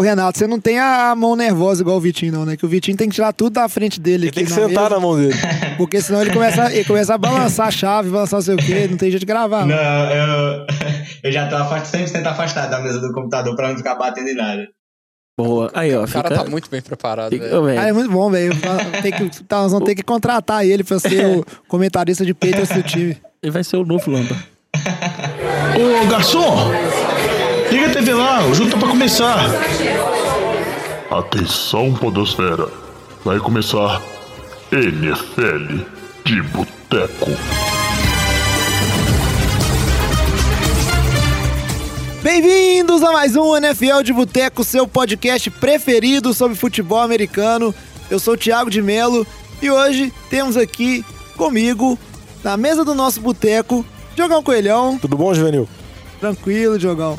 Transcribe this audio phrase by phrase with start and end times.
[0.00, 2.56] Ô, Renato, você não tem a mão nervosa igual o Vitinho, não, né?
[2.56, 4.28] Que o Vitinho tem que tirar tudo da frente dele.
[4.28, 5.34] Ele tem que sentar mesa, na mão dele.
[5.76, 8.88] Porque senão ele começa, ele começa a balançar a chave, balançar não sei o quê,
[8.90, 9.66] não tem jeito de gravar.
[9.66, 10.66] Não, eu,
[11.22, 14.34] eu já tô afastado, 100% afastado da mesa do computador pra não ficar batendo em
[14.34, 14.68] nada.
[15.38, 15.70] Boa.
[15.74, 16.02] Aí, ó.
[16.04, 16.44] O cara fica...
[16.44, 17.50] tá muito bem preparado, Fica-.
[17.78, 18.54] Ah, é muito bom, velho.
[19.02, 22.70] Tem que- tá, Nós vamos ter que contratar ele pra ser o comentarista de Patriots
[22.74, 23.18] do time.
[23.42, 24.34] Ele vai ser o novo Lamba.
[25.76, 26.70] Ô, garçom!
[28.20, 29.46] Lá, o jogo tá pra começar.
[31.10, 32.68] Atenção, Podosfera.
[33.24, 34.02] Vai começar
[34.70, 35.86] NFL
[36.22, 37.30] de Boteco.
[42.22, 47.74] Bem-vindos a mais um NFL de Boteco, seu podcast preferido sobre futebol americano.
[48.10, 49.26] Eu sou o Thiago de Melo
[49.62, 51.02] e hoje temos aqui
[51.38, 51.98] comigo,
[52.44, 53.82] na mesa do nosso boteco,
[54.14, 54.98] Diogão Coelhão.
[54.98, 55.66] Tudo bom, Juvenil?
[56.20, 57.18] Tranquilo, Diogão.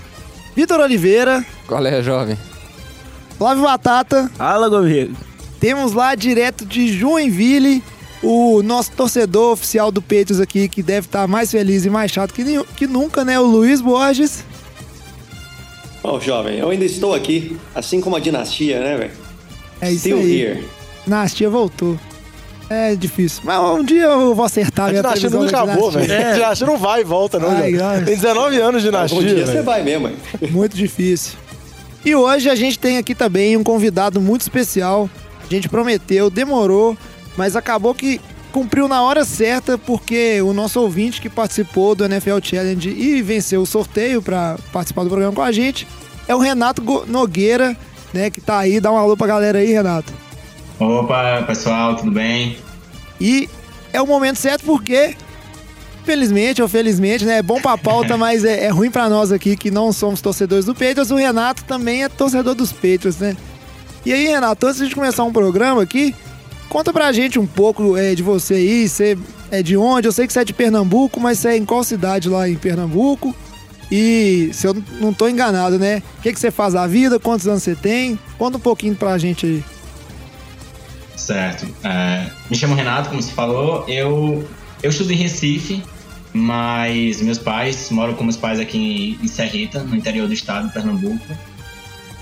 [0.55, 2.37] Vitor Oliveira, Qual é, jovem?
[3.37, 4.29] Flávio Batata.
[4.35, 5.09] Fala, Gomes.
[5.59, 7.83] Temos lá direto de Joinville
[8.21, 12.33] o nosso torcedor oficial do Peitos aqui, que deve estar mais feliz e mais chato
[12.33, 13.39] que, nenhum- que nunca, né?
[13.39, 14.43] O Luiz Borges.
[16.03, 19.11] Ó, jovem, eu ainda estou aqui, assim como a dinastia, né, velho?
[19.79, 20.41] É isso Still aí.
[20.41, 20.67] here.
[21.07, 21.97] Nastia voltou.
[22.73, 23.41] É difícil.
[23.43, 26.29] Mas um dia eu vou acertar A minha dinastia previsão nunca acabou, velho.
[26.29, 27.49] A dinastia não vai e volta, não.
[27.49, 27.73] Ai.
[28.05, 29.17] Tem 19 anos de dinastia.
[29.17, 29.65] Algum dia você velho.
[29.65, 30.15] vai mesmo, hein?
[30.51, 31.33] Muito difícil.
[32.05, 35.09] E hoje a gente tem aqui também um convidado muito especial.
[35.43, 36.97] A gente prometeu, demorou,
[37.35, 38.21] mas acabou que
[38.53, 43.61] cumpriu na hora certa, porque o nosso ouvinte que participou do NFL Challenge e venceu
[43.61, 45.85] o sorteio para participar do programa com a gente
[46.27, 47.75] é o Renato Nogueira,
[48.13, 48.79] né, que tá aí.
[48.79, 50.11] Dá um alô pra galera aí, Renato.
[50.81, 52.57] Opa, pessoal, tudo bem?
[53.19, 53.47] E
[53.93, 55.15] é o momento certo porque,
[56.03, 57.37] felizmente ou felizmente, né?
[57.37, 60.65] É bom pra pauta, mas é, é ruim pra nós aqui que não somos torcedores
[60.65, 61.11] do Patriots.
[61.11, 63.37] O Renato também é torcedor dos Patriots, né?
[64.03, 66.15] E aí, Renato, antes de começar um programa aqui,
[66.67, 68.89] conta pra gente um pouco é, de você aí.
[68.89, 69.15] Você
[69.51, 70.07] é de onde?
[70.07, 72.55] Eu sei que você é de Pernambuco, mas você é em qual cidade lá em
[72.55, 73.35] Pernambuco?
[73.91, 76.01] E se eu não tô enganado, né?
[76.17, 77.19] O que, que você faz da vida?
[77.19, 78.17] Quantos anos você tem?
[78.39, 79.63] Conta um pouquinho pra gente aí.
[81.25, 81.67] Certo.
[81.83, 83.85] É, me chamo Renato, como você falou.
[83.87, 84.47] Eu,
[84.81, 85.83] eu estudo em Recife,
[86.33, 90.73] mas meus pais moram com meus pais aqui em Serrita, no interior do estado de
[90.73, 91.23] Pernambuco.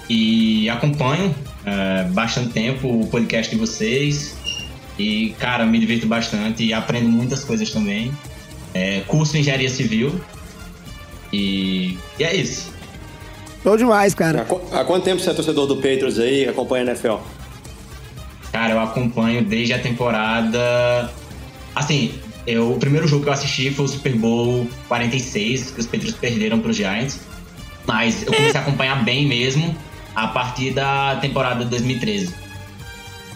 [0.09, 1.33] E acompanho
[1.65, 4.35] é, bastante tempo o podcast de vocês.
[4.97, 8.11] E, cara, me divirto bastante e aprendo muitas coisas também.
[8.73, 10.19] É, curso em Engenharia Civil.
[11.31, 12.71] E, e é isso.
[13.63, 14.45] Show demais, Há, cara.
[14.45, 17.15] qu- há quanto tempo você é torcedor do Patriots aí acompanha a NFL?
[18.69, 21.11] Cara, eu acompanho desde a temporada.
[21.73, 22.13] Assim,
[22.45, 26.15] eu, o primeiro jogo que eu assisti foi o Super Bowl 46, que os Patriots
[26.15, 27.19] perderam para os Giants.
[27.87, 29.75] Mas eu comecei a acompanhar bem mesmo
[30.15, 32.31] a partir da temporada de 2013.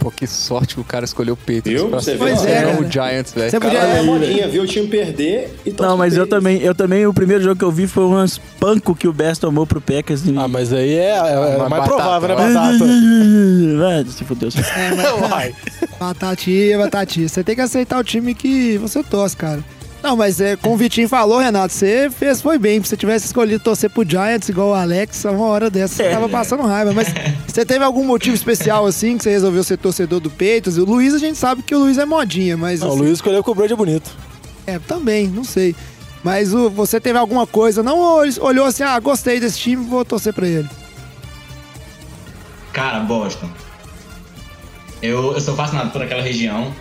[0.04, 1.88] Pô, que sorte que o cara escolheu o Patriots Viu?
[1.88, 2.28] pra Você ser viu?
[2.28, 3.50] Pois é, o Giants, velho.
[3.50, 7.08] Você podia- é modinha, viu o time perder e Não, mas eu também, eu também,
[7.08, 10.26] o primeiro jogo que eu vi foi um espanco que o Best tomou pro Packers.
[10.26, 10.38] E...
[10.38, 12.36] Ah, mas aí é, é- é mais batata, provável, né.
[12.36, 12.78] Batata?
[13.80, 14.50] Vai, se fudeu.
[14.50, 15.56] É, mas- Vai.
[15.98, 17.30] Batatinha, batatinha.
[17.30, 19.64] Você tem que aceitar o time que você torce, cara.
[20.04, 22.84] Não, mas é, como o Vitinho falou, Renato, você fez, foi bem.
[22.84, 26.28] Se você tivesse escolhido torcer pro Giants igual o Alex, uma hora dessa você tava
[26.28, 26.92] passando raiva.
[26.92, 27.08] Mas
[27.48, 30.78] você teve algum motivo especial, assim, que você resolveu ser torcedor do Peitos?
[30.78, 32.82] O Luiz, a gente sabe que o Luiz é modinha, mas...
[32.82, 34.12] Não, o assim, Luiz escolheu que o Brady é bonito.
[34.68, 35.74] É, também, não sei.
[36.22, 40.04] Mas o, você teve alguma coisa, não ol- olhou assim, ah, gostei desse time, vou
[40.04, 40.70] torcer pra ele.
[42.74, 43.50] Cara, Boston.
[45.02, 46.74] Eu, eu sou fascinado por aquela região.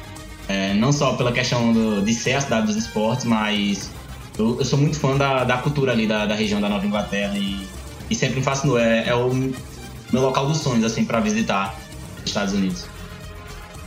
[0.48, 3.90] É, não só pela questão do- de ser a cidade dos esportes, mas
[4.38, 7.36] eu, eu sou muito fã da, da cultura ali da, da região da Nova Inglaterra
[7.36, 7.66] e,
[8.10, 8.78] e sempre me fascinou.
[8.78, 9.32] É, é o
[10.12, 11.74] meu local dos sonhos, assim, pra visitar
[12.18, 12.84] os Estados Unidos.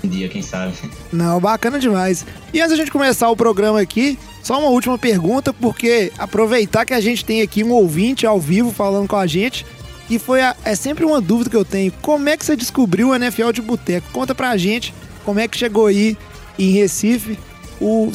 [0.04, 0.74] Um dia, quem sabe.
[1.12, 2.26] Não, bacana demais.
[2.54, 6.94] E antes da gente começar o programa aqui, só uma última pergunta, porque aproveitar que
[6.94, 9.66] a gente tem aqui um ouvinte ao vivo falando com a gente,
[10.08, 11.92] e foi a- é sempre uma dúvida que eu tenho.
[12.04, 14.08] Como é que você descobriu o NFL de boteco?
[14.12, 14.94] Conta pra gente
[15.24, 16.16] como é que chegou aí
[16.58, 17.38] em Recife
[17.80, 18.12] o,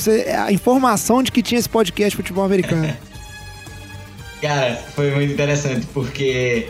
[0.47, 2.97] a informação de que tinha esse podcast de futebol americano.
[4.41, 6.69] Cara, foi muito interessante porque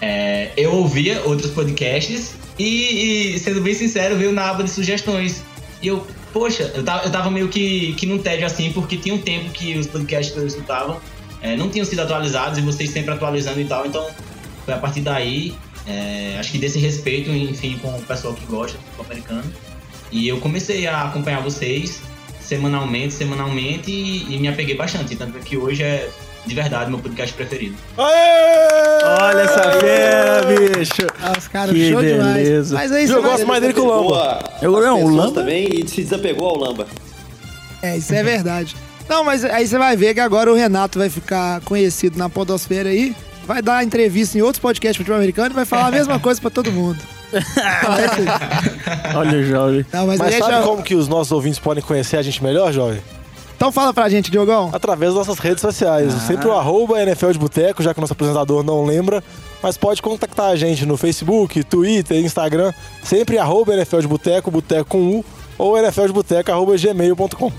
[0.00, 5.42] é, eu ouvia outros podcasts e, e, sendo bem sincero, veio na aba de sugestões.
[5.80, 9.14] E eu, poxa, eu tava, eu tava meio que, que num tédio assim, porque tinha
[9.14, 11.00] um tempo que os podcasts que eu escutava
[11.40, 13.86] é, não tinham sido atualizados e vocês sempre atualizando e tal.
[13.86, 14.06] Então,
[14.64, 15.54] foi a partir daí,
[15.86, 19.69] é, acho que desse respeito, enfim, com o pessoal que gosta do futebol americano.
[20.12, 22.00] E eu comecei a acompanhar vocês
[22.40, 25.14] semanalmente, semanalmente e, e me apeguei bastante.
[25.16, 26.08] Tanto é que hoje é
[26.46, 27.76] de verdade meu podcast preferido.
[27.96, 29.04] Aê!
[29.22, 31.06] Olha essa fera, bicho.
[31.22, 32.34] Ah, os caras, Que show demais.
[32.34, 32.74] beleza.
[32.74, 34.44] Mas aí você Eu gosto mais dele que o Lamba.
[34.62, 36.86] Eu- não, o Lamba- também e se desapegou ao Lamba.
[37.82, 38.76] É, isso é verdade.
[39.08, 42.88] Não, mas aí você vai ver que agora o Renato vai ficar conhecido na podosfera
[42.90, 43.14] aí,
[43.46, 46.40] vai dar entrevista em outros podcasts de futebol americano e vai falar a mesma coisa
[46.40, 46.98] pra todo mundo.
[47.32, 49.14] É.
[49.16, 49.86] Olha o jovem.
[49.92, 50.46] Não, mas, Mas deixa...
[50.46, 53.00] sabe como que os nossos ouvintes podem conhecer a gente melhor, jovem?
[53.56, 54.70] Então fala pra gente, Diogão.
[54.72, 56.14] Através das nossas redes sociais.
[56.14, 56.20] Ah.
[56.20, 59.22] Sempre o arroba NFL de Boteco, já que o nosso apresentador não lembra.
[59.62, 62.72] Mas pode contactar a gente no Facebook, Twitter, Instagram.
[63.02, 65.24] Sempre arroba NFL de Boteco, Boteco com U,
[65.58, 67.52] ou NFLdeboteco, arroba gmail.com.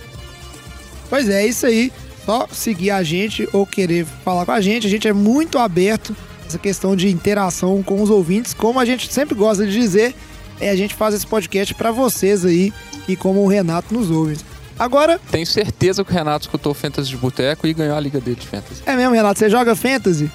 [1.08, 1.92] Pois é, é isso aí.
[2.26, 4.88] Só seguir a gente ou querer falar com a gente.
[4.88, 6.16] A gente é muito aberto
[6.52, 8.54] essa questão de interação com os ouvintes.
[8.54, 10.14] Como a gente sempre gosta de dizer,
[10.60, 12.74] é a gente faz esse podcast pra vocês aí
[13.08, 14.38] e como o Renato nos ouve.
[14.78, 18.20] Agora, Tenho certeza que o Renato escutou o Fantasy de Boteco e ganhou a liga
[18.20, 18.82] dele de Fantasy.
[18.86, 20.30] é mesmo, Renato, você joga Fantasy?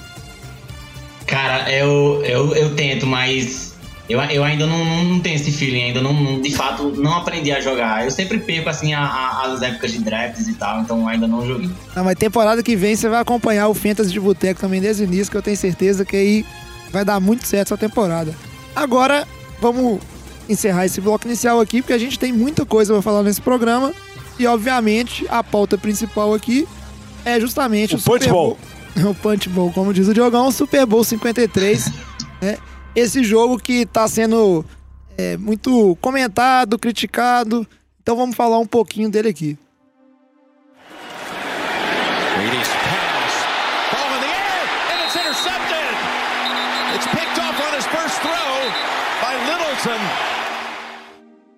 [1.27, 3.75] Cara, eu, eu, eu tento, mas
[4.09, 7.15] eu, eu ainda não, não, não tenho esse feeling, ainda não, não- de fato não
[7.17, 8.05] aprendi a jogar.
[8.05, 11.47] Eu sempre perco assim a- a- as épocas de drafts e tal, então ainda não
[11.47, 11.71] joguei.
[11.95, 15.07] Não, mas temporada que vem você vai acompanhar o Fantasy de Boteco também desde o
[15.07, 16.45] início, que eu tenho certeza que aí
[16.93, 18.35] vai dar muito certo essa temporada.
[18.75, 19.27] Agora,
[19.61, 19.99] vamos
[20.49, 23.93] encerrar esse bloco inicial aqui, porque a gente tem muita coisa pra falar nesse programa.
[24.39, 26.69] E, obviamente, a pauta principal aqui
[27.25, 28.59] é justamente O o, Punch Bowl.
[29.11, 31.91] o Punch Bowl, como diz o Diogão, o Super Bowl 53.
[32.41, 32.59] né?
[32.97, 34.65] Esse jogo que tá sendo
[35.19, 37.67] é, muito comentado, criticado.
[38.03, 39.59] Então vamos falar um pouquinho dele aqui.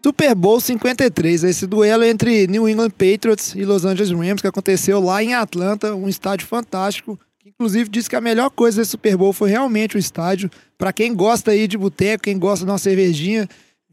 [0.05, 5.01] Super Bowl 53, esse duelo entre New England Patriots e Los Angeles Rams que aconteceu
[5.01, 7.17] lá em Atlanta, um estádio fantástico.
[7.61, 10.49] Inclusive disse que a melhor coisa desse Super Bowl foi realmente o estádio.
[10.79, 13.49] Pra quem gosta aí de boteco, quem gosta de uma cervejinha,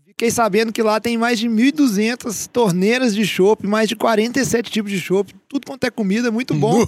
[0.05, 4.91] fiquei sabendo que lá tem mais de 1.200 torneiras de chopp, mais de 47 tipos
[4.91, 6.87] de chopp, tudo quanto é comida, muito bom.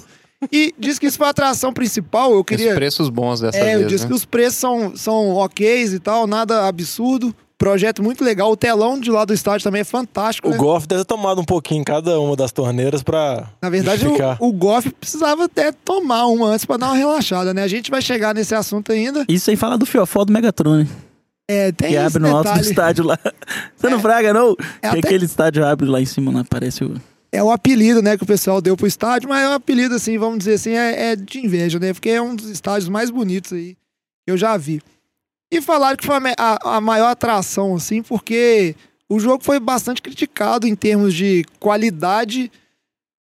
[0.52, 2.32] E diz que isso foi a atração principal.
[2.32, 4.10] Eu Os queria preços bons dessa é, eu vez, disse né?
[4.10, 7.36] que os preços são, são ok e tal, nada absurdo.
[7.58, 8.52] Projeto muito legal.
[8.52, 10.48] O telão de lá do estádio também é fantástico.
[10.48, 10.58] O né?
[10.58, 13.48] Goff deve ter tomado um pouquinho em cada uma das torneiras pra.
[13.62, 14.38] Na verdade, justificar.
[14.40, 17.64] o, o Goff precisava até tomar uma antes pra dar uma relaxada, né?
[17.64, 19.26] A gente vai chegar nesse assunto ainda.
[19.28, 20.88] Isso sem falar do fiofó do Megatron, né?
[21.50, 22.70] É, tem que esse abre no alto do detalhe.
[22.70, 23.18] estádio lá.
[23.76, 24.52] Você não fraga, não?
[24.82, 26.94] É que até- aquele estádio abre lá em cima, lá parece o...
[27.32, 30.18] É o apelido, né, que o pessoal deu pro estádio, mas é um apelido, assim,
[30.18, 31.94] vamos dizer assim, é, é de inveja, né?
[31.94, 33.76] Porque é um dos estádios mais bonitos aí
[34.26, 34.82] que eu já vi.
[35.52, 38.76] E falaram que foi a, a maior atração, assim, porque
[39.10, 42.52] o jogo foi bastante criticado em termos de qualidade.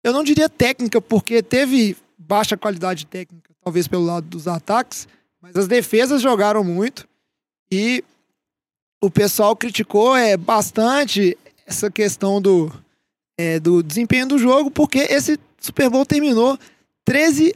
[0.04, 5.08] Eu não diria técnica, porque teve baixa qualidade técnica, talvez pelo lado dos ataques,
[5.42, 7.08] mas as defesas jogaram muito.
[7.72, 8.04] E
[9.02, 12.74] o pessoal criticou é, bastante essa questão do,
[13.38, 16.58] é, do desempenho do jogo, porque esse Super Bowl terminou
[17.06, 17.54] 13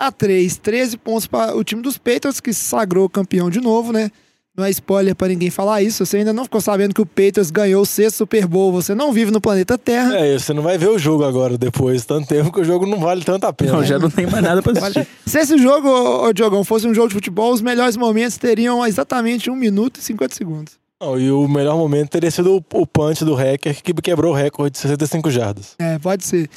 [0.00, 3.92] a 3, 13 pontos para o time dos Patriots, que se sagrou campeão de novo,
[3.92, 4.10] né?
[4.56, 6.04] Não é spoiler para ninguém falar isso.
[6.04, 8.72] Você ainda não ficou sabendo que o Patriots ganhou o sexto Super Bowl.
[8.72, 10.16] Você não vive no planeta Terra.
[10.16, 12.98] É, você não vai ver o jogo agora depois, tanto tempo que o jogo não
[12.98, 13.74] vale tanto a pena.
[13.74, 15.06] Não, já não tem mais nada pra assistir.
[15.24, 18.84] Se esse jogo, ô, ô, Diogão, fosse um jogo de futebol, os melhores momentos teriam
[18.84, 20.72] exatamente 1 minuto e 50 segundos.
[21.00, 24.36] Não, e o melhor momento teria sido o, o punch do hacker que quebrou o
[24.36, 25.74] recorde de 65 jardas.
[25.78, 26.50] É, pode ser.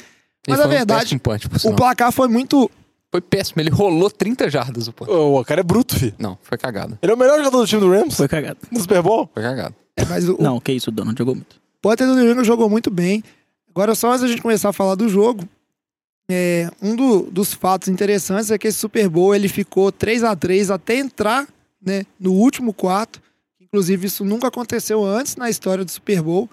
[0.46, 2.70] Mas a um verdade, péssimo punch, o placar foi muito.
[3.14, 5.08] Foi péssimo, ele rolou 30 jardas o punch.
[5.08, 6.14] O, cara é bruto, filho.
[6.18, 6.98] Não, foi cagado.
[7.00, 8.58] Ele é o melhor jogador do time do Rams Foi cagado.
[8.72, 9.30] no Super Bowl.
[9.32, 9.72] Foi cagado.
[9.96, 11.54] É, mas o, Não, que isso, o Donald jogou muito.
[11.80, 13.22] Potter do New England jogou muito bem.
[13.70, 15.44] Agora, só antes da gente começar a falar do jogo,
[16.28, 20.34] é, um do- dos fatos interessantes é que esse Super Bowl ele ficou 3 a
[20.34, 21.46] 3 até entrar
[21.80, 23.22] né, no último quarto.
[23.60, 26.50] Inclusive, isso nunca aconteceu antes na história do Super Bowl.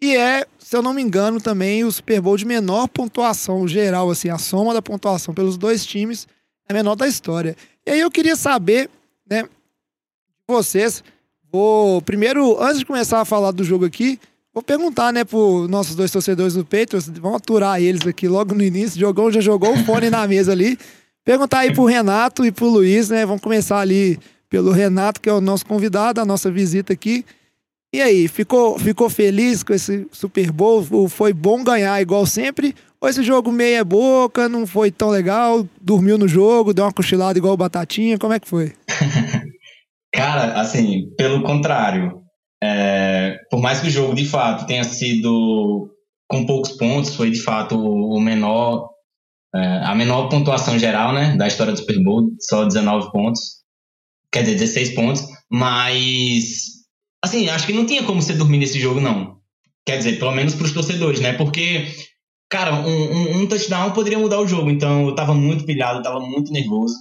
[0.00, 4.10] E é, se eu não me engano, também o Super Bowl de menor pontuação geral,
[4.10, 6.26] assim, a soma da pontuação pelos dois times
[6.68, 7.56] é a menor da história.
[7.86, 8.90] E aí eu queria saber,
[9.28, 9.44] né,
[10.48, 11.02] vocês,
[11.50, 14.18] vou primeiro, antes de começar a falar do jogo aqui,
[14.52, 18.62] vou perguntar, né, pros nossos dois torcedores do Patriots, vamos aturar eles aqui logo no
[18.62, 20.78] início, o Diogão já jogou o fone na mesa ali,
[21.24, 24.18] perguntar aí pro Renato e pro Luiz, né, vamos começar ali
[24.50, 27.24] pelo Renato, que é o nosso convidado, a nossa visita aqui.
[27.94, 31.08] E aí, ficou, ficou feliz com esse Super Bowl?
[31.08, 32.74] Foi bom ganhar igual sempre?
[33.00, 35.64] Ou esse jogo meia boca, não foi tão legal?
[35.80, 38.18] Dormiu no jogo, deu uma cochilada igual Batatinha?
[38.18, 38.72] Como é que foi?
[40.12, 42.20] Cara, assim, pelo contrário,
[42.60, 45.88] é, por mais que o jogo de fato tenha sido
[46.28, 48.88] com poucos pontos, foi de fato o menor,
[49.54, 53.62] é, a menor pontuação geral, né, da história do Super Bowl, só 19 pontos.
[54.32, 56.73] quer dizer, 16 pontos, mas
[57.24, 59.40] assim, acho que não tinha como você dormir nesse jogo, não.
[59.86, 61.32] Quer dizer, pelo menos para os torcedores, né?
[61.32, 61.86] Porque,
[62.48, 64.70] cara, um, um, um, touchdown poderia mudar o jogo.
[64.70, 66.94] Então eu tava muito pilhado, tava muito nervoso.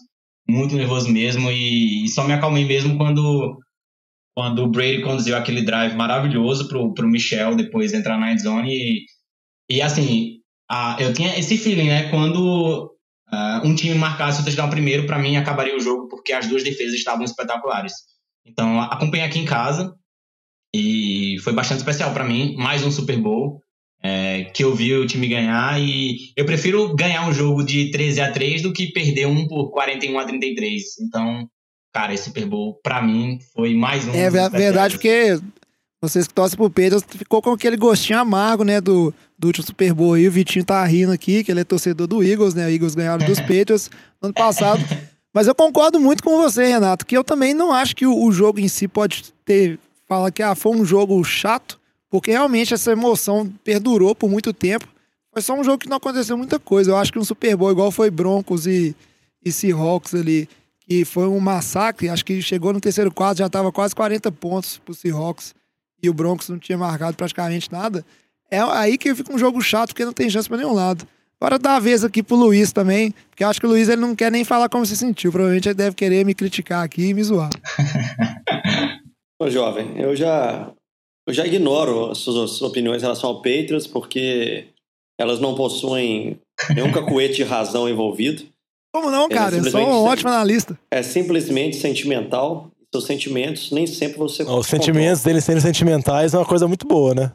[0.48, 1.52] Muito nervoso mesmo.
[1.52, 3.58] E, e só me acalmei mesmo quando,
[4.36, 8.72] quando o Brady conduziu aquele drive maravilhoso pro, pro Michel depois entrar na endzone.
[8.74, 9.06] E,
[9.70, 10.40] e assim,
[10.70, 12.10] a, eu tinha esse feeling, né?
[12.10, 12.94] Quando
[13.32, 16.64] uh, um time marcasse o touchdown primeiro, para mim acabaria o jogo, porque as duas
[16.64, 17.94] defesas estavam espetaculares.
[18.46, 19.96] Então, acompanhei aqui em casa
[20.74, 22.56] e foi bastante especial para mim.
[22.58, 23.62] Mais um Super Bowl
[24.04, 28.20] é, que eu vi o time ganhar e eu prefiro ganhar um jogo de 13
[28.20, 30.84] a 3 do que perder um por 41 a 33.
[31.02, 31.48] Então,
[31.94, 34.14] cara, esse Super Bowl para mim foi mais um.
[34.14, 35.40] É verdade, porque
[36.02, 39.94] vocês que torcem pro Pedro ficou com aquele gostinho amargo, né, do, do último Super
[39.94, 40.28] Bowl aí.
[40.28, 42.68] O Vitinho tá rindo aqui, que ele é torcedor do Eagles, né?
[42.68, 43.90] O Eagles ganharam dos Patriots
[44.22, 44.84] no ano passado.
[45.34, 48.32] Mas eu concordo muito com você, Renato, que eu também não acho que o, o
[48.34, 49.80] jogo em si pode ter
[50.14, 51.80] fala que ah, foi um jogo chato,
[52.10, 54.88] porque realmente essa emoção perdurou por muito tempo.
[55.32, 56.92] Foi só um jogo que não aconteceu muita coisa.
[56.92, 58.96] Eu acho que um Super Bowl igual foi Broncos e,
[59.44, 60.48] e Seahawks ali,
[60.82, 62.10] que foi um massacre.
[62.10, 65.56] Acho que chegou no terceiro quarto, já estava quase 40 pontos pro Seahawks
[66.02, 68.06] e o Broncos não tinha marcado praticamente nada.
[68.52, 71.08] É aí que fica um jogo chato, porque não tem chance para nenhum lado.
[71.42, 74.00] Agora dá a vez aqui pro Luiz também, porque eu acho que o Luiz ele
[74.00, 75.32] não quer nem falar como se sentiu.
[75.32, 77.50] Provavelmente ele deve querer me criticar aqui e me zoar.
[79.42, 80.72] Ô, jovem, eu já,
[81.28, 84.68] eu já ignoro as suas, suas opiniões em relação ao Patriots, porque
[85.20, 86.40] elas não possuem
[86.74, 88.46] nenhum cacuete de razão envolvido.
[88.94, 89.56] Como não, cara?
[89.56, 90.80] É eu sou um ótimo analista.
[90.92, 92.70] É simplesmente sentimental.
[92.94, 94.44] Seus sentimentos nem sempre você.
[94.44, 97.32] Os sentimentos deles serem sentimentais é uma coisa muito boa, né?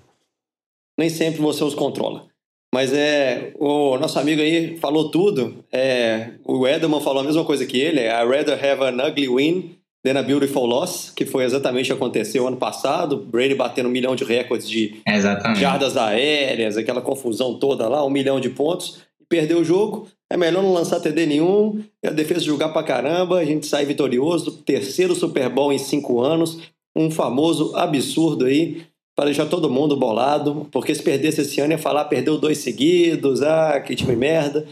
[0.97, 2.27] Nem sempre você os controla.
[2.73, 3.53] Mas é.
[3.59, 5.65] O nosso amigo aí falou tudo.
[5.73, 8.01] É, o Edelman falou a mesma coisa que ele.
[8.01, 12.03] I rather have an ugly win Then a Beautiful Loss, que foi exatamente o que
[12.03, 13.17] aconteceu ano passado.
[13.17, 15.61] Brady batendo um milhão de recordes de exatamente.
[15.61, 19.01] jardas aéreas, aquela confusão toda lá, um milhão de pontos.
[19.29, 23.45] Perdeu o jogo, é melhor não lançar TD nenhum, a defesa jogar pra caramba, a
[23.45, 24.63] gente sai vitorioso.
[24.63, 26.59] Terceiro Super Bowl em cinco anos,
[26.97, 28.87] um famoso absurdo aí,
[29.17, 33.43] para deixar todo mundo bolado, porque se perdesse esse ano ia falar perdeu dois seguidos,
[33.43, 34.65] ah, que time merda.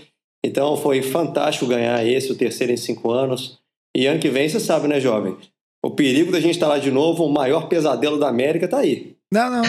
[0.45, 3.59] Então foi fantástico ganhar esse, o terceiro em cinco anos.
[3.97, 5.35] E ano que vem, você sabe, né, jovem?
[5.83, 9.17] O perigo da gente estar lá de novo, o maior pesadelo da América tá aí.
[9.33, 9.63] Não, não.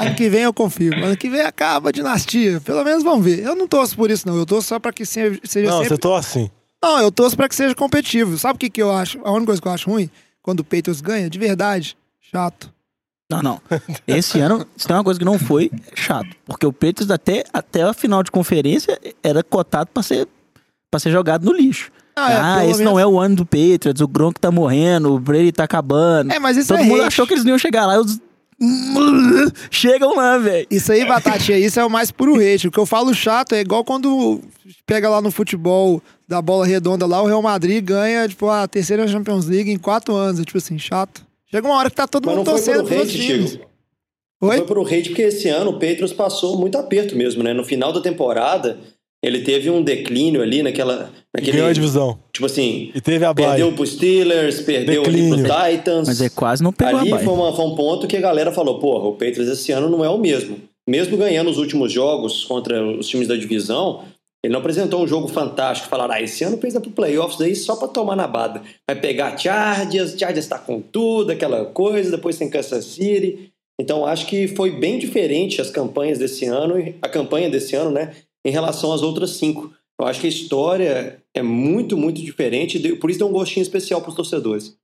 [0.00, 0.94] ano que vem eu confio.
[0.94, 2.60] Ano que vem acaba a dinastia.
[2.60, 3.40] Pelo menos vamos ver.
[3.40, 4.36] Eu não torço por isso, não.
[4.36, 5.88] Eu torço só pra que seja, seja não, sempre...
[5.88, 6.50] você torce sim.
[6.80, 8.38] Não, eu torço pra que seja competitivo.
[8.38, 9.18] Sabe o que, que eu acho?
[9.24, 10.08] A única coisa que eu acho ruim?
[10.40, 12.72] Quando o Peitos ganha, de verdade, chato.
[13.28, 13.60] Não, não.
[14.06, 16.28] Esse ano, se tem uma coisa que não foi, é chato.
[16.44, 20.28] Porque o Peitos até, até a final de conferência era cotado pra ser,
[20.88, 21.90] pra ser jogado no lixo.
[22.14, 22.92] Ah, é, ah esse menos...
[22.92, 26.32] não é o ano do Patriots, o Gronk tá morrendo, o Brady tá acabando.
[26.32, 27.08] É, mas isso Todo é mundo hate.
[27.08, 27.98] achou que eles não iam chegar lá.
[27.98, 28.20] Os...
[29.70, 30.66] Chegam lá, velho.
[30.70, 32.68] Isso aí, Batatinha, isso é o mais puro hate.
[32.68, 34.40] O que eu falo chato é igual quando
[34.86, 39.06] pega lá no futebol da bola redonda lá, o Real Madrid ganha, tipo, a terceira
[39.08, 40.40] Champions League em quatro anos.
[40.40, 41.26] É tipo assim, chato.
[41.50, 43.58] Chega uma hora que tá todo Mas mundo não torcendo pros outros times.
[44.40, 44.56] Oi?
[44.56, 47.52] Foi pro hate porque esse ano o Patriots passou muito aperto mesmo, né?
[47.52, 48.78] No final da temporada,
[49.22, 51.10] ele teve um declínio ali naquela.
[51.32, 52.18] Naquele, Ganhou a divisão.
[52.32, 52.90] Tipo assim.
[52.94, 55.34] E teve a Perdeu pro Steelers, perdeu declínio.
[55.34, 56.08] ali pro Titans.
[56.08, 57.24] Mas é quase não pegou Ali a bye.
[57.24, 60.04] foi, uma, foi um ponto que a galera falou: porra, o Patriots esse ano não
[60.04, 60.58] é o mesmo.
[60.88, 64.02] Mesmo ganhando os últimos jogos contra os times da divisão,
[64.44, 65.88] ele não apresentou um jogo fantástico.
[65.88, 68.60] Falaram, ah, esse ano fez pro playoffs aí só pra tomar na bada.
[68.88, 73.52] Vai pegar Chargers, Chargers tá com tudo, aquela coisa, depois tem Kansas City.
[73.80, 78.12] Então acho que foi bem diferente as campanhas desse ano, a campanha desse ano, né?
[78.44, 79.72] Em relação às outras cinco.
[79.98, 84.00] Eu acho que a história é muito, muito diferente, por isso dá um gostinho especial
[84.00, 84.76] para os torcedores.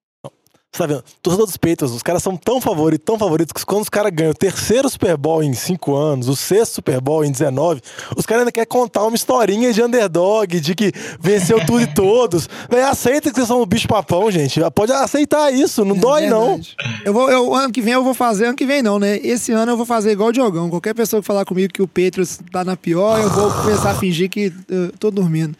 [0.70, 1.02] Você tá vendo?
[1.22, 4.32] Torcedor dos Patriots, os caras são tão favoritos, tão favoritos, que quando os caras ganham
[4.32, 7.80] o terceiro Super Bowl em 5 anos, o sexto Super Bowl em 19,
[8.14, 12.48] os caras ainda querem contar uma historinha de underdog, de que venceu tudo e todos.
[12.68, 14.60] Véi, aceita que vocês são o bicho papão, gente.
[14.74, 16.40] Pode aceitar isso, não é dói verdade.
[16.40, 16.60] não.
[17.04, 19.16] Eu vou, eu, ano que vem eu vou fazer, ano que vem não, né?
[19.22, 20.68] Esse ano eu vou fazer igual o Diogão.
[20.68, 23.94] Qualquer pessoa que falar comigo que o Patriots tá na pior, eu vou começar a
[23.94, 25.56] fingir que eu tô dormindo.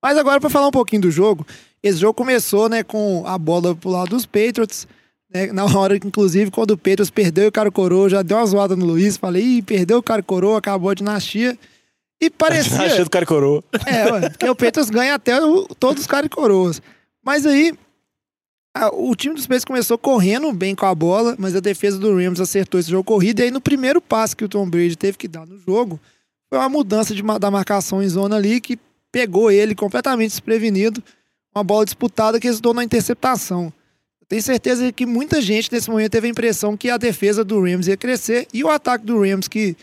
[0.00, 1.44] Mas agora, para falar um pouquinho do jogo,
[1.82, 4.86] esse jogo começou, né, com a bola pro lado dos Patriots.
[5.32, 8.76] Né, na hora, inclusive, quando o Patriots perdeu o cara coroa, já deu uma zoada
[8.76, 9.16] no Luiz.
[9.16, 11.58] Falei, Ih, perdeu o cara coroa, acabou a dinastia.
[12.20, 12.76] E parecia.
[12.76, 13.64] A dinastia do cara coroa.
[13.84, 16.80] É, ué, porque o Patriots ganha até o, todos os caras coroas.
[17.24, 17.74] Mas aí,
[18.92, 22.40] o time dos Patriots começou correndo bem com a bola, mas a defesa do Rams
[22.40, 23.40] acertou esse jogo corrido.
[23.40, 25.98] E aí, no primeiro passe que o Tom Brady teve que dar no jogo,
[26.48, 28.78] foi uma mudança de, da marcação em zona ali que
[29.10, 31.02] pegou ele completamente desprevenido.
[31.54, 33.72] Uma bola disputada que resultou na interceptação.
[34.28, 37.86] tenho certeza que muita gente nesse momento teve a impressão que a defesa do Rams
[37.86, 39.76] ia crescer e o ataque do Rams, que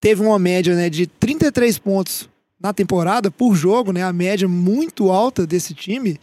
[0.00, 2.28] teve uma média né, de 33 pontos
[2.60, 6.18] na temporada por jogo, né, a média muito alta desse time,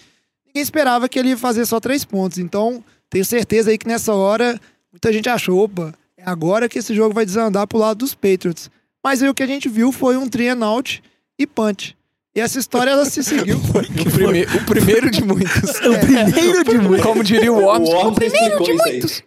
[0.45, 2.37] ninguém esperava que ele ia fazer só três pontos.
[2.37, 4.59] Então, tenho certeza aí que nessa hora
[4.91, 8.69] muita gente achou, opa, é agora que esse jogo vai desandar pro lado dos Patriots.
[9.03, 11.01] Mas aí o que a gente viu foi um three and out
[11.37, 11.95] e punch.
[12.35, 13.57] E essa história ela se seguiu.
[13.65, 15.79] O, prime- o primeiro de muitos.
[15.85, 17.05] O primeiro de muitos.
[17.05, 19.23] Como diria o Worms, O o primeiro de muitos.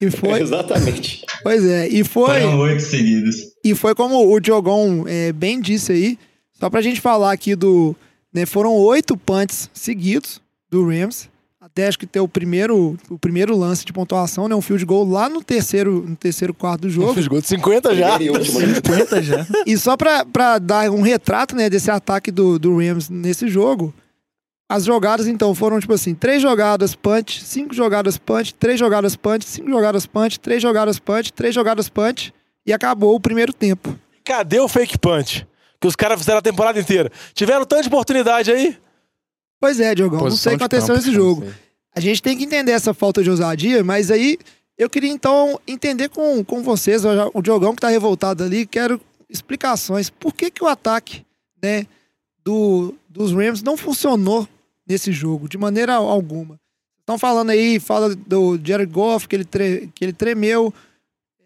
[0.00, 1.24] E foi, Exatamente.
[1.44, 3.36] pois é, e foi, Foram oito seguidos.
[3.64, 6.18] e foi como o Diogão é, bem disse aí,
[6.58, 7.94] só pra gente falar aqui do,
[8.34, 11.28] né, foram oito punts seguidos do Rams,
[11.72, 15.08] até acho que ter o primeiro, o primeiro lance de pontuação, né, um field goal
[15.08, 17.14] lá no terceiro, no terceiro quarto do jogo.
[17.14, 18.14] Fiz gol de 50 já.
[18.14, 18.74] Primeiro e último, né?
[18.84, 19.46] 50 já.
[19.66, 23.92] E só pra, pra dar um retrato, né, desse ataque do, do Rams nesse jogo,
[24.68, 29.46] as jogadas, então, foram, tipo assim, três jogadas punch, cinco jogadas punch, três jogadas punch,
[29.46, 32.34] cinco jogadas punch, três jogadas punch, três jogadas punch,
[32.66, 33.98] e acabou o primeiro tempo.
[34.24, 35.46] Cadê o fake punch?
[35.80, 37.10] Que os caras fizeram a temporada inteira.
[37.34, 38.76] Tiveram tanta oportunidade aí.
[39.62, 41.42] Pois é, Diogão, não sei o que aconteceu nesse jogo.
[41.94, 44.36] A gente tem que entender essa falta de ousadia, mas aí
[44.76, 49.00] eu queria então entender com, com vocês, o o Diogão que tá revoltado ali, quero
[49.30, 50.10] explicações.
[50.10, 51.24] Por que, que o ataque
[51.62, 51.86] né,
[52.44, 54.48] do, dos Rams não funcionou
[54.84, 56.58] nesse jogo, de maneira alguma?
[56.98, 60.72] Estão falando aí, fala do Jared Goff, que ele, tre- que ele tremeu,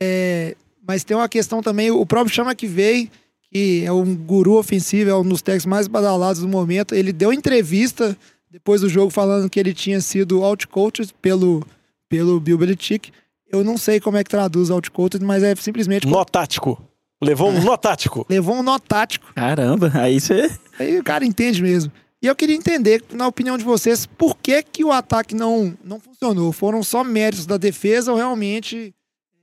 [0.01, 0.57] é,
[0.87, 3.11] mas tem uma questão também, o próprio Chama que veio,
[3.57, 7.33] que é um guru ofensivo, é um dos técnicos mais badalados do momento, ele deu
[7.33, 8.15] entrevista
[8.51, 11.67] depois do jogo falando que ele tinha sido outcoached pelo,
[12.07, 13.11] pelo Bill Belichick.
[13.51, 16.83] Eu não sei como é que traduz outcoached, mas é simplesmente Nó tático.
[17.23, 18.27] Levou um nó tático.
[18.29, 19.33] levou um nó tático.
[19.35, 20.51] Caramba, aí você.
[20.79, 21.91] Aí o cara entende mesmo.
[22.23, 25.99] E eu queria entender, na opinião de vocês, por que, que o ataque não, não
[25.99, 26.53] funcionou?
[26.53, 28.95] Foram só méritos da defesa ou realmente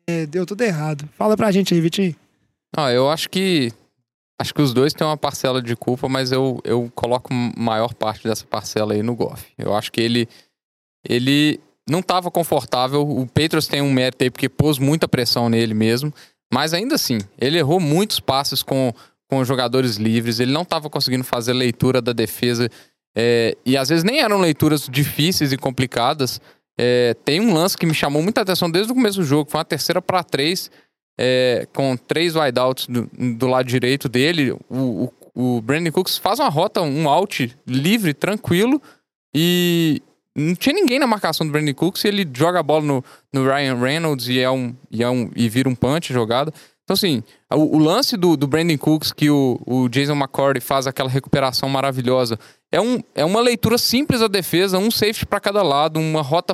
[0.06, 1.10] é, deu tudo errado?
[1.18, 2.16] Fala pra gente aí, Vitinho.
[2.78, 3.72] Ah, eu acho que.
[4.40, 8.28] Acho que os dois têm uma parcela de culpa, mas eu, eu coloco maior parte
[8.28, 9.46] dessa parcela aí no Goff.
[9.58, 10.28] Eu acho que ele.
[11.08, 13.02] Ele não estava confortável.
[13.02, 16.14] O Patriots tem um mérito aí porque pôs muita pressão nele mesmo.
[16.52, 18.94] Mas ainda assim, ele errou muitos passes com,
[19.30, 20.40] com jogadores livres.
[20.40, 22.70] Ele não estava conseguindo fazer leitura da defesa.
[23.16, 26.40] é, e às vezes nem eram leituras difíceis e complicadas.
[26.78, 29.50] É, tem um lance que me chamou muita atenção desde o começo do jogo.
[29.50, 30.72] Foi uma terceira para três,
[31.18, 34.52] é, com três wideouts do, do lado direito dele.
[34.70, 38.82] O, o, o Brandon Cooks faz uma rota, um out livre, tranquilo.
[39.36, 40.02] E
[40.36, 42.04] não tinha ninguém na marcação do Brandon Cooks.
[42.04, 45.30] E ele joga a bola no, no Ryan Reynolds e, é um, e, é um,
[45.36, 46.54] e vira um punch jogada.
[46.84, 50.86] Então, assim, o, o lance do, do Brandon Cooks, que o, o Jason McCourty faz
[50.86, 52.38] aquela recuperação maravilhosa,
[52.72, 56.54] é, um, é uma leitura simples da defesa, um safety para cada lado, uma rota,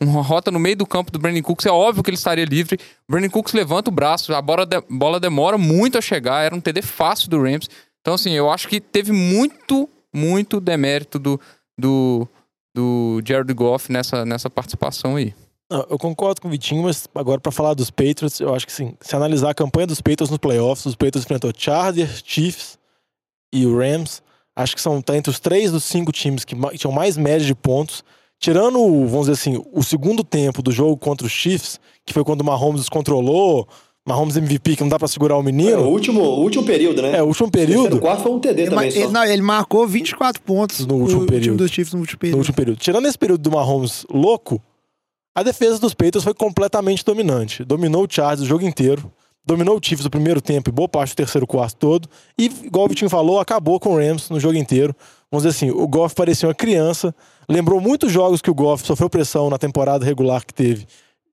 [0.00, 1.66] uma rota no meio do campo do Brandon Cooks.
[1.66, 2.78] É óbvio que ele estaria livre.
[3.08, 6.60] Brandon Cooks levanta o braço, a bola, de- bola demora muito a chegar, era um
[6.60, 7.68] TD fácil do Rams.
[8.00, 11.38] Então, assim, eu acho que teve muito, muito demérito do,
[11.78, 12.26] do,
[12.74, 15.34] do Jared Goff nessa, nessa participação aí.
[15.88, 18.96] Eu concordo com o Vitinho, mas agora pra falar dos Patriots, eu acho que sim,
[19.00, 22.76] se analisar a campanha dos Patriots nos playoffs, os Patriots enfrentou Chargers, Chiefs
[23.54, 24.20] e o Rams.
[24.56, 27.54] Acho que são tá entre os três dos cinco times que tinham mais média de
[27.54, 28.02] pontos.
[28.40, 32.24] Tirando, o, vamos dizer assim, o segundo tempo do jogo contra os Chiefs, que foi
[32.24, 33.68] quando o Mahomes descontrolou,
[34.08, 35.82] Mahomes MVP, que não dá pra segurar o É, o menino.
[35.82, 37.18] último, o último período, né?
[37.18, 38.00] É, o último O terceiro período.
[38.00, 39.10] quarto foi um TD Ele, também ele- só.
[39.10, 41.58] não, ele marcou 24 pontos No último o time período.
[41.58, 42.38] dos Chiefs no último no período.
[42.38, 42.78] último período.
[42.78, 44.60] Tirando esse período do Mahomes louco,
[45.34, 47.62] a defesa dos Patriots foi completamente dominante.
[47.62, 49.12] Dominou o Chargers o jogo inteiro.
[49.44, 52.08] Dominou o Chiefs o primeiro tempo e boa parte do terceiro quarto todo.
[52.38, 54.94] E, igual o Vitinho falou, acabou com o Rams no jogo inteiro.
[55.30, 57.14] Vamos dizer assim, o Goff parecia uma criança.
[57.48, 60.86] Lembrou muitos jogos que o Goff sofreu pressão na temporada regular que teve.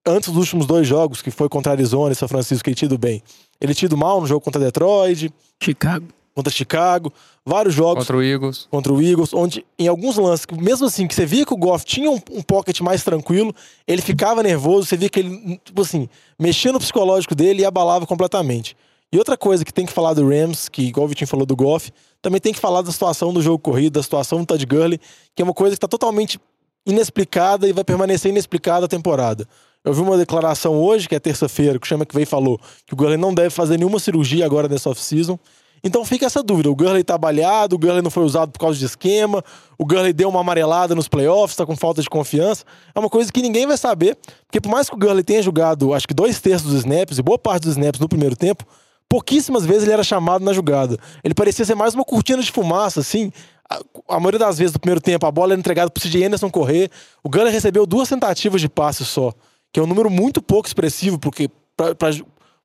[0.05, 2.75] Antes dos últimos dois jogos, que foi contra a Arizona e São Francisco, que ele
[2.75, 3.21] tido bem.
[3.59, 6.05] Ele tido mal no jogo contra Detroit, Chicago.
[6.33, 7.11] contra Chicago.
[7.43, 8.67] Vários jogos Contra o Eagles.
[8.69, 11.83] contra o Eagles, onde em alguns lances, mesmo assim, que você via que o Goff
[11.85, 13.53] tinha um, um pocket mais tranquilo,
[13.87, 16.07] ele ficava nervoso, você via que ele, tipo assim,
[16.37, 18.77] mexia no psicológico dele e abalava completamente.
[19.11, 21.55] E outra coisa que tem que falar do Rams, que igual o Vitinho falou do
[21.55, 21.91] Goff,
[22.21, 24.99] também tem que falar da situação do jogo corrido, da situação do Todd Gurley,
[25.33, 26.39] que é uma coisa que está totalmente
[26.85, 29.47] inexplicada e vai permanecer inexplicada a temporada.
[29.83, 32.93] Eu vi uma declaração hoje, que é terça-feira, que o Chama que veio falou que
[32.93, 35.39] o Gurley não deve fazer nenhuma cirurgia agora nessa off-season.
[35.81, 36.69] Então fica essa dúvida.
[36.69, 39.43] O Gurley tá balhado, o Gurley não foi usado por causa de esquema,
[39.77, 42.65] o Gurley deu uma amarelada nos playoffs, tá com falta de confiança.
[42.93, 45.93] É uma coisa que ninguém vai saber, porque por mais que o Gurley tenha jogado,
[45.93, 48.65] acho que dois terços dos snaps e boa parte dos snaps no primeiro tempo,
[49.09, 50.97] pouquíssimas vezes ele era chamado na jogada.
[51.23, 53.31] Ele parecia ser mais uma cortina de fumaça, assim.
[53.69, 53.79] a,
[54.15, 56.89] a maioria das vezes do primeiro tempo, a bola era entregada pro CJ Anderson correr.
[57.23, 59.33] O Gunner recebeu duas tentativas de passe só,
[59.71, 62.09] que é um número muito pouco expressivo, porque pra, pra,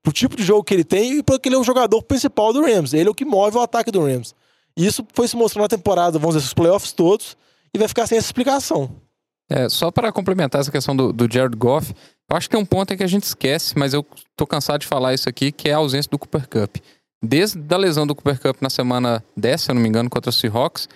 [0.02, 2.62] pro tipo de jogo que ele tem e porque ele é o jogador principal do
[2.62, 2.92] Rams.
[2.92, 4.35] Ele é o que move o ataque do Rams.
[4.76, 7.37] E isso foi se mostrando na temporada, vamos dizer, os playoffs todos,
[7.74, 8.90] e vai ficar sem essa explicação.
[9.52, 11.94] É, só para complementar essa questão do, do Jared Goff,
[12.30, 14.86] eu acho que tem um ponto que a gente esquece, mas eu tô cansado de
[14.86, 16.76] falar isso aqui, que é a ausência do Cooper Cup.
[17.22, 20.30] Desde a lesão do Cooper Cup na semana 10, se eu não me engano, contra
[20.30, 20.88] os Seahawks,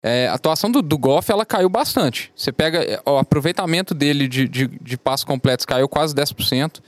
[0.00, 2.32] é, a atuação do, do Goff ela caiu bastante.
[2.36, 6.80] Você pega é, o aproveitamento dele de, de, de passos completos caiu quase 10%.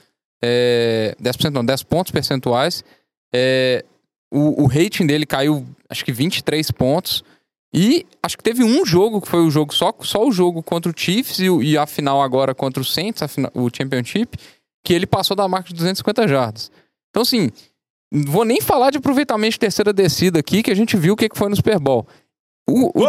[0.43, 2.85] É, 10% não, 10 pontos percentuais.
[3.35, 3.85] É,
[4.33, 7.25] o, o rating dele caiu, acho que 23 pontos.
[7.73, 10.91] E acho que teve um jogo que foi o jogo, só, só o jogo contra
[10.91, 14.37] o Chiefs e, e a final agora contra o Saints, final, o Championship,
[14.85, 16.71] que ele passou da marca de 250 jardas.
[17.11, 17.51] Então, assim,
[18.13, 21.29] vou nem falar de aproveitamento de terceira descida aqui, que a gente viu o que
[21.35, 22.07] foi no Super Bowl.
[22.69, 23.05] O, o,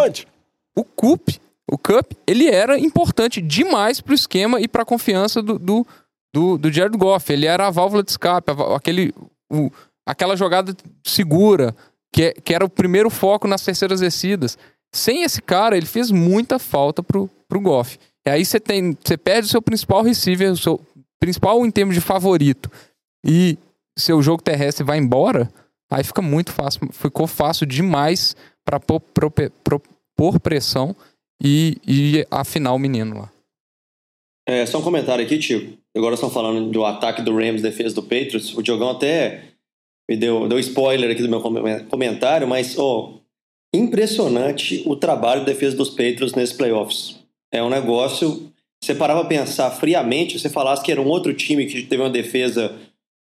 [0.76, 1.30] o Cup,
[1.70, 5.88] o Cup, ele era importante demais pro esquema e pra confiança do, do,
[6.34, 7.32] do, do Jared Goff.
[7.32, 9.14] Ele era a válvula de escape, aquele,
[9.52, 9.72] o,
[10.06, 11.76] aquela jogada segura,
[12.12, 14.58] que, que era o primeiro foco nas terceiras descidas.
[14.94, 17.98] Sem esse cara, ele fez muita falta pro, pro Goff.
[18.26, 20.80] E aí você tem, você perde o seu principal receiver, o seu
[21.20, 22.70] principal em termos de favorito.
[23.26, 23.58] E
[23.98, 25.52] seu jogo terrestre vai embora,
[25.90, 29.02] aí fica muito fácil, ficou fácil demais para pôr,
[30.16, 30.96] pôr, pressão
[31.42, 33.32] e, e afinar o menino lá.
[34.48, 35.78] É, só um comentário aqui, tio.
[35.96, 38.56] Agora estão falando do ataque do Rams, defesa do Patriots.
[38.56, 39.51] O Diogão até
[40.12, 41.42] me deu, deu spoiler aqui do meu
[41.90, 43.22] comentário, mas oh,
[43.74, 47.16] impressionante o trabalho de defesa dos Patriots nesses playoffs.
[47.50, 48.52] É um negócio.
[48.84, 52.10] Você parava a pensar friamente, você falasse que era um outro time que teve uma
[52.10, 52.78] defesa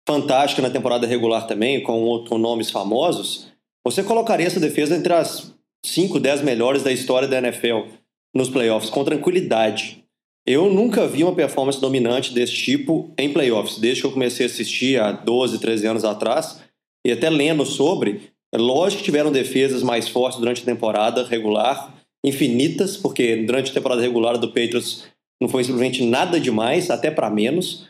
[0.06, 3.46] fantástica na temporada regular também, com, com nomes famosos,
[3.82, 7.88] você colocaria essa defesa entre as 5, 10 melhores da história da NFL
[8.34, 10.04] nos playoffs, com tranquilidade.
[10.46, 14.48] Eu nunca vi uma performance dominante desse tipo em playoffs, desde que eu comecei a
[14.48, 16.65] assistir há 12, 13 anos atrás
[17.06, 21.94] e até lendo sobre, é lógico que tiveram defesas mais fortes durante a temporada regular,
[22.24, 25.04] infinitas, porque durante a temporada regular do Patriots
[25.40, 27.86] não foi simplesmente nada demais, até para menos.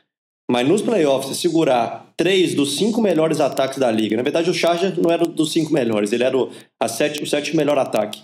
[0.50, 4.18] Mas nos playoffs, segurar três dos cinco melhores ataques da liga.
[4.18, 7.26] Na verdade, o Chargers não era dos cinco melhores, ele era o, a sete, o
[7.26, 8.20] sétimo melhor ataque.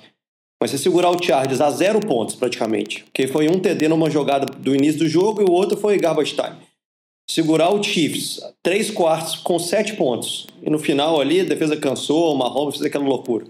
[0.61, 3.05] Mas você segurar o Chargers a zero pontos, praticamente.
[3.05, 6.35] Porque foi um TD numa jogada do início do jogo e o outro foi garbage
[6.35, 6.72] time
[7.33, 10.47] segurar o Chiefs três quartos com sete pontos.
[10.63, 13.47] E no final ali a defesa cansou, o Mahomes fez aquela loucura.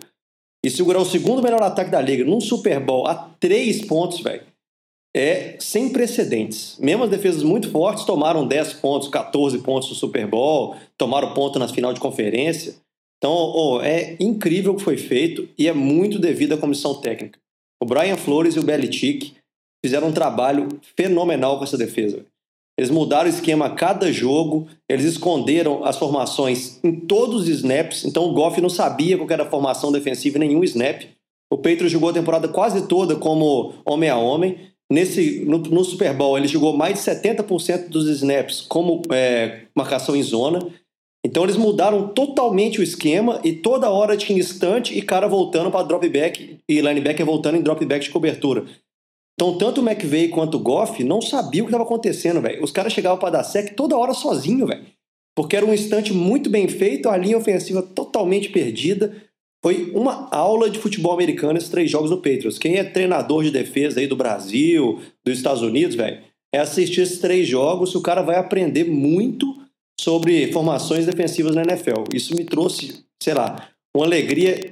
[0.64, 4.42] E segurar o segundo melhor ataque da liga num Super Bowl a três pontos, velho,
[5.14, 6.76] é sem precedentes.
[6.78, 11.58] Mesmo as defesas muito fortes tomaram 10 pontos, 14 pontos no Super Bowl, tomaram ponto
[11.58, 12.76] na final de conferência.
[13.18, 17.38] Então, oh, é incrível o que foi feito e é muito devido à comissão técnica.
[17.80, 19.34] O Brian Flores e o Belichick
[19.84, 22.18] fizeram um trabalho fenomenal com essa defesa.
[22.18, 22.31] Véio.
[22.78, 28.04] Eles mudaram o esquema a cada jogo, eles esconderam as formações em todos os snaps,
[28.04, 31.02] então o Goff não sabia qual era a formação defensiva em nenhum snap.
[31.52, 34.56] O Patriots jogou a temporada quase toda como homem a homem.
[34.90, 40.16] Nesse, no, no Super Bowl, ele jogou mais de 70% dos snaps como é, marcação
[40.16, 40.66] em zona.
[41.24, 45.84] Então eles mudaram totalmente o esquema e toda hora tinha instante e cara voltando para
[45.84, 48.64] dropback e linebacker voltando em dropback de cobertura.
[49.34, 52.62] Então, tanto o McVeigh quanto o Goff não sabiam o que estava acontecendo, velho.
[52.62, 54.84] Os caras chegavam para dar sec toda hora sozinho, velho.
[55.34, 59.16] Porque era um instante muito bem feito, a linha ofensiva totalmente perdida.
[59.64, 62.58] Foi uma aula de futebol americano esses três jogos do Patriots.
[62.58, 66.20] Quem é treinador de defesa aí do Brasil, dos Estados Unidos, velho,
[66.52, 69.56] é assistir esses três jogos, o cara vai aprender muito
[69.98, 72.04] sobre formações defensivas na NFL.
[72.12, 74.70] Isso me trouxe, sei lá, uma alegria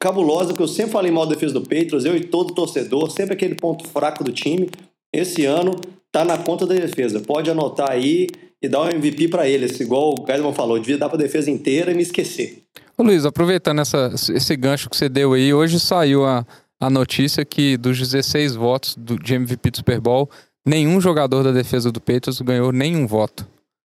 [0.00, 3.34] cabulosa, porque eu sempre falei mal da defesa do Patriots, eu e todo torcedor, sempre
[3.34, 4.70] aquele ponto fraco do time.
[5.12, 5.78] Esse ano
[6.10, 7.20] tá na conta da defesa.
[7.20, 8.28] Pode anotar aí
[8.62, 11.92] e dar um MVP para eles, igual o Gaisman falou, devia dar para defesa inteira
[11.92, 12.62] e me esquecer.
[12.96, 16.46] Ô Luiz, aproveitando essa, esse gancho que você deu aí, hoje saiu a,
[16.78, 20.28] a notícia que dos 16 votos do, de MVP do Super Bowl,
[20.66, 23.46] nenhum jogador da defesa do Patriots ganhou nenhum voto.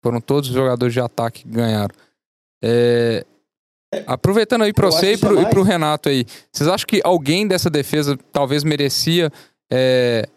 [0.02, 1.94] Foram todos os jogadores de ataque que ganharam.
[2.62, 3.26] É,
[4.06, 8.18] Aproveitando aí para você e para o Renato aí, vocês acham que alguém dessa defesa
[8.32, 9.30] talvez merecia
[9.72, 10.28] é,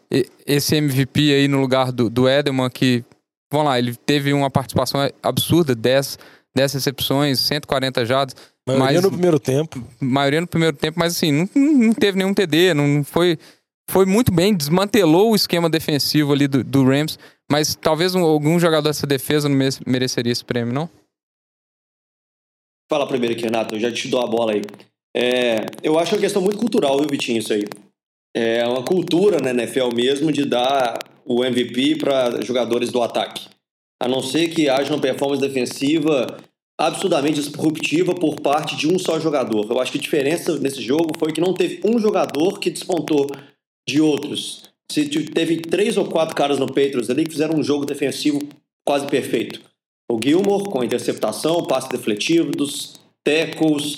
[0.45, 3.03] esse MVP aí no lugar do, do Edelman, que,
[3.51, 6.17] vamos lá, ele teve uma participação absurda, 10,
[6.55, 8.35] 10 recepções, 140 jardas.
[8.67, 9.83] Maioria mas, no primeiro tempo.
[9.99, 13.37] Maioria no primeiro tempo, mas assim, não, não teve nenhum TD, não foi,
[13.89, 17.17] foi muito bem, desmantelou o esquema defensivo ali do, do Rams,
[17.49, 20.89] mas talvez um, algum jogador dessa defesa não mereceria esse prêmio, não?
[22.89, 24.61] Fala primeiro aqui, Renato, eu já te dou a bola aí.
[25.15, 27.63] É, eu acho uma questão muito cultural, viu, Vitinho, isso aí.
[28.35, 33.47] É uma cultura na NFL mesmo de dar o MVP para jogadores do ataque.
[34.01, 36.37] A não ser que haja uma performance defensiva
[36.79, 39.65] absurdamente disruptiva por parte de um só jogador.
[39.69, 43.27] Eu acho que a diferença nesse jogo foi que não teve um jogador que despontou
[43.89, 44.69] de outros.
[44.89, 48.39] Se teve três ou quatro caras no Patriots ali que fizeram um jogo defensivo
[48.85, 49.59] quase perfeito.
[50.09, 53.97] O Gilmore com interceptação, passe defletivo, dos tackles,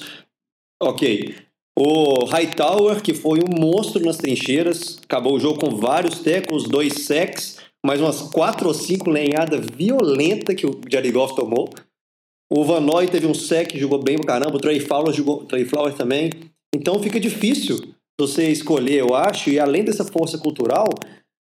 [0.82, 1.36] ok.
[1.78, 7.06] O Hightower, que foi um monstro nas trincheiras, acabou o jogo com vários tackles, dois
[7.06, 11.70] sacks, mais umas quatro ou cinco lenhadas violentas que o Jared Goff tomou.
[12.52, 14.58] O Van Noy teve um sec, jogou bem pra caramba.
[14.58, 16.32] O Trey Flowers jogou, Trey Flowers também.
[16.76, 17.78] Então fica difícil
[18.20, 19.50] você escolher, eu acho.
[19.50, 20.88] E além dessa força cultural,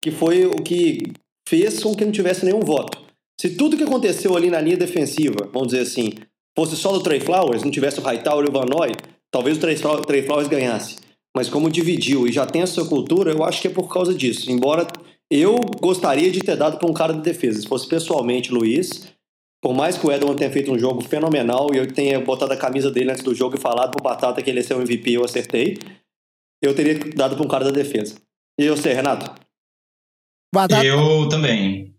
[0.03, 1.13] que foi o que
[1.49, 3.10] fez com que não tivesse nenhum voto.
[3.41, 6.13] Se tudo que aconteceu ali na linha defensiva, vamos dizer assim,
[6.55, 8.93] fosse só do Trey Flowers, não tivesse o Hightower e o Van Noy,
[9.31, 10.99] talvez o Trey Flowers ganhasse.
[11.35, 14.13] Mas como dividiu e já tem a sua cultura, eu acho que é por causa
[14.13, 14.53] disso.
[14.53, 14.87] Embora
[15.31, 17.63] eu gostaria de ter dado para um cara de defesa.
[17.63, 19.11] Se fosse pessoalmente Luiz,
[19.63, 22.59] por mais que o Edson tenha feito um jogo fenomenal e eu tenha botado a
[22.59, 25.13] camisa dele antes do jogo e falado pro Batata que ele ia ser o MVP
[25.13, 25.79] eu acertei,
[26.63, 28.17] eu teria dado para um cara da defesa.
[28.59, 29.35] E você, Renato?
[30.55, 30.85] Batata.
[30.85, 31.99] Eu também.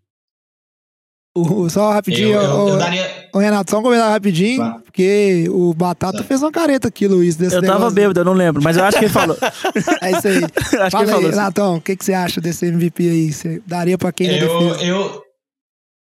[1.33, 3.29] O, só rapidinho, eu, eu, o, eu daria...
[3.33, 4.79] o Renato, só um comentário rapidinho, tá.
[4.83, 6.23] porque o Batata tá.
[6.25, 7.37] fez uma careta aqui, Luiz.
[7.37, 7.81] Desse eu negócio.
[7.81, 9.37] tava bêbado, eu não lembro, mas eu acho que ele falou.
[10.01, 10.43] é isso aí.
[10.81, 13.31] acho Fala que ele aí, Renatão, o que, que você acha desse MVP aí?
[13.31, 14.75] Você daria pra quem eu?
[14.75, 15.23] Eu,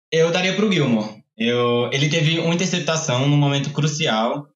[0.10, 1.19] eu daria pro Gilmore.
[1.38, 4.47] Eu, ele teve uma interceptação num momento crucial.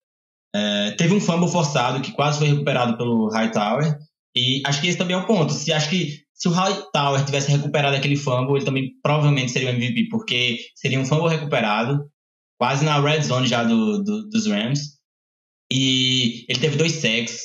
[0.55, 3.97] É, teve um fumble forçado que quase foi recuperado pelo Hightower.
[4.33, 5.51] E acho que esse também é o ponto.
[5.51, 9.71] Se acho que se o Hightower tivesse recuperado aquele fumble, ele também provavelmente seria o
[9.71, 12.05] MVP, porque seria um fumble recuperado,
[12.59, 14.99] quase na red zone já do, do dos Rams.
[15.71, 17.43] E ele teve dois sacks.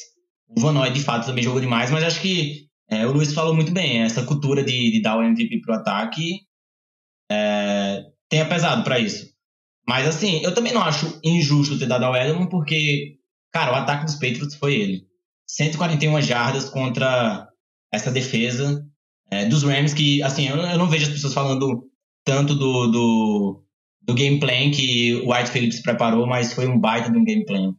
[0.49, 3.55] O Van Noy, de fato, também jogou demais, mas acho que é, o Luiz falou
[3.55, 4.03] muito bem.
[4.03, 6.41] Essa cultura de, de dar o MVP pro ataque
[7.31, 9.29] é, tenha pesado para isso.
[9.87, 13.15] Mas assim, eu também não acho injusto ter dado ao Edelman, porque,
[13.53, 15.07] cara, o ataque dos Patriots foi ele.
[15.47, 17.48] 141 jardas contra
[17.93, 18.85] essa defesa
[19.31, 21.85] é, dos Rams, que, assim, eu, eu, não vejo as pessoas falando
[22.25, 23.65] tanto do, do,
[24.03, 27.71] do gameplay que o White Phillips preparou, mas foi um baita de um gameplay.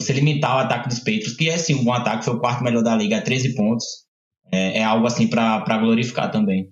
[0.00, 2.62] Você limitar o ataque dos Patriots, que é sim um bom ataque, foi o quarto
[2.62, 3.84] melhor da liga, 13 pontos,
[4.50, 6.70] é, é algo assim para glorificar também.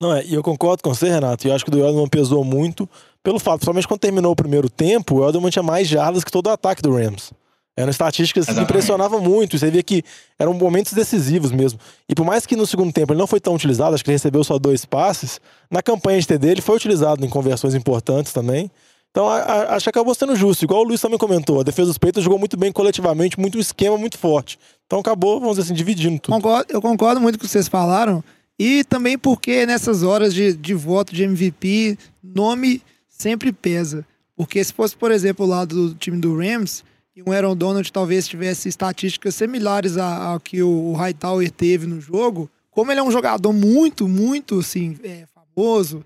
[0.00, 2.08] Não, é, e eu concordo com você, Renato, e eu acho que o do Edelman
[2.08, 2.88] pesou muito
[3.22, 6.48] pelo fato, principalmente quando terminou o primeiro tempo, o Edelman tinha mais jardas que todo
[6.48, 7.32] o ataque do Rams.
[7.76, 9.58] Eram estatísticas que impressionavam muito.
[9.58, 10.02] Você via que
[10.38, 11.78] eram momentos decisivos mesmo.
[12.08, 14.16] E por mais que no segundo tempo ele não foi tão utilizado, acho que ele
[14.16, 18.70] recebeu só dois passes, na campanha de TD ele foi utilizado em conversões importantes também.
[19.10, 20.64] Então a, a, acho que acabou sendo justo.
[20.64, 23.60] Igual o Luiz também comentou, a defesa dos Peitos jogou muito bem coletivamente, muito um
[23.60, 24.58] esquema muito forte.
[24.86, 26.34] Então acabou, vamos dizer assim, dividindo tudo.
[26.34, 28.22] Concordo, eu concordo muito com o que vocês falaram.
[28.58, 34.04] E também porque nessas horas de, de voto de MVP, nome sempre pesa.
[34.36, 37.90] Porque se fosse, por exemplo, o lado do time do Rams, e um Aaron Donald
[37.92, 43.10] talvez tivesse estatísticas similares ao que o Hightower teve no jogo, como ele é um
[43.10, 46.04] jogador muito, muito, assim, é, famoso,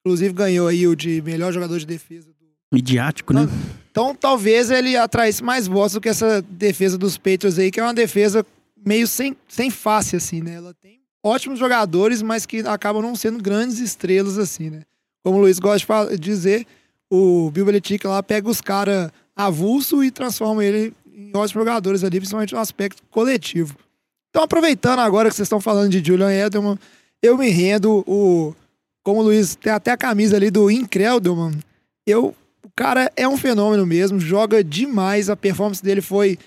[0.00, 2.28] inclusive ganhou aí o de melhor jogador de defesa.
[2.28, 2.34] Do...
[2.70, 3.48] Midiático, né?
[3.90, 7.82] Então, talvez ele atraísse mais votos do que essa defesa dos Patriots aí, que é
[7.82, 8.44] uma defesa
[8.84, 10.54] meio sem, sem face, assim, né?
[10.54, 14.82] Ela tem ótimos jogadores, mas que acabam não sendo grandes estrelas assim, né?
[15.22, 16.66] Como o Luiz gosta de dizer,
[17.08, 22.18] o Bill Belichick lá pega os caras avulso e transforma ele em ótimos jogadores ali,
[22.18, 23.76] principalmente no aspecto coletivo.
[24.30, 26.78] Então, aproveitando agora que vocês estão falando de Julian Edelman,
[27.22, 28.54] eu me rendo o...
[29.02, 31.52] Como o Luiz tem até a camisa ali do Incredelman,
[32.06, 32.34] eu...
[32.62, 36.38] O cara é um fenômeno mesmo, joga demais, a performance dele foi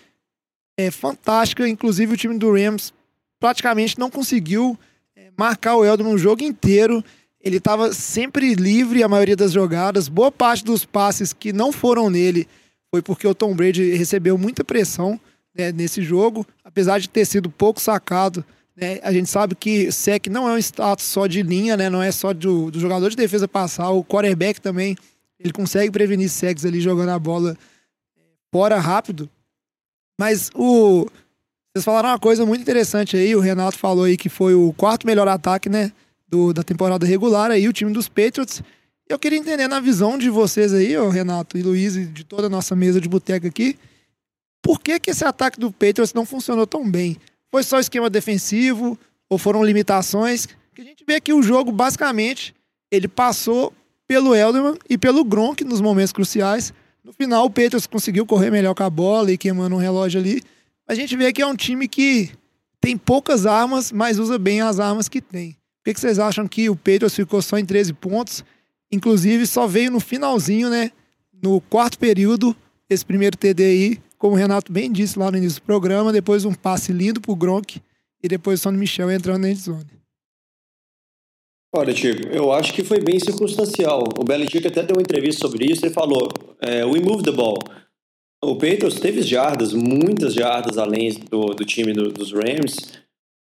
[0.77, 2.91] é, fantástica, inclusive o time do Rams
[3.39, 4.77] praticamente não conseguiu
[5.15, 7.03] é, marcar o Eldon no jogo inteiro.
[7.39, 10.09] Ele estava sempre livre a maioria das jogadas.
[10.09, 12.47] Boa parte dos passes que não foram nele
[12.91, 15.19] foi porque o Tom Brady recebeu muita pressão
[15.55, 18.43] né, nesse jogo, apesar de ter sido pouco sacado.
[18.75, 22.01] Né, a gente sabe que sec não é um status só de linha, né, não
[22.01, 23.89] é só do, do jogador de defesa passar.
[23.89, 24.95] O quarterback também
[25.39, 27.57] ele consegue prevenir secs ali jogando a bola
[28.15, 28.21] é,
[28.51, 29.29] fora rápido.
[30.19, 31.07] Mas o
[31.73, 35.05] vocês falaram uma coisa muito interessante aí, o Renato falou aí que foi o quarto
[35.05, 35.91] melhor ataque, né,
[36.27, 38.63] do, da temporada regular aí, o time dos Patriots.
[39.09, 42.47] Eu queria entender na visão de vocês aí, o Renato e Luiz, e de toda
[42.47, 43.77] a nossa mesa de boteca aqui,
[44.61, 47.15] por que que esse ataque do Patriots não funcionou tão bem?
[47.49, 50.45] Foi só esquema defensivo ou foram limitações?
[50.75, 52.53] Que a gente vê que o jogo, basicamente,
[52.91, 53.73] ele passou
[54.05, 58.75] pelo Elderman e pelo Gronk nos momentos cruciais, No final, o Patriots conseguiu correr melhor
[58.75, 60.43] com a bola e queimando um relógio ali.
[60.85, 62.31] A gente vê que é um time que
[62.81, 65.51] tem poucas armas, mas usa bem as armas que tem.
[65.51, 68.43] Por que, que vocês acham que o Patriots ficou só em 13 pontos?
[68.91, 70.91] Inclusive, só veio no finalzinho, né?
[71.43, 72.55] No quarto período,
[72.89, 76.45] esse primeiro TD aí, como o Renato bem disse lá no início do programa, depois
[76.45, 77.81] um passe lindo pro Gronk
[78.23, 79.97] e depois o Sonny Michel entrando na endzone.
[81.75, 84.03] Olha, Chico, eu acho que foi bem circunstancial.
[84.17, 86.29] O Belichick até deu uma entrevista sobre isso e falou:
[86.61, 87.59] é, we move the ball.
[88.43, 92.77] O Patriots teve jardas, muitas jardas além do, do time do, dos Rams.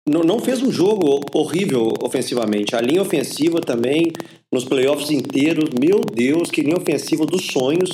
[0.07, 2.75] Não, não fez um jogo horrível ofensivamente.
[2.75, 4.11] A linha ofensiva também,
[4.51, 7.89] nos playoffs inteiros, meu Deus, que linha ofensiva dos sonhos.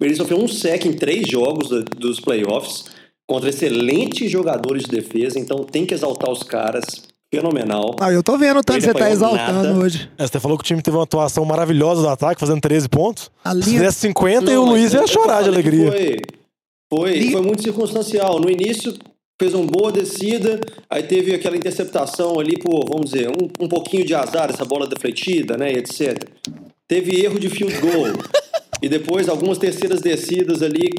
[0.00, 2.86] Ele sofreu um sec em três jogos dos playoffs
[3.28, 6.84] contra excelentes jogadores de defesa, então tem que exaltar os caras
[7.32, 7.96] fenomenal.
[8.00, 9.74] Ah, eu tô vendo o tanto que você tá exaltando nada.
[9.74, 10.10] hoje.
[10.18, 13.30] É, você falou que o time teve uma atuação maravilhosa do ataque, fazendo 13 pontos.
[13.44, 13.64] A linha...
[13.64, 15.90] Se desse 50 Não, e o Luiz ia chorar de alegria.
[15.90, 16.20] Foi,
[16.92, 18.38] foi, foi muito circunstancial.
[18.38, 18.92] No início
[19.42, 24.04] fez uma boa descida, aí teve aquela interceptação ali por, vamos dizer, um, um pouquinho
[24.06, 26.16] de azar, essa bola defletida, né, etc.
[26.86, 28.06] Teve erro de field goal.
[28.80, 30.90] e depois algumas terceiras descidas ali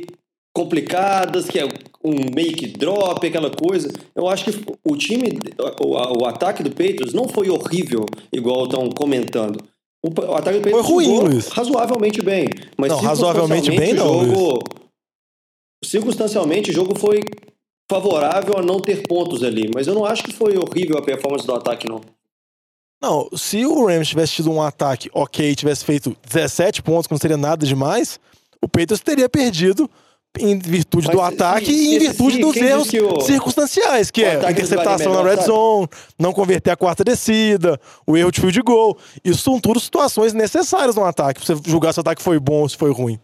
[0.54, 1.64] complicadas, que é
[2.04, 3.90] um make drop, aquela coisa.
[4.14, 5.40] Eu acho que o time,
[5.80, 9.58] o, o ataque do Patriots não foi horrível, igual estão comentando.
[10.06, 11.48] O, o, ataque do Patriots foi ruim, Luiz.
[11.48, 12.50] razoavelmente bem.
[12.78, 14.60] Mas não, razoavelmente bem não, jogo,
[15.82, 17.22] Circunstancialmente, o jogo foi
[17.90, 19.70] favorável a não ter pontos ali.
[19.74, 22.02] Mas eu não acho que foi horrível a performance do ataque, não.
[23.02, 27.20] Não, se o Rams tivesse tido um ataque ok, tivesse feito 17 pontos, que não
[27.20, 28.18] seria nada demais,
[28.62, 29.90] o Patriots teria perdido
[30.40, 33.22] em virtude Mas, do ataque sim, e em virtude dos erros que o...
[33.22, 35.48] circunstanciais, que é a interceptação na red sabe?
[35.48, 38.98] zone, não converter a quarta descida, o erro de field de gol.
[39.24, 42.62] Isso são tudo situações necessárias no ataque, pra você julgar se o ataque foi bom
[42.62, 43.20] ou se foi ruim.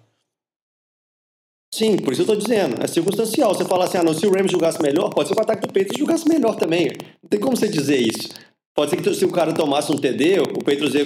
[1.73, 2.84] Sim, por isso eu tô dizendo.
[2.84, 3.53] É circunstancial.
[3.53, 5.62] Você fala assim, ah, não, se o Rams jogasse melhor, pode ser que o ataque
[5.62, 6.88] do Patriots jogasse melhor também.
[7.21, 8.29] Não tem como você dizer isso.
[8.75, 11.05] Pode ser que se o cara tomasse um TD, o Patriots ia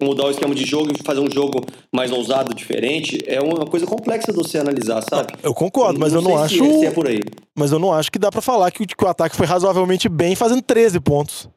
[0.00, 1.60] mudar o esquema de jogo e fazer um jogo
[1.92, 3.18] mais ousado, diferente.
[3.26, 5.32] É uma coisa complexa de você analisar, sabe?
[5.42, 6.54] Eu concordo, mas não eu não acho.
[6.54, 7.20] Se, é por aí.
[7.58, 10.36] Mas eu não acho que dá para falar que, que, o ataque foi razoavelmente bem
[10.36, 11.48] fazendo 13 pontos.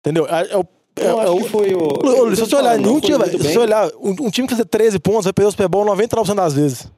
[0.00, 0.26] Entendeu?
[0.28, 0.64] É, é o
[1.00, 2.34] eu é, acho que foi o.
[2.34, 3.16] se você olhar, nenhum time,
[4.00, 6.90] um, um, time que fazer 13 pontos vai perder o Super Bowl 99% das vezes.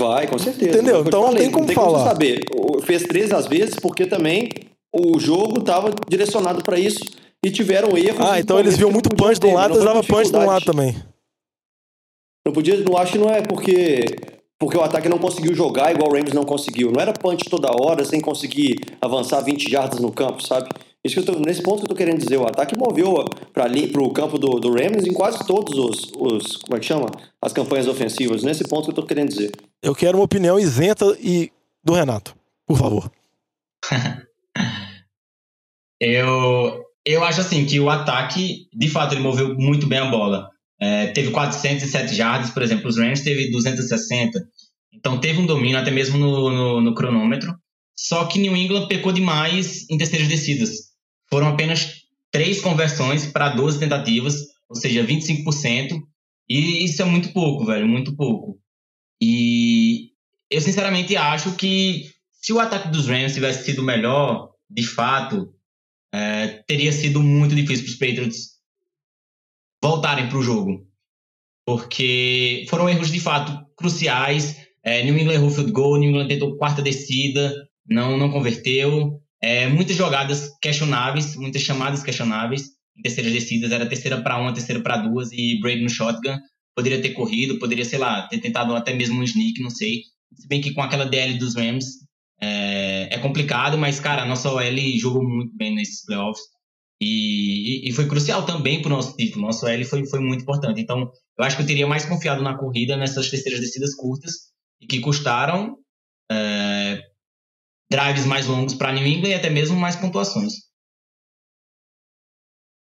[0.00, 0.78] Vai, com certeza.
[0.78, 1.02] Entendeu?
[1.06, 1.98] Então não tem como não tem falar.
[1.98, 2.44] Como saber.
[2.84, 4.48] Fez 13 às vezes porque também
[4.94, 7.00] o jogo estava direcionado para isso
[7.44, 8.24] e tiveram erros.
[8.24, 10.64] Ah, então eles viam muito punch de um lado, eles davam punch de um lado
[10.64, 10.96] também.
[12.46, 14.04] Não podia, não acho que não é porque
[14.58, 16.90] porque o ataque não conseguiu jogar igual o Rams não conseguiu.
[16.90, 20.68] Não era punch toda hora sem conseguir avançar 20 jardas no campo, sabe?
[21.04, 23.66] Isso que eu tô, nesse ponto que eu tô querendo dizer, o ataque moveu para
[24.02, 27.06] o campo do, do Rams em quase todos os, os, como é que chama?
[27.40, 28.42] As campanhas ofensivas.
[28.42, 29.50] Nesse ponto que eu tô querendo dizer.
[29.82, 31.50] Eu quero uma opinião isenta e
[31.82, 32.36] do Renato,
[32.66, 33.10] por favor.
[36.02, 40.48] Eu, eu acho assim que o ataque, de fato, ele moveu muito bem a bola.
[40.80, 44.40] É, teve 407 jardas, por exemplo, os Rams teve 260.
[44.94, 47.54] Então teve um domínio até mesmo no, no, no cronômetro.
[47.94, 50.89] Só que New England pecou demais em terceiras descidas.
[51.30, 54.34] Foram apenas três conversões para 12 tentativas,
[54.68, 56.00] ou seja, 25%.
[56.48, 58.58] E isso é muito pouco, velho, muito pouco.
[59.20, 60.10] E
[60.50, 65.54] eu sinceramente acho que se o ataque dos Rams tivesse sido melhor, de fato,
[66.12, 68.50] é, teria sido muito difícil para os Patriots
[69.82, 70.86] voltarem para o jogo.
[71.64, 74.56] Porque foram erros de fato cruciais.
[74.82, 77.54] É, New England errou field goal, New England tentou quarta descida,
[77.86, 79.19] não, não converteu.
[79.42, 83.72] É, muitas jogadas questionáveis, muitas chamadas questionáveis em terceiras descidas.
[83.72, 86.38] Era terceira para uma, terceira para duas e Brady no shotgun.
[86.74, 90.02] Poderia ter corrido, poderia, sei lá, ter tentado até mesmo um sneak, não sei.
[90.34, 91.86] Se bem que com aquela DL dos Rams,
[92.40, 96.42] é, é, complicado, mas, cara, a nossa OL jogou muito bem nesses playoffs.
[97.02, 99.46] E, e, foi crucial também para o nosso título.
[99.46, 100.80] Nosso OL foi, foi muito importante.
[100.80, 104.32] Então, eu acho que eu teria mais confiado na corrida nessas terceiras descidas curtas
[104.80, 105.76] e que custaram
[106.30, 106.79] é,
[107.90, 110.70] drives mais longos para New England e até mesmo mais pontuações.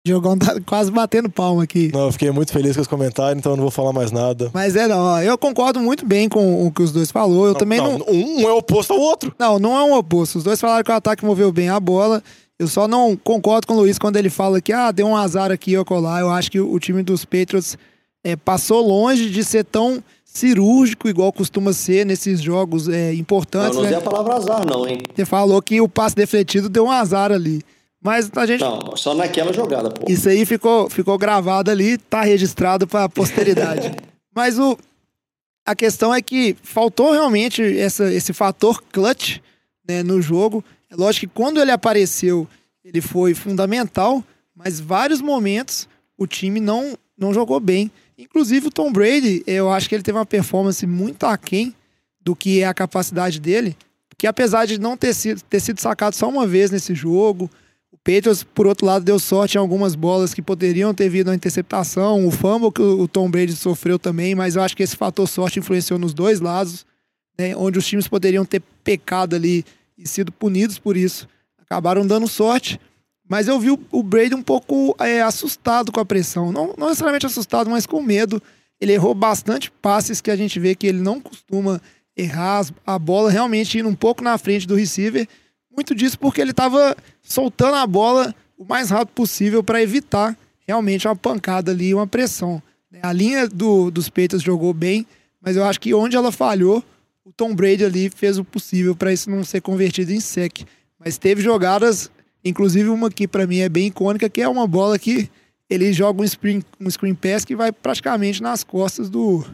[0.04, 1.90] Diogão tá quase batendo palma aqui.
[1.92, 4.50] Não, eu fiquei muito feliz com os comentários, então eu não vou falar mais nada.
[4.54, 7.46] Mas é, não, eu concordo muito bem com o que os dois falou.
[7.46, 8.06] Eu não, também não, não.
[8.08, 9.34] Um é oposto ao outro.
[9.38, 10.38] Não, não é um oposto.
[10.38, 12.22] Os dois falaram que o ataque moveu bem a bola.
[12.58, 15.52] Eu só não concordo com o Luiz quando ele fala que, ah, deu um azar
[15.52, 16.20] aqui ou colar.
[16.20, 17.76] Eu acho que o time dos Patriots
[18.24, 20.02] é, passou longe de ser tão
[20.32, 23.76] cirúrgico igual costuma ser nesses jogos é, importantes.
[23.76, 23.96] Eu não né?
[23.96, 24.98] a palavra azar, não, hein?
[25.14, 27.62] Você falou que o passe defletido deu um azar ali.
[28.02, 28.60] Mas a gente.
[28.60, 30.10] Não, só naquela jogada, pô.
[30.10, 33.92] Isso aí ficou, ficou gravado ali, tá registrado pra posteridade.
[34.34, 34.78] Mas o,
[35.66, 39.38] a questão é que faltou realmente essa, esse fator clutch
[39.86, 40.64] né, no jogo.
[40.88, 42.48] É lógico que quando ele apareceu,
[42.84, 44.24] ele foi fundamental,
[44.54, 47.90] mas vários momentos o time não, não jogou bem.
[48.20, 51.74] Inclusive o Tom Brady, eu acho que ele teve uma performance muito aquém
[52.20, 53.74] do que é a capacidade dele,
[54.18, 57.50] que apesar de não ter sido, ter sido sacado só uma vez nesse jogo,
[57.90, 61.34] o Patriots, por outro lado, deu sorte em algumas bolas que poderiam ter vindo a
[61.34, 65.26] interceptação, o fumble que o Tom Brady sofreu também, mas eu acho que esse fator
[65.26, 66.84] sorte influenciou nos dois lados,
[67.38, 69.64] né, onde os times poderiam ter pecado ali
[69.96, 71.26] e sido punidos por isso.
[71.58, 72.78] Acabaram dando sorte,
[73.30, 76.50] mas eu vi o, Brady um pouco é, assustado com a pressão.
[76.50, 78.42] Não, não necessariamente assustado, mas com medo.
[78.80, 81.80] Ele errou bastante passes que a gente vê que ele não costuma
[82.16, 82.66] errar.
[82.84, 85.28] A bola realmente indo um pouco na frente do receiver.
[85.70, 91.06] Muito disso porque ele estava soltando a bola o mais rápido possível para evitar realmente
[91.06, 92.60] uma pancada ali, uma pressão.
[93.00, 95.06] A linha do, dos peitos jogou bem,
[95.40, 96.82] mas eu acho que onde ela falhou,
[97.24, 100.62] o Tom Brady ali fez o possível para isso não ser convertido em sec.
[100.98, 102.10] Mas teve jogadas
[102.44, 105.30] Inclusive uma que para mim é bem icônica, que é uma bola que
[105.68, 109.44] ele joga um screen, um screen pass que vai praticamente nas costas do.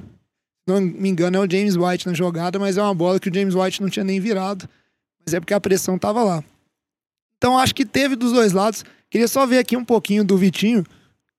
[0.66, 3.34] Não me engano, é o James White na jogada, mas é uma bola que o
[3.34, 4.68] James White não tinha nem virado.
[5.24, 6.42] Mas é porque a pressão tava lá.
[7.36, 8.84] Então acho que teve dos dois lados.
[9.10, 10.80] Queria só ver aqui um pouquinho do Vitinho.
[10.80, 10.84] O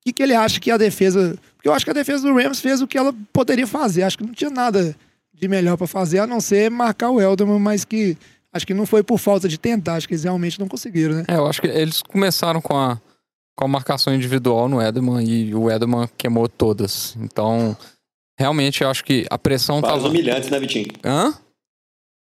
[0.04, 1.36] que, que ele acha que a defesa.
[1.56, 4.02] Porque eu acho que a defesa do Rams fez o que ela poderia fazer.
[4.02, 4.96] Acho que não tinha nada
[5.34, 8.16] de melhor para fazer, a não ser marcar o Elderman, mas que
[8.58, 11.24] Acho que não foi por falta de tentar, acho que eles realmente não conseguiram, né?
[11.28, 13.00] É, eu acho que eles começaram com a,
[13.56, 17.16] com a marcação individual no Edelman e o Edelman queimou todas.
[17.20, 17.76] Então,
[18.36, 20.08] realmente, eu acho que a pressão Várias tava...
[20.08, 20.88] humilhantes, né, Vitinho?
[21.04, 21.32] Hã?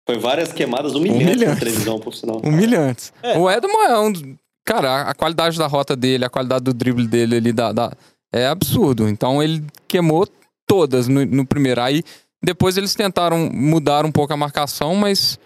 [0.05, 1.49] Foi várias queimadas humilhantes, humilhantes.
[1.49, 2.41] na televisão, por sinal.
[2.45, 3.12] Humilhantes.
[3.22, 3.39] É.
[3.39, 4.37] O Edelman é um...
[4.64, 7.93] Cara, a qualidade da rota dele, a qualidade do drible dele ali, da, da...
[8.33, 9.09] é absurdo.
[9.09, 10.27] Então, ele queimou
[10.66, 11.81] todas no, no primeiro.
[11.81, 12.03] Aí,
[12.43, 15.39] depois eles tentaram mudar um pouco a marcação, mas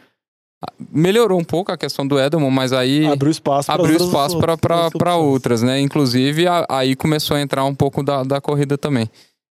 [0.91, 5.63] melhorou um pouco a questão do Edelman, mas aí abriu espaço abriu espaço para outras,
[5.63, 5.81] né?
[5.81, 9.11] Inclusive a, aí começou a entrar um pouco da, da corrida também.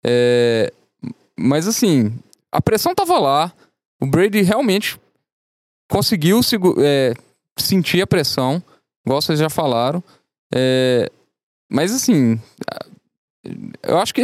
[0.04, 0.72] É,
[1.38, 2.12] mas assim,
[2.50, 3.52] a pressão tava lá.
[4.00, 4.98] O Brady realmente
[5.90, 6.40] conseguiu
[6.78, 7.14] é,
[7.58, 8.62] sentir a pressão,
[9.04, 10.02] igual vocês já falaram.
[10.54, 11.10] É,
[11.70, 12.40] mas assim,
[13.82, 14.22] eu acho que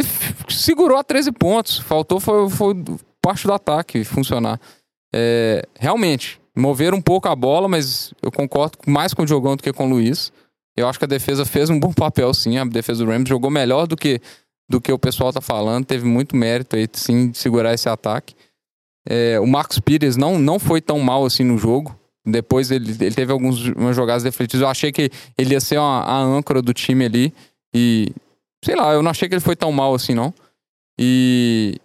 [0.49, 1.79] segurou a 13 pontos.
[1.79, 2.73] Faltou foi, foi
[3.21, 4.59] parte do ataque funcionar.
[5.13, 9.63] É, realmente, mover um pouco a bola, mas eu concordo mais com o Diogão do
[9.63, 10.31] que com o Luiz.
[10.75, 12.57] Eu acho que a defesa fez um bom papel, sim.
[12.57, 14.21] A defesa do Rams jogou melhor do que,
[14.69, 15.85] do que o pessoal tá falando.
[15.85, 18.35] Teve muito mérito aí, sim, de segurar esse ataque.
[19.07, 21.97] É, o Marcos Pires não, não foi tão mal assim no jogo.
[22.25, 23.57] Depois ele, ele teve algumas
[23.95, 24.61] jogadas defletidas.
[24.61, 27.33] Eu achei que ele ia ser uma, a âncora do time ali.
[27.73, 28.11] E,
[28.63, 30.33] sei lá, eu não achei que ele foi tão mal assim, não.
[30.99, 31.79] E,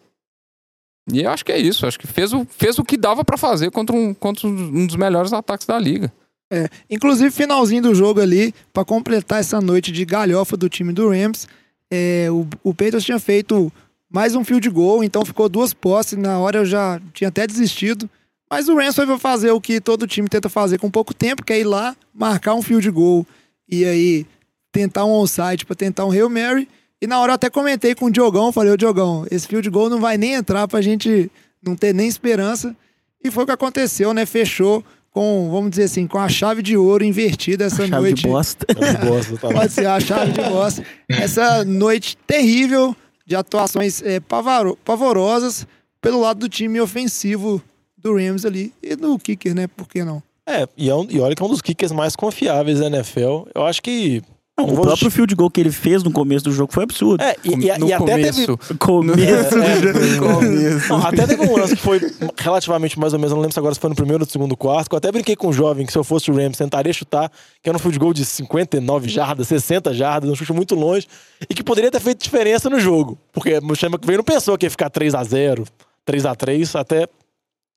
[1.13, 1.87] e eu acho que é isso.
[1.87, 4.97] Acho que fez o, fez o que dava para fazer contra, um, contra um dos
[4.97, 6.13] melhores ataques da liga.
[6.53, 11.09] É, inclusive, finalzinho do jogo ali, para completar essa noite de galhofa do time do
[11.09, 11.49] Rams,
[11.91, 13.73] é, o, o Patriots tinha feito
[14.11, 16.17] mais um field goal, então ficou duas posses.
[16.19, 18.09] Na hora eu já tinha até desistido.
[18.51, 21.53] Mas o Rams foi fazer o que todo time tenta fazer com pouco tempo, que
[21.53, 23.27] é ir lá, marcar um field goal
[23.69, 24.27] e aí
[24.71, 26.69] tentar um onside para tentar um Hail Mary.
[27.05, 29.91] E na hora eu até comentei com o Diogão, falei, ô Diogão, esse field goal
[29.91, 31.31] não vai nem entrar pra gente
[31.63, 32.75] não ter nem esperança.
[33.23, 34.25] E foi o que aconteceu, né?
[34.25, 38.23] Fechou com, vamos dizer assim, com a chave de ouro invertida essa a chave noite.
[38.23, 38.67] De bosta.
[38.67, 40.83] de bosta tá Pode ser a chave de bosta.
[41.07, 42.97] Essa noite terrível
[43.27, 45.67] de atuações é, pavaro, pavorosas
[46.01, 47.63] pelo lado do time ofensivo
[47.99, 49.67] do Rams ali e do kicker, né?
[49.67, 50.23] Por que não?
[50.47, 53.47] É, e, é um, e olha que é um dos kickers mais confiáveis da NFL.
[53.55, 54.23] Eu acho que
[54.57, 57.21] não, o próprio field goal que ele fez no começo do jogo foi absurdo.
[57.21, 58.47] É, e, e, e até teve.
[58.79, 60.89] Começo é, é, começo.
[60.89, 62.01] Não, até teve um lance que foi
[62.37, 64.57] relativamente mais ou menos, não lembro se agora se foi no primeiro ou no segundo
[64.57, 66.93] quarto, que eu até brinquei com um jovem que se eu fosse o Rams tentaria
[66.93, 67.31] chutar,
[67.61, 71.09] que era um field goal de 59 jardas, 60 jardas, um chute muito longe,
[71.51, 73.19] e que poderia ter feito diferença no jogo.
[73.33, 75.65] Porque o Chama que veio não pensou que ia ficar 3 a 0
[76.05, 77.09] 3 a 3 até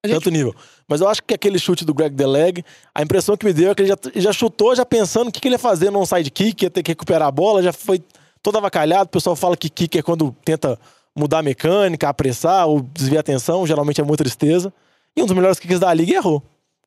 [0.05, 0.15] gente...
[0.15, 0.53] tanto nível.
[0.87, 3.75] Mas eu acho que aquele chute do Greg Deleg, a impressão que me deu é
[3.75, 6.63] que ele já, já chutou, já pensando o que, que ele ia fazer num sidekick,
[6.63, 8.01] ia ter que recuperar a bola, já foi
[8.41, 9.05] todo avacalhado.
[9.05, 10.79] O pessoal fala que kick é quando tenta
[11.15, 14.71] mudar a mecânica, apressar ou desviar a atenção, geralmente é muita tristeza.
[15.15, 16.43] E um dos melhores kicks da liga errou.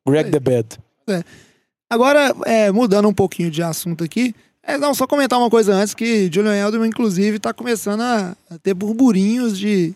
[0.07, 0.31] Greg é.
[0.31, 0.79] the Bad.
[1.09, 1.23] É.
[1.89, 4.33] Agora, é, mudando um pouquinho de assunto aqui,
[4.63, 8.57] é, não, só comentar uma coisa antes, que Julian Edelman, inclusive, tá começando a, a
[8.57, 9.93] ter burburinhos de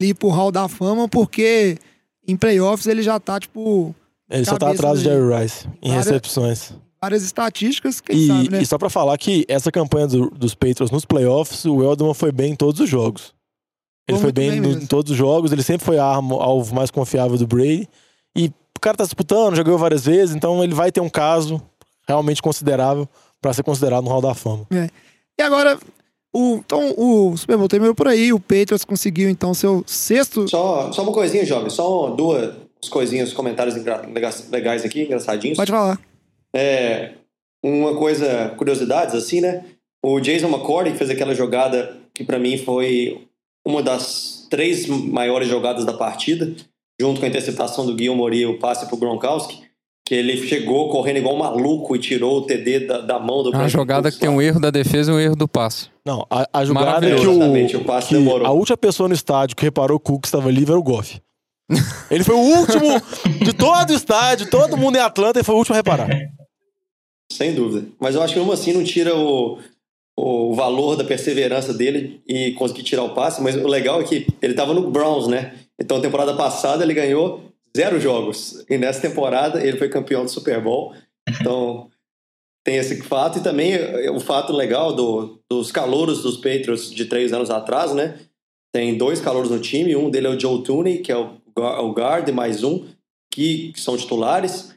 [0.00, 1.78] ir pro Hall da Fama, porque
[2.26, 3.94] em playoffs ele já tá, tipo.
[4.30, 6.72] Ele só tá atrás de Jerry Rice em várias, recepções.
[7.00, 8.62] Várias estatísticas, quem e, sabe, né?
[8.62, 12.32] E só pra falar que essa campanha do, dos Patriots nos playoffs, o Eldman foi
[12.32, 13.34] bem em todos os jogos.
[14.08, 16.90] Ele foi bem, no, em todos os jogos, ele sempre foi a arma, alvo mais
[16.90, 17.88] confiável do Brady.
[18.36, 18.46] E
[18.76, 21.62] o cara tá disputando, já ganhou várias vezes, então ele vai ter um caso
[22.06, 23.08] realmente considerável
[23.40, 24.66] para ser considerado no Hall da Fama.
[24.70, 24.90] É.
[25.38, 25.78] E agora,
[26.34, 30.48] o, então, o Super Bowl terminou por aí, o Patriots conseguiu então seu sexto.
[30.48, 32.54] Só, só uma coisinha, jovem, só duas
[32.90, 33.76] coisinhas, comentários
[34.50, 35.56] legais aqui, engraçadinhos.
[35.56, 36.00] Pode falar.
[36.52, 37.12] É,
[37.62, 39.64] uma coisa, curiosidades assim, né?
[40.04, 43.26] O Jason McCourty fez aquela jogada que para mim foi
[43.64, 46.52] uma das três maiores jogadas da partida,
[47.00, 49.62] junto com a interceptação do Guilherme Mori e o passe pro Gronkowski,
[50.06, 53.56] que ele chegou correndo igual um maluco e tirou o TD da, da mão do
[53.56, 55.88] A jogada que tem um erro da defesa e um erro do passe.
[56.04, 58.46] Não, a, a jogada que o, o passe que demorou.
[58.46, 61.18] a última pessoa no estádio que reparou que o Cook estava livre era o Goff.
[62.10, 63.00] ele foi o último
[63.42, 66.08] de todo o estádio, todo mundo em Atlanta, e foi o último a reparar.
[67.32, 67.86] Sem dúvida.
[67.98, 69.58] Mas eu acho que mesmo assim não tira o,
[70.14, 73.42] o valor da perseverança dele e conseguir tirar o passe.
[73.42, 75.54] Mas o legal é que ele estava no Browns, né?
[75.80, 78.64] Então, temporada passada ele ganhou zero jogos.
[78.68, 80.94] E nessa temporada ele foi campeão do Super Bowl.
[81.28, 81.90] Então,
[82.64, 83.38] tem esse fato.
[83.38, 83.76] E também
[84.10, 88.18] o fato legal do, dos calouros dos Patriots de três anos atrás, né?
[88.72, 89.94] Tem dois calouros no time.
[89.94, 92.86] Um dele é o Joe Tooney, que é o, o guard, mais um,
[93.32, 94.74] que, que são titulares.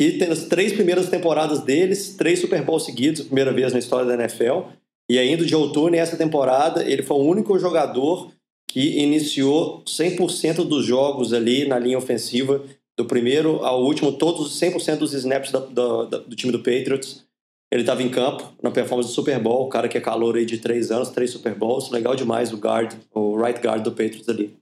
[0.00, 4.06] E tem as três primeiras temporadas deles, três Super Bowls seguidos, primeira vez na história
[4.06, 4.68] da NFL.
[5.10, 8.30] E ainda de outono, essa temporada, ele foi o único jogador
[8.68, 12.62] que iniciou 100% dos jogos ali na linha ofensiva,
[12.96, 17.24] do primeiro ao último, todos 100% dos snaps do, do, do, time do Patriots.
[17.72, 20.44] Ele estava em campo na performance do Super Bowl, o cara que é calor aí
[20.44, 21.90] de três anos, três Super Bowls.
[21.90, 24.54] Legal demais o guard, o right guard do Patriots ali.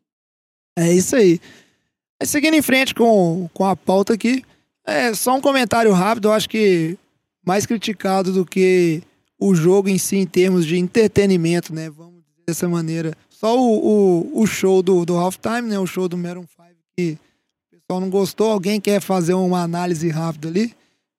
[0.79, 1.41] É isso aí.
[2.23, 4.43] seguindo em frente com, com a pauta aqui,
[4.87, 6.97] é só um comentário rápido, eu acho que
[7.45, 9.03] mais criticado do que
[9.39, 11.89] o jogo em si em termos de entretenimento, né?
[11.89, 13.17] Vamos dizer dessa maneira.
[13.39, 15.79] Só o, o, o show do, do halftime, né?
[15.79, 16.67] O show do Maroon 5
[16.97, 17.19] que
[17.71, 18.51] o pessoal não gostou.
[18.51, 20.75] Alguém quer fazer uma análise rápida ali?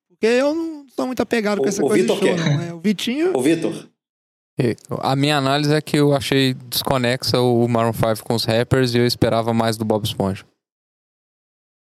[0.09, 2.57] Porque eu não sou muito apegado o, com essa coisa Vitor de show, quer.
[2.57, 2.61] não.
[2.61, 3.37] É, o Vitinho...
[3.37, 3.87] O Vitor.
[5.01, 8.97] A minha análise é que eu achei desconexa o Maroon 5 com os rappers e
[8.97, 10.43] eu esperava mais do Bob Esponja.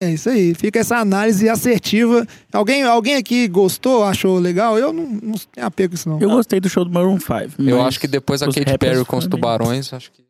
[0.02, 0.54] É isso aí.
[0.54, 2.26] Fica essa análise assertiva.
[2.50, 4.78] Alguém, alguém aqui gostou, achou legal?
[4.78, 6.18] Eu não, não tenho apego com isso, não.
[6.18, 7.62] Eu gostei do show do Maroon 5.
[7.62, 10.24] Eu acho que depois a Katy Perry com os tubarões, acho que.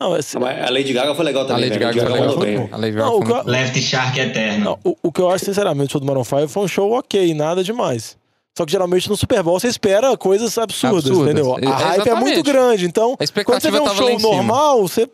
[0.00, 0.36] Não, esse...
[0.36, 1.64] A Lady Gaga foi legal também.
[1.64, 2.38] A Lady Gaga, foi legal.
[2.38, 2.68] Bem.
[2.70, 4.64] A Lady Gaga não, foi Left Shark Eterno.
[4.64, 6.92] Não, o, o, que eu acho, sinceramente, o show do Maroon 5 foi um show
[6.92, 8.16] ok, nada demais.
[8.56, 11.32] Só que geralmente no Super Bowl você espera coisas absurdas, absurdas.
[11.32, 11.56] entendeu?
[11.70, 15.06] A hype é muito grande, então quando você vê um show normal, você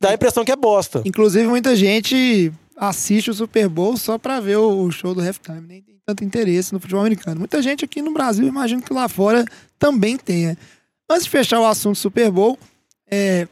[0.00, 1.02] dá a impressão que é bosta.
[1.04, 5.60] Inclusive, muita gente assiste o Super Bowl só para ver o show do halftime.
[5.60, 7.38] Nem tem tanto interesse no futebol americano.
[7.38, 9.44] Muita gente aqui no Brasil, imagino que lá fora
[9.78, 10.56] também tenha.
[11.08, 12.58] Antes de fechar o assunto Super Bowl,
[13.10, 13.46] é,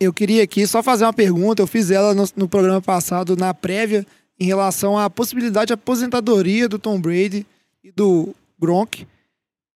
[0.00, 1.62] eu queria aqui só fazer uma pergunta.
[1.62, 4.06] Eu fiz ela no, no, programa passado, na prévia,
[4.38, 7.46] em relação à possibilidade de aposentadoria do Tom Brady
[7.82, 9.06] e do Gronk.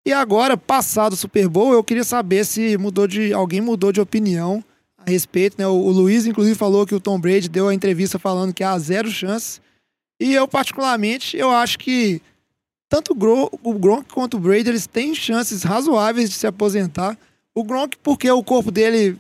[0.05, 4.01] E agora, passado o Super Bowl, eu queria saber se mudou de alguém mudou de
[4.01, 4.65] opinião
[5.07, 5.67] a respeito, né?
[5.67, 8.79] O, o Luiz, inclusive, falou que o Tom Brady deu a entrevista falando que há
[8.79, 9.61] zero chance.
[10.21, 12.21] E eu, particularmente, eu acho que
[12.89, 13.13] tanto
[13.63, 17.19] o Gronk quanto o Brady, eles têm chances razoáveis de se aposentar.
[17.55, 19.17] O Gronk, porque o corpo dele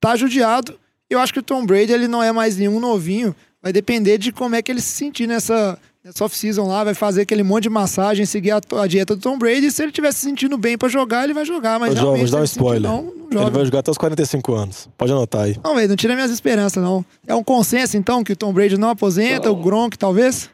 [0.00, 0.78] tá judiado.
[1.10, 3.34] Eu acho que o Tom Brady, ele não é mais nenhum novinho.
[3.60, 7.22] Vai depender de como é que ele se sentir nessa, nessa off-season lá, vai fazer
[7.22, 9.66] aquele monte de massagem, seguir a, a dieta do Tom Brady.
[9.66, 11.80] E se ele estiver se sentindo bem para jogar, ele vai jogar.
[11.80, 12.88] Mas Ô, vou dar um spoiler.
[12.88, 13.46] Não, não joga.
[13.46, 14.88] Ele vai jogar até os 45 anos.
[14.96, 15.56] Pode anotar aí.
[15.64, 17.04] Não, velho, não tira minhas esperanças, não.
[17.26, 19.58] É um consenso, então, que o Tom Brady não aposenta, não.
[19.58, 20.48] o Gronk talvez?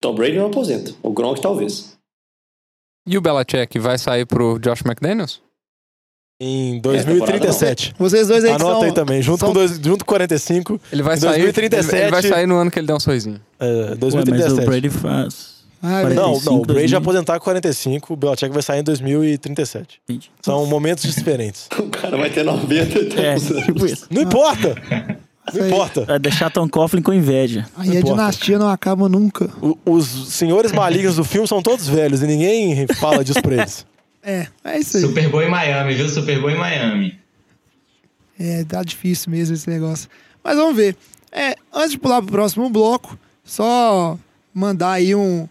[0.00, 0.94] Tom Brady não aposenta.
[1.02, 1.94] O Gronk talvez.
[3.06, 5.42] E o Belichick vai sair pro Josh McDaniels?
[6.38, 7.94] Em 2037.
[7.94, 9.48] É, Vocês dois aí Anota são, aí também, junto, são...
[9.48, 10.78] com dois, junto com 45.
[10.92, 11.40] Ele vai sair.
[11.40, 12.02] 2037.
[12.02, 13.40] Ele vai sair no ano que ele der um sorrisinho.
[13.58, 14.42] É, 2037.
[14.42, 15.56] Ué, mas o Brady faz.
[15.82, 18.82] Ah, 45, não, não, o Brady vai aposentar com 45, o Belichick vai sair em
[18.82, 20.00] 2037.
[20.08, 20.30] 20.
[20.42, 21.68] São momentos diferentes.
[21.78, 23.24] o cara vai ter 90 então.
[23.24, 24.06] É, tipo isso.
[24.10, 24.74] Não importa.
[25.54, 26.04] Não importa.
[26.04, 27.66] Vai deixar Tom Coughlin com inveja.
[27.76, 29.48] Aí a dinastia não acaba nunca.
[29.62, 33.86] O, os senhores malignos do filme são todos velhos e ninguém fala disso pra eles.
[34.26, 35.04] É, é isso aí.
[35.04, 36.08] Super Bowl em Miami, viu?
[36.08, 37.16] Super Bowl em Miami.
[38.38, 40.08] É, tá difícil mesmo esse negócio.
[40.42, 40.96] Mas vamos ver.
[41.30, 44.18] É, antes de pular pro próximo bloco, só
[44.52, 45.48] mandar aí um,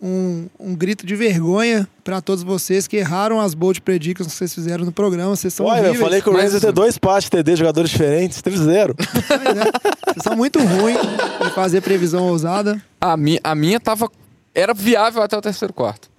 [0.00, 4.54] um, um grito de vergonha para todos vocês que erraram as bold predictions que vocês
[4.54, 5.34] fizeram no programa.
[5.34, 8.42] Vocês são Olha, eu falei que o Rams ia ter dois passes TD, jogadores diferentes,
[8.42, 8.94] teve zero.
[9.28, 10.98] É, vocês são muito ruins
[11.46, 12.82] em fazer previsão ousada.
[13.00, 14.10] A minha, a minha tava.
[14.54, 16.10] Era viável até o terceiro quarto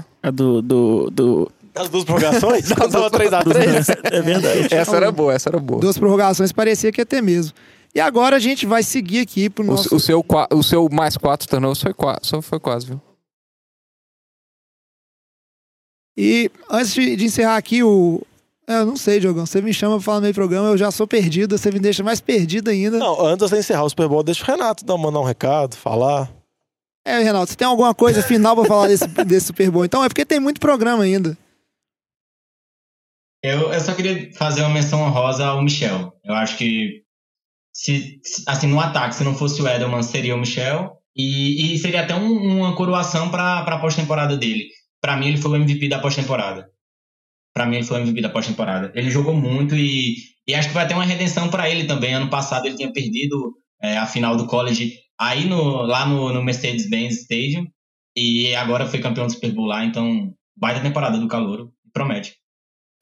[0.00, 0.04] tá?
[0.22, 2.72] A do, do, do As duas prorrogações?
[2.72, 3.98] Quando tava 3x3?
[4.12, 4.74] É verdade.
[4.74, 5.80] Essa era boa, essa era boa.
[5.80, 7.52] Duas prorrogações parecia que ia ter mesmo.
[7.94, 9.94] E agora a gente vai seguir aqui pro O, nosso.
[9.94, 13.00] o seu, qua- o seu mais quatro turnovers foi, qua- só foi quase, viu?
[16.16, 18.20] E antes de, de encerrar aqui o.
[18.66, 19.46] é, Eu não sei, Diogão.
[19.46, 22.02] Você me chama pra falar no meio programa, eu já sou perdido, você me deixa
[22.02, 22.98] mais perdido ainda.
[22.98, 26.30] Não, antes de encerrar o Super Bowl, deixa o Renato dar, mandar um recado, falar.
[27.04, 29.84] É, Renato, você tem alguma coisa final pra falar desse, desse Super Bowl?
[29.84, 31.36] Então é porque tem muito programa ainda.
[33.42, 36.12] Eu, eu só queria fazer uma menção honrosa ao Michel.
[36.24, 37.02] Eu acho que,
[37.74, 40.96] se, se- assim, no ataque, se não fosse o Edelman, seria o Michel.
[41.16, 44.68] E, e seria até um- uma coroação para a pós-temporada dele.
[45.00, 46.70] Para mim, ele foi o MVP da pós-temporada.
[47.52, 48.92] Para mim, ele foi o MVP da pós-temporada.
[48.94, 50.14] Ele jogou muito e,
[50.46, 52.14] e acho que vai ter uma redenção para ele também.
[52.14, 56.42] Ano passado, ele tinha perdido é, a final do college aí no, lá no, no
[56.42, 57.66] Mercedes-Benz Stadium.
[58.16, 59.84] E agora foi campeão do Super Bowl lá.
[59.84, 61.72] Então, baita temporada do Calouro.
[61.92, 62.34] Promete.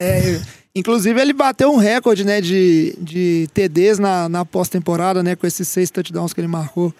[0.01, 0.41] É,
[0.75, 5.67] inclusive, ele bateu um recorde, né, de, de TDs na, na pós-temporada, né, com esses
[5.67, 6.93] seis touchdowns que ele marcou.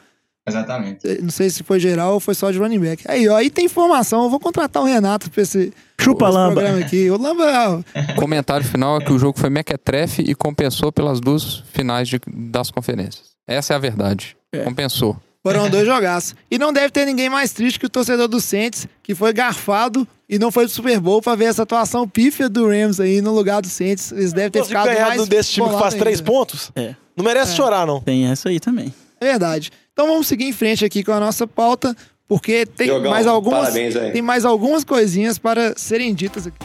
[0.47, 1.07] Exatamente.
[1.21, 3.03] Não sei se foi geral ou foi só de running back.
[3.07, 4.23] Aí, ó, aí tem informação.
[4.23, 6.53] Eu vou contratar o Renato pra esse, Chupa esse lamba.
[6.55, 7.09] programa aqui.
[7.09, 7.83] O Lamba,
[8.17, 12.69] Comentário final é que o jogo foi mequetrefe e compensou pelas duas finais de- das
[12.71, 13.30] conferências.
[13.53, 14.35] Essa é a verdade.
[14.63, 15.15] Compensou.
[15.43, 16.35] Foram dois jogaços.
[16.49, 20.07] E não deve ter ninguém mais triste que o torcedor do Saints, que foi garfado
[20.29, 23.33] e não foi pro Super Bowl pra ver essa atuação pífia do Rams aí no
[23.33, 24.11] lugar do Saints.
[24.11, 26.31] Eles devem ter ficado ganhar mais desse time que faz três ainda.
[26.31, 26.95] pontos, É.
[27.17, 27.99] não merece chorar, não.
[28.01, 28.93] Tem essa aí também.
[29.19, 29.71] É verdade.
[29.93, 31.95] Então vamos seguir em frente aqui com a nossa pauta,
[32.27, 34.11] porque tem Diogão, mais algumas parabéns aí.
[34.11, 36.57] tem mais algumas coisinhas para serem ditas aqui.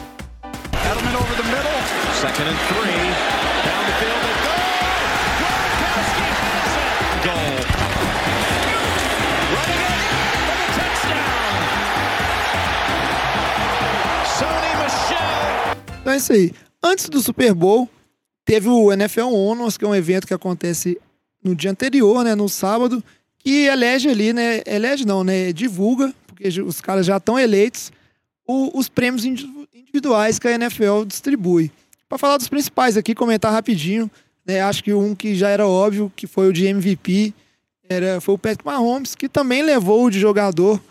[0.73, 2.21] Edelman over the middle.
[2.21, 2.96] Second and three.
[16.17, 16.51] É isso aí.
[16.83, 17.89] Antes do Super Bowl,
[18.45, 20.97] teve o NFL Honors, que é um evento que acontece
[21.43, 23.03] no dia anterior, né, no sábado,
[23.39, 27.91] que elege ali, né, elege não, né, divulga, porque os caras já estão eleitos,
[28.47, 31.71] o- os prêmios indi- individuais que a NFL distribui.
[32.09, 34.09] Para falar dos principais aqui, comentar rapidinho,
[34.45, 37.33] né, acho que um que já era óbvio, que foi o de MVP,
[37.89, 40.81] era, foi o Patrick Mahomes, que também levou o de jogador,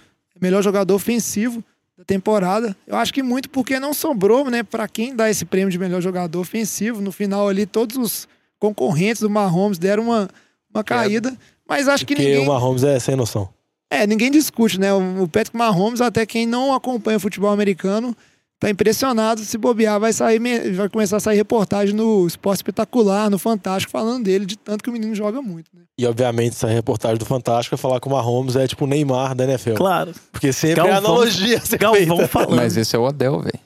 [0.40, 1.62] melhor jogador ofensivo
[1.96, 2.76] da temporada.
[2.86, 6.00] Eu acho que muito porque não sobrou, né, para quem dá esse prêmio de melhor
[6.00, 7.00] jogador ofensivo.
[7.00, 8.28] No final ali, todos os
[8.58, 10.28] concorrentes do Mahomes deram uma,
[10.72, 11.36] uma caída,
[11.68, 12.44] mas acho que Porque ninguém...
[12.44, 13.48] o Mahomes é sem noção.
[13.88, 14.92] É, ninguém discute, né?
[14.92, 18.16] O o Patrick Mahomes, até quem não acompanha o futebol americano,
[18.58, 19.40] tá impressionado.
[19.42, 20.38] Se bobear, vai sair,
[20.74, 24.90] vai começar a sair reportagem no Esporte Espetacular, no Fantástico, falando dele, de tanto que
[24.90, 25.82] o menino joga muito, né?
[25.98, 29.34] E, obviamente, essa reportagem do Fantástico é falar que o Mahomes é tipo o Neymar
[29.34, 29.74] da NFL.
[29.74, 30.12] Claro.
[30.32, 32.56] Porque sempre é Galvão- analogia a ser Galvão falando.
[32.56, 33.60] Mas esse é o Odell, velho.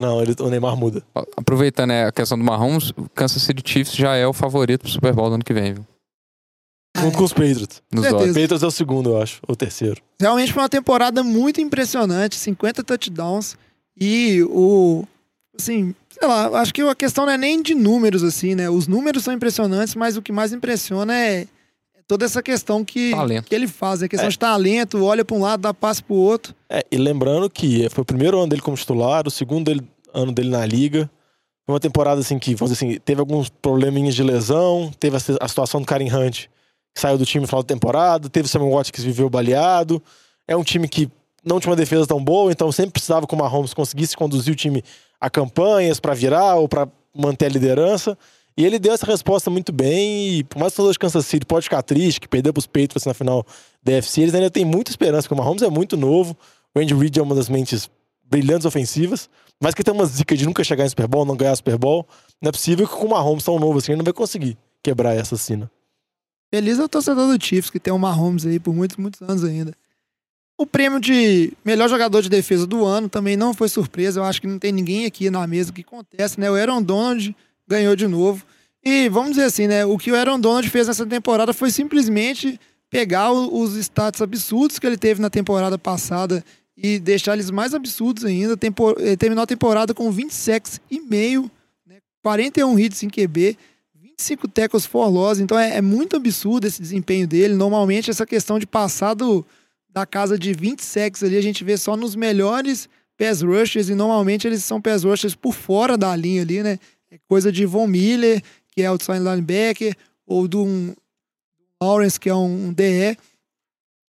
[0.00, 1.02] Não, ele, o Neymar muda.
[1.36, 4.90] Aproveitando né, a questão do Mahomes, o Kansas City Chiefs já é o favorito pro
[4.90, 5.86] Super Bowl do ano que vem, viu?
[6.98, 7.82] Junto com os Patriots.
[7.92, 8.28] Nos odds.
[8.28, 9.40] Patriots é o segundo, eu acho.
[9.46, 10.00] Ou o terceiro.
[10.20, 13.56] Realmente foi uma temporada muito impressionante, 50 touchdowns
[13.98, 15.04] e o
[15.58, 18.68] assim, sei lá, acho que a questão não é nem de números assim, né?
[18.68, 21.46] Os números são impressionantes, mas o que mais impressiona é
[21.94, 23.44] é toda essa questão que, Talento.
[23.48, 24.30] que ele faz, a questão É.
[24.30, 26.54] de talento, olha para um lado, dá passe pro outro.
[26.68, 30.30] É, e lembrando que foi o primeiro ano dele como titular, o segundo dele- ano
[30.32, 31.10] dele na liga.
[31.64, 35.20] Foi uma temporada assim que, vamos dizer assim, teve alguns probleminhas de lesão, teve a,
[35.40, 36.44] a situação do Karen Hunt,
[36.94, 40.00] que saiu do time no final da temporada, teve o Samuel Watkins que viveu baleado.
[40.46, 41.10] É um time que
[41.46, 44.56] não tinha uma defesa tão boa, então sempre precisava que o Mahomes conseguisse conduzir o
[44.56, 44.82] time
[45.20, 48.18] a campanhas para virar ou para manter a liderança.
[48.56, 50.38] E ele deu essa resposta muito bem.
[50.38, 52.66] E por mais que o de Kansas City pode ficar triste, que perdeu para os
[52.66, 53.46] Patriots na final
[53.82, 56.36] da UFC, eles ainda têm muita esperança, porque o Mahomes é muito novo.
[56.74, 57.88] O Andy Reid é uma das mentes
[58.24, 59.30] brilhantes ofensivas,
[59.62, 62.06] mas que tem uma zica de nunca chegar em Super Bowl, não ganhar Super Bowl.
[62.42, 65.14] Não é possível que com o Mahomes tão novo assim ele não vai conseguir quebrar
[65.14, 65.70] essa cena.
[66.52, 69.44] Feliz é o torcedor do Chiefs, que tem o Mahomes aí por muitos, muitos anos
[69.44, 69.72] ainda.
[70.58, 74.20] O prêmio de melhor jogador de defesa do ano também não foi surpresa.
[74.20, 76.50] Eu acho que não tem ninguém aqui na mesa que conteste, né?
[76.50, 77.36] O Aaron Donald
[77.68, 78.44] ganhou de novo.
[78.82, 79.84] E vamos dizer assim, né?
[79.84, 84.86] O que o Aaron Donald fez nessa temporada foi simplesmente pegar os status absurdos que
[84.86, 86.42] ele teve na temporada passada
[86.76, 88.56] e deixar eles mais absurdos ainda.
[88.56, 91.50] Tempo- Ele terminou a temporada com 20 sacks e meio,
[91.86, 91.96] né?
[92.22, 93.58] 41 hits em QB.
[93.94, 97.54] 25 tackles for loss, então é, é muito absurdo esse desempenho dele.
[97.54, 99.44] Normalmente, essa questão de passar do,
[99.96, 102.86] da casa de 20 sacks ali, a gente vê só nos melhores
[103.16, 106.78] pass rushers, e normalmente eles são pass rushers por fora da linha ali, né?
[107.10, 110.94] É coisa de Von Miller, que é outside linebacker, ou do um,
[111.82, 113.16] Lawrence, que é um, um DE.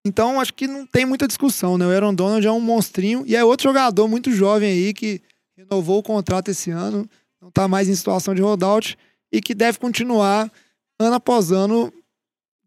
[0.03, 1.85] Então, acho que não tem muita discussão, né?
[1.85, 5.21] O Aaron Donald é um monstrinho, e é outro jogador muito jovem aí que
[5.55, 7.07] renovou o contrato esse ano,
[7.39, 8.97] não está mais em situação de holdout
[9.31, 10.51] e que deve continuar
[10.97, 11.93] ano após ano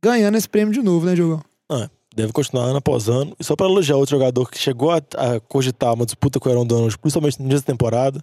[0.00, 1.42] ganhando esse prêmio de novo, né, Diogão?
[1.68, 3.34] Ah, deve continuar ano após ano.
[3.38, 6.52] E só para elogiar outro jogador que chegou a, a, cogitar uma disputa com o
[6.52, 8.22] Aaron Donald, principalmente no dia da temporada,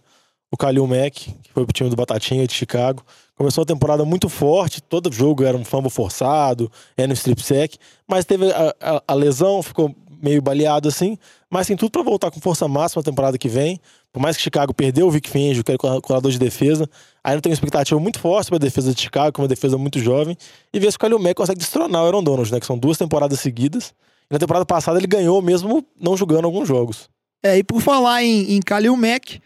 [0.51, 3.03] o Kalil Mack, que foi pro time do Batatinha de Chicago.
[3.35, 7.77] Começou a temporada muito forte, todo jogo era um fumble forçado, era no strip sack,
[8.07, 11.17] mas teve a, a, a lesão, ficou meio baleado assim,
[11.49, 13.79] mas tem tudo para voltar com força máxima na temporada que vem.
[14.15, 16.89] Por mais que Chicago perdeu o Vic Fangio, que era o de defesa,
[17.21, 19.77] ainda tem uma expectativa muito forte para a defesa de Chicago, que é uma defesa
[19.77, 20.37] muito jovem,
[20.73, 22.97] e ver se o Kalil Mack consegue destronar o Aaron Donald, né, que são duas
[22.97, 23.93] temporadas seguidas.
[24.29, 27.09] E na temporada passada ele ganhou mesmo não jogando alguns jogos.
[27.43, 29.41] É, e por falar em, em Kalil Mack,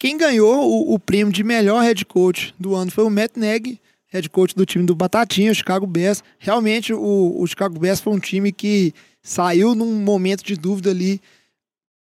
[0.00, 3.80] quem ganhou o, o, prêmio de melhor head coach do ano foi o Matt Nagy,
[4.08, 6.24] head coach do time do Batatinha, o Chicago Bears.
[6.40, 8.92] Realmente o, o Chicago Bears foi um time que
[9.22, 11.20] saiu num momento de dúvida ali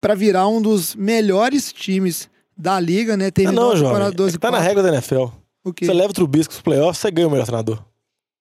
[0.02, 3.32] para virar um dos melhores times da liga, né?
[3.32, 4.12] Terminou ah, não, jovem.
[4.12, 5.26] 12 é tá na regra da NFL.
[5.64, 5.86] O quê?
[5.86, 7.84] Você leva o Trubisky pros playoffs, você ganha o melhor treinador.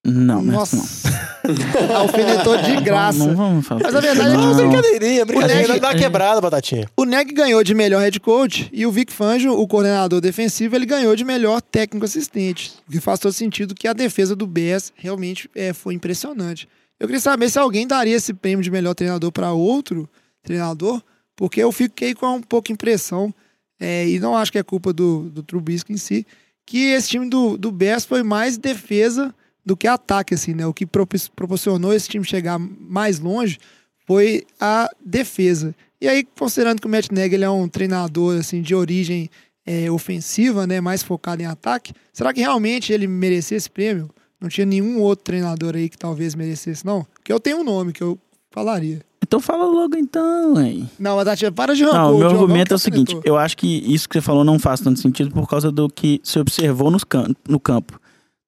[0.05, 0.77] Não, Nossa.
[0.77, 1.17] não.
[1.97, 3.19] Alfinetou de graça.
[3.19, 5.69] Não, não vamos falar Mas a verdade é que é uma brincadeirinha, brincadeirinha.
[5.69, 5.81] Neg...
[5.81, 6.89] Dá uma quebrada, batatinha.
[6.97, 10.87] O Neg ganhou de melhor head coach e o Vic Fangio, o coordenador defensivo, ele
[10.87, 12.75] ganhou de melhor técnico assistente.
[12.89, 16.69] O que faz todo sentido que a defesa do BS realmente é, foi impressionante.
[17.01, 20.09] Eu queria saber se alguém daria esse prêmio de melhor treinador para outro
[20.43, 21.03] treinador,
[21.37, 23.33] porque eu fiquei com um pouco impressão,
[23.79, 26.27] é, e não acho que é culpa do, do Trubisky em si,
[26.65, 29.33] que esse time do, do Bears foi mais defesa
[29.65, 30.67] do que ataque, assim, né?
[30.67, 33.59] O que proporcionou esse time chegar mais longe
[34.07, 35.75] foi a defesa.
[36.01, 39.29] E aí, considerando que o Matt Nagy é um treinador assim, de origem
[39.67, 44.09] é, ofensiva, né, mais focado em ataque, será que realmente ele merecia esse prêmio?
[44.41, 47.05] Não tinha nenhum outro treinador aí que talvez merecesse, não?
[47.15, 48.19] Porque eu tenho um nome que eu
[48.51, 49.01] falaria.
[49.27, 50.89] Então fala logo então, hein?
[50.97, 51.99] Não, Tati, para de rancor.
[51.99, 54.57] Não, o meu argumento é o seguinte, eu acho que isso que você falou não
[54.57, 57.99] faz tanto sentido por causa do que se observou nos cam no campo.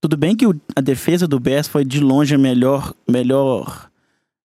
[0.00, 3.90] Tudo bem que o, a defesa do Bears foi de longe a melhor, melhor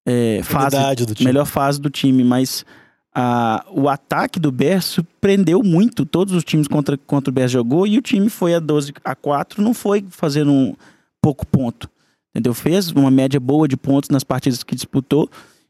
[0.08, 0.76] é, fase,
[1.24, 2.66] melhor fase do time, mas
[3.14, 7.86] a, o ataque do Bears surpreendeu muito todos os times contra, contra o Bears jogou
[7.86, 10.76] e o time foi a 12 a 4, não foi fazendo um
[11.22, 11.88] pouco ponto.
[12.32, 12.56] Entendeu?
[12.56, 15.30] Fez uma média boa de pontos nas partidas que disputou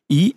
[0.09, 0.33] e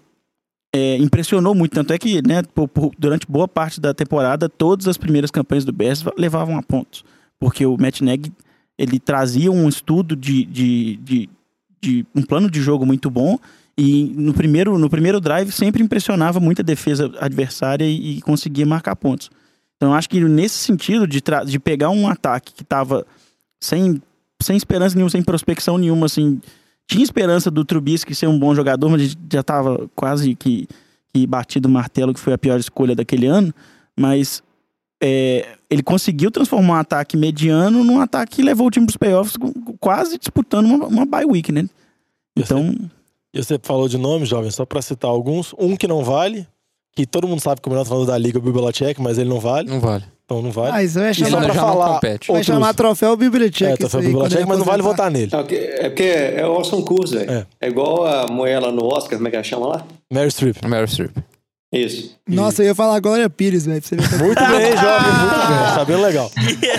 [0.76, 1.72] é, impressionou muito.
[1.72, 5.64] Tanto é que, né, por, por, durante boa parte da temporada, todas as primeiras campanhas
[5.64, 7.04] do Bears levavam a pontos.
[7.38, 8.32] Porque o Matt Nagy,
[8.78, 11.28] ele trazia um estudo de, de, de,
[11.80, 13.38] de, um plano de jogo muito bom
[13.78, 18.66] e no primeiro, no primeiro drive sempre impressionava muito a defesa adversária e, e conseguia
[18.66, 19.30] marcar pontos.
[19.76, 23.06] Então, acho que nesse sentido de, de pegar um ataque que estava
[23.60, 24.00] sem
[24.42, 26.40] sem esperança nenhuma, sem prospecção nenhuma, assim.
[26.86, 30.68] Tinha esperança do Trubisky ser um bom jogador, mas já estava quase que,
[31.12, 33.52] que batido o martelo que foi a pior escolha daquele ano.
[33.98, 34.42] Mas
[35.02, 38.96] é, ele conseguiu transformar um ataque mediano num ataque que levou o time para os
[38.96, 39.36] playoffs
[39.80, 41.68] quase disputando uma, uma bye week, né?
[42.36, 42.74] Então.
[43.34, 45.54] E você falou de nome, jovem, só para citar alguns.
[45.58, 46.46] Um que não vale,
[46.92, 49.28] que todo mundo sabe que o melhor treinador da liga é o Bibelacek, mas ele
[49.28, 49.68] não vale.
[49.68, 50.04] Não vale.
[50.26, 50.84] Então não vale.
[50.84, 52.46] Isso vai chamar, pra falar vai outros...
[52.46, 53.64] chamar troféu Bibliotech.
[53.64, 54.02] É, troféu
[54.48, 55.30] mas não vale votar nele.
[55.32, 57.30] É porque é o Orson Cruz, velho.
[57.30, 57.46] É.
[57.60, 57.68] é.
[57.68, 59.86] igual a mulher lá no Oscar, como é que ela chama lá?
[60.12, 60.56] Mary Streep.
[60.66, 61.12] Mary Streep.
[61.72, 62.16] Isso.
[62.28, 63.80] Nossa, eu ia falar Glória Pires, velho.
[63.92, 65.74] Muito bem, jovem, muito bem.
[65.74, 66.30] Sabendo legal.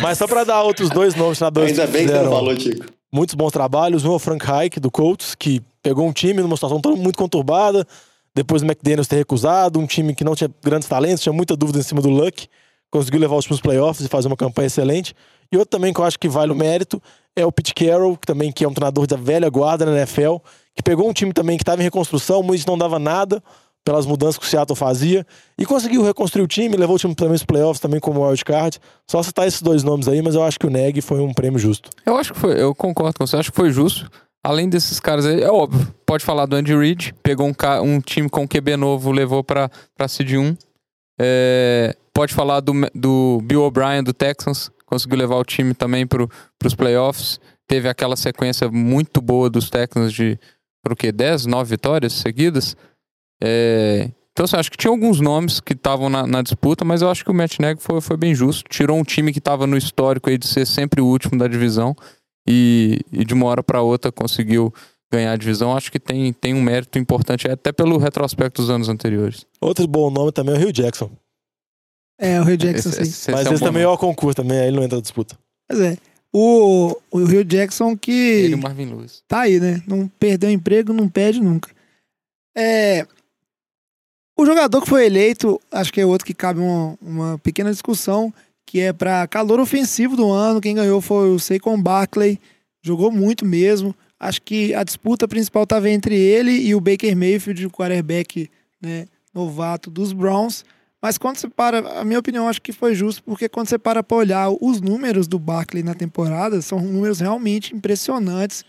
[0.01, 2.85] Mas só pra dar outros dois nomes, dois Ainda bem que você não falou, Tico.
[3.13, 4.03] Muitos bons trabalhos.
[4.03, 7.87] Um é o Frank Reich, do Colts, que pegou um time numa situação muito conturbada.
[8.35, 9.79] Depois o McDaniels ter recusado.
[9.79, 12.49] Um time que não tinha grandes talentos, tinha muita dúvida em cima do Luck
[12.91, 15.13] conseguiu levar os para os playoffs e fazer uma campanha excelente.
[15.51, 17.01] E outro também que eu acho que vale o mérito
[17.35, 20.37] é o Pete Carroll, que também que é um treinador da velha guarda na NFL,
[20.75, 23.41] que pegou um time também que estava em reconstrução, mas não dava nada
[23.87, 25.25] pelas mudanças que o Seattle fazia
[25.57, 28.79] e conseguiu reconstruir o time, levou o time também os playoffs também como wildcard.
[29.09, 31.57] Só citar esses dois nomes aí, mas eu acho que o Neg foi um prêmio
[31.57, 31.89] justo.
[32.05, 34.09] Eu acho que foi, eu concordo com você, acho que foi justo.
[34.43, 38.29] Além desses caras aí, é óbvio, pode falar do Andy Reid, pegou um, um time
[38.29, 39.69] com QB novo, levou para
[40.07, 40.57] Cid 1.
[41.19, 46.27] É, pode falar do, do Bill O'Brien do Texans, conseguiu levar o time também para
[46.65, 47.39] os playoffs.
[47.67, 50.39] Teve aquela sequência muito boa dos Texans de,
[50.83, 51.11] por quê?
[51.11, 52.75] 10, 9 vitórias seguidas.
[53.39, 57.11] É, então, assim, acho que tinha alguns nomes que estavam na, na, disputa, mas eu
[57.11, 58.63] acho que o Matt Nagy foi, foi bem justo.
[58.67, 61.95] Tirou um time que estava no histórico aí de ser sempre o último da divisão
[62.49, 64.73] e, e de uma hora para outra conseguiu
[65.13, 65.77] ganhar a divisão.
[65.77, 69.45] Acho que tem, tem um mérito importante, até pelo retrospecto dos anos anteriores.
[69.61, 71.11] Outro bom nome também é o Rio Jackson.
[72.19, 73.01] É, o Rio Jackson, esse, sim.
[73.03, 75.01] Esse, Mas esse, é um também é o concurso, também, aí ele não entra na
[75.01, 75.37] disputa.
[75.67, 75.97] Pois é.
[76.33, 78.11] O, o Rio Jackson que.
[78.11, 79.23] Ele e o Marvin Lewis.
[79.27, 79.81] Tá aí, né?
[79.87, 81.69] Não perdeu emprego, não perde nunca.
[82.55, 83.05] É.
[84.37, 88.31] O jogador que foi eleito, acho que é outro que cabe uma, uma pequena discussão,
[88.67, 90.61] que é para calor ofensivo do ano.
[90.61, 92.39] Quem ganhou foi o Saquon Barkley,
[92.83, 93.95] jogou muito mesmo.
[94.19, 98.49] Acho que a disputa principal estava entre ele e o Baker Mayfield, o quarterback
[98.81, 100.63] né, novato dos Browns.
[101.01, 104.01] Mas quando você para, a minha opinião, acho que foi justo, porque quando você para
[104.01, 108.65] para olhar os números do Barkley na temporada, são números realmente impressionantes.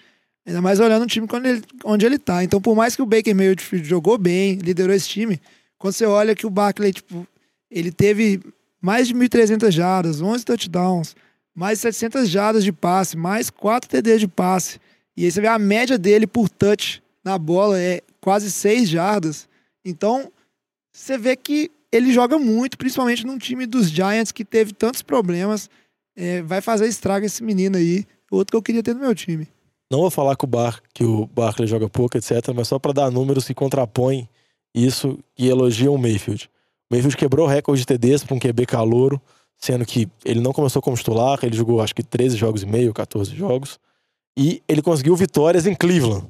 [0.47, 2.45] Ainda mais olhando o time ele, onde ele tá.
[2.45, 5.41] Então, por mais que o Baker Mayfield jogou bem, liderou esse time,
[5.79, 7.27] quando você olha que o Barkley, tipo,
[7.71, 8.41] ele teve
[8.81, 11.17] mais de 1.300 jardas, 11 touchdowns,
[11.55, 14.79] mais 700 jardas de passe, mais 4 TD de passe.
[15.17, 19.49] E aí você vê a média dele por touch na bola é quase 6 jardas.
[19.85, 20.33] Então,
[20.93, 25.71] você vê que ele joga muito, principalmente num time dos Giants que teve tantos problemas.
[26.17, 28.05] É, vai fazer estrago esse menino aí.
[28.31, 29.49] Outro que eu queria ter no meu time.
[29.91, 32.93] Não vou falar que o, Bar, que o Barkley joga pouco, etc., mas só para
[32.93, 34.29] dar números que contrapõem
[34.75, 36.51] isso e elogiam o Mayfield.
[36.91, 39.21] O Mayfield quebrou o recorde de TDs para um QB calouro,
[39.57, 42.93] sendo que ele não começou como titular, ele jogou acho que 13 jogos e meio,
[42.93, 43.79] 14 jogos,
[44.39, 46.27] e ele conseguiu vitórias em Cleveland.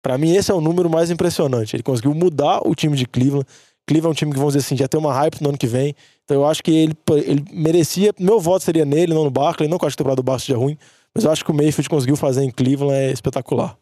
[0.00, 1.74] Para mim, esse é o número mais impressionante.
[1.74, 3.44] Ele conseguiu mudar o time de Cleveland.
[3.86, 5.66] Cleveland é um time que, vamos dizer assim, já tem uma hype no ano que
[5.66, 5.94] vem.
[6.24, 8.12] Então eu acho que ele, ele merecia.
[8.18, 9.68] Meu voto seria nele, não no Barkley.
[9.68, 10.76] Não que eu acho que a temporada do Barkley seja ruim,
[11.14, 13.76] mas eu acho que o Mayfield conseguiu fazer em Cleveland é espetacular.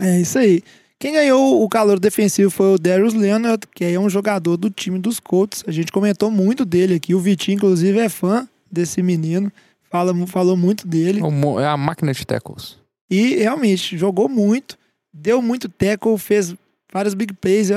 [0.00, 0.62] É isso aí.
[0.98, 4.98] Quem ganhou o calor defensivo foi o Darius Leonard, que é um jogador do time
[4.98, 5.62] dos Colts.
[5.66, 7.14] A gente comentou muito dele aqui.
[7.14, 9.52] O Vitinho, inclusive, é fã desse menino.
[9.90, 11.20] Fala, falou muito dele.
[11.60, 12.78] É a máquina de tackles.
[13.10, 14.78] E realmente, jogou muito,
[15.12, 16.54] deu muito tackle, fez
[16.94, 17.72] vários big plays.
[17.72, 17.76] É,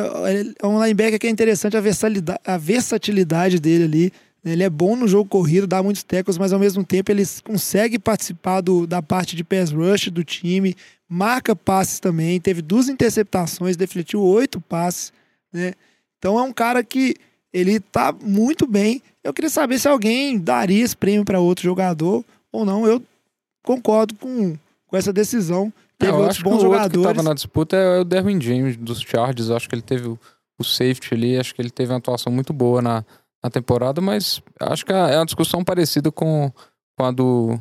[0.61, 4.13] é um linebacker que é interessante a versatilidade, a versatilidade dele ali.
[4.45, 7.97] Ele é bom no jogo corrido, dá muitos tackles, mas ao mesmo tempo ele consegue
[7.97, 10.75] participar do, da parte de pass rush do time,
[11.09, 15.11] marca passes também, teve duas interceptações, defletiu oito passes,
[15.51, 15.73] né?
[16.17, 17.15] Então é um cara que
[17.51, 19.01] ele tá muito bem.
[19.23, 22.87] Eu queria saber se alguém daria esse prêmio para outro jogador ou não.
[22.87, 23.01] Eu
[23.63, 24.55] concordo com,
[24.87, 25.73] com essa decisão.
[25.99, 26.83] Teve eu bons que o jogadores.
[26.83, 29.49] Outro que tava na disputa é o Derwin James dos Chargers.
[29.49, 30.19] Acho que ele teve o,
[30.59, 33.03] o safety ali, acho que ele teve uma atuação muito boa na,
[33.43, 36.51] na temporada, mas acho que é uma discussão parecida com,
[36.97, 37.59] com a do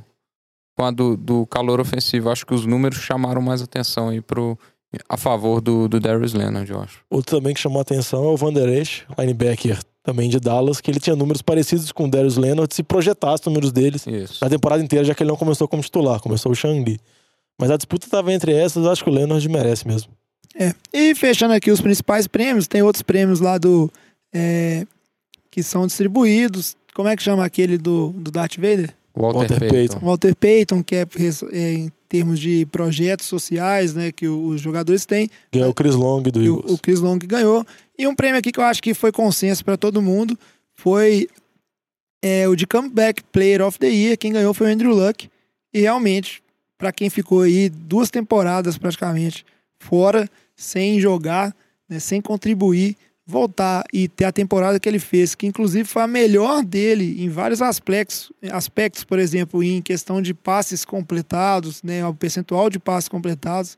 [0.77, 2.29] com a do, do calor ofensivo.
[2.29, 4.59] Acho que os números chamaram mais atenção aí pro,
[5.09, 7.01] a favor do, do Darius Leonard, eu acho.
[7.09, 10.91] Outro também que chamou atenção é o Van Der Esch, linebacker também de Dallas, que
[10.91, 14.39] ele tinha números parecidos com o Darius Leonard se projetasse os números deles Isso.
[14.41, 17.01] na temporada inteira, já que ele não começou como titular, começou o Shang-Li.
[17.59, 20.11] Mas a disputa estava entre essas, acho que o Leonard merece mesmo.
[20.55, 20.75] É.
[20.93, 23.91] E fechando aqui os principais prêmios, tem outros prêmios lá do.
[24.33, 24.87] É,
[25.51, 26.77] que são distribuídos.
[26.95, 28.95] Como é que chama aquele do, do Darth Vader?
[29.15, 29.75] Walter, Walter Payton.
[29.75, 29.99] Payton.
[30.07, 31.07] Walter Payton, que é,
[31.53, 35.31] é, em termos de projetos sociais, né, que os jogadores têm.
[35.53, 36.71] Ganhou o Chris Long do Eagles.
[36.71, 37.67] O, o Chris Long ganhou.
[37.99, 40.39] E um prêmio aqui que eu acho que foi consenso para todo mundo
[40.75, 41.29] foi
[42.23, 44.19] é, o de Comeback Player of the Year.
[44.19, 45.29] Quem ganhou foi o Andrew Luck.
[45.73, 46.43] E realmente,
[46.79, 49.45] para quem ficou aí duas temporadas praticamente
[49.79, 51.55] fora, sem jogar,
[51.89, 52.97] né, sem contribuir,
[53.27, 57.29] voltar e ter a temporada que ele fez, que inclusive foi a melhor dele em
[57.29, 63.09] vários aspectos, aspectos por exemplo, em questão de passes completados, né, o percentual de passes
[63.09, 63.77] completados,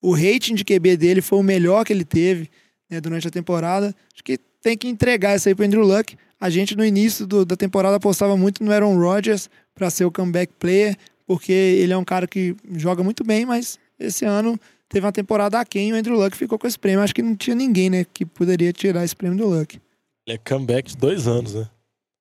[0.00, 2.50] o rating de QB dele foi o melhor que ele teve
[2.90, 3.94] né, durante a temporada.
[4.12, 6.16] Acho que tem que entregar isso aí para Andrew Luck.
[6.38, 10.12] A gente no início do, da temporada apostava muito no Aaron Rodgers para ser o
[10.12, 14.58] comeback player, porque ele é um cara que joga muito bem, mas esse ano
[14.88, 17.02] teve uma temporada aquém e o Andrew Luck ficou com esse prêmio.
[17.02, 19.80] Acho que não tinha ninguém, né, que poderia tirar esse prêmio do Luck.
[20.26, 21.68] Ele é comeback de dois anos, né?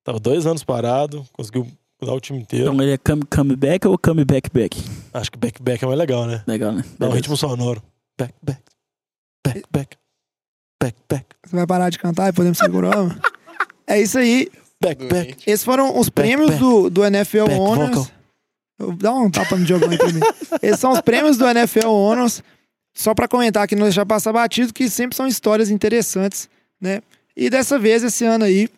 [0.03, 1.65] Tava dois anos parado, conseguiu
[2.01, 2.65] mudar o time inteiro.
[2.65, 4.77] Então ele é come, comeback ou comeback back?
[5.13, 6.43] Acho que back back é mais legal, né?
[6.45, 6.83] Legal, né?
[6.99, 7.81] Dá um ritmo sonoro.
[8.17, 8.61] Back back.
[9.45, 9.97] Back back.
[10.81, 11.25] Back back.
[11.45, 13.17] Você vai parar de cantar e podemos segurar?
[13.87, 14.51] é isso aí.
[14.81, 15.49] Back back.
[15.49, 16.59] Esses foram os back, prêmios back.
[16.61, 17.95] Do, do NFL back Honors.
[17.95, 18.22] Vocal.
[18.97, 20.19] Dá um tapa no Diogão aí pra mim.
[20.61, 22.43] Esses são os prêmios do NFL Honors.
[22.93, 26.47] Só para comentar aqui, não deixar passar batido, que sempre são histórias interessantes,
[26.79, 27.01] né?
[27.35, 28.69] E dessa vez, esse ano aí,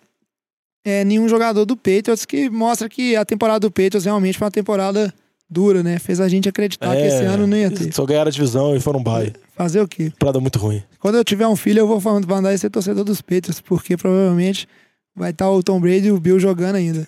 [0.85, 4.51] é, nenhum jogador do Patriots, que mostra que a temporada do Patriots realmente foi uma
[4.51, 5.13] temporada
[5.49, 5.99] dura, né?
[5.99, 7.93] Fez a gente acreditar é, que esse é, ano não ia ter.
[7.93, 9.33] Só ganharam a divisão e foram bye.
[9.55, 10.11] Fazer o quê?
[10.11, 10.81] Temporada muito ruim.
[10.99, 14.67] Quando eu tiver um filho, eu vou mandar ele ser torcedor dos Patriots, porque provavelmente
[15.15, 17.07] vai estar o Tom Brady e o Bill jogando ainda.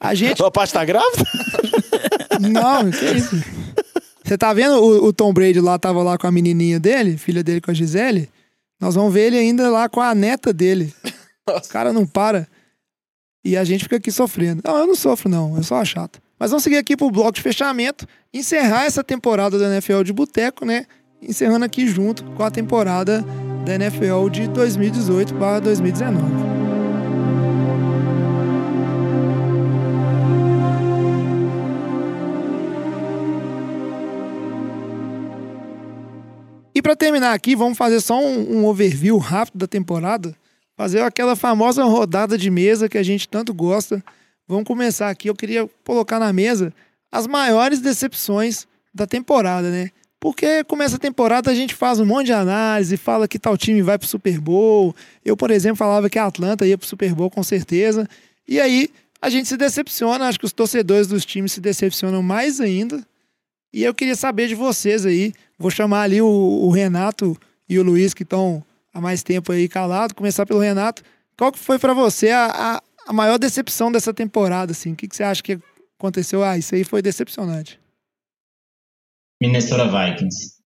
[0.00, 0.38] A gente.
[0.38, 1.24] Sua parte tá grávida?
[2.40, 3.36] não, que isso.
[4.24, 7.42] Você tá vendo o, o, Tom Brady lá, tava lá com a menininha dele, filha
[7.42, 8.28] dele com a Gisele?
[8.80, 10.92] Nós vamos ver ele ainda lá com a neta dele.
[11.48, 11.66] Nossa.
[11.66, 12.46] O cara não para.
[13.44, 14.62] E a gente fica aqui sofrendo.
[14.64, 15.56] Não, eu não sofro, não.
[15.56, 16.20] Eu sou a chata.
[16.38, 18.06] Mas vamos seguir aqui pro bloco de fechamento.
[18.32, 20.86] Encerrar essa temporada da NFL de Boteco, né?
[21.22, 23.24] Encerrando aqui junto com a temporada
[23.64, 26.67] da NFL de 2018 para 2019.
[36.78, 40.32] E para terminar aqui, vamos fazer só um, um, overview rápido da temporada,
[40.76, 44.00] fazer aquela famosa rodada de mesa que a gente tanto gosta.
[44.46, 45.28] Vamos começar aqui.
[45.28, 46.72] Eu queria colocar na mesa
[47.10, 48.64] as maiores decepções
[48.94, 49.90] da temporada, né?
[50.20, 53.82] Porque começa a temporada, a gente faz um monte de análise, fala que tal time
[53.82, 54.94] vai pro Super Bowl.
[55.24, 58.08] Eu, por exemplo, falava que a Atlanta ia pro Super Bowl com certeza.
[58.46, 58.88] E aí
[59.20, 63.04] a gente se decepciona, acho que os torcedores dos times se decepcionam mais ainda.
[63.72, 65.32] E eu queria saber de vocês aí.
[65.58, 67.36] Vou chamar ali o, o Renato
[67.68, 70.14] e o Luiz, que estão há mais tempo aí calados.
[70.14, 71.02] Começar pelo Renato.
[71.36, 74.72] Qual que foi para você a, a, a, maior decepção dessa temporada?
[74.72, 74.92] Assim?
[74.92, 75.58] O que, que você acha que
[75.98, 76.42] aconteceu?
[76.42, 77.78] Ah, isso aí foi decepcionante.
[79.40, 80.58] Minnesota Vikings.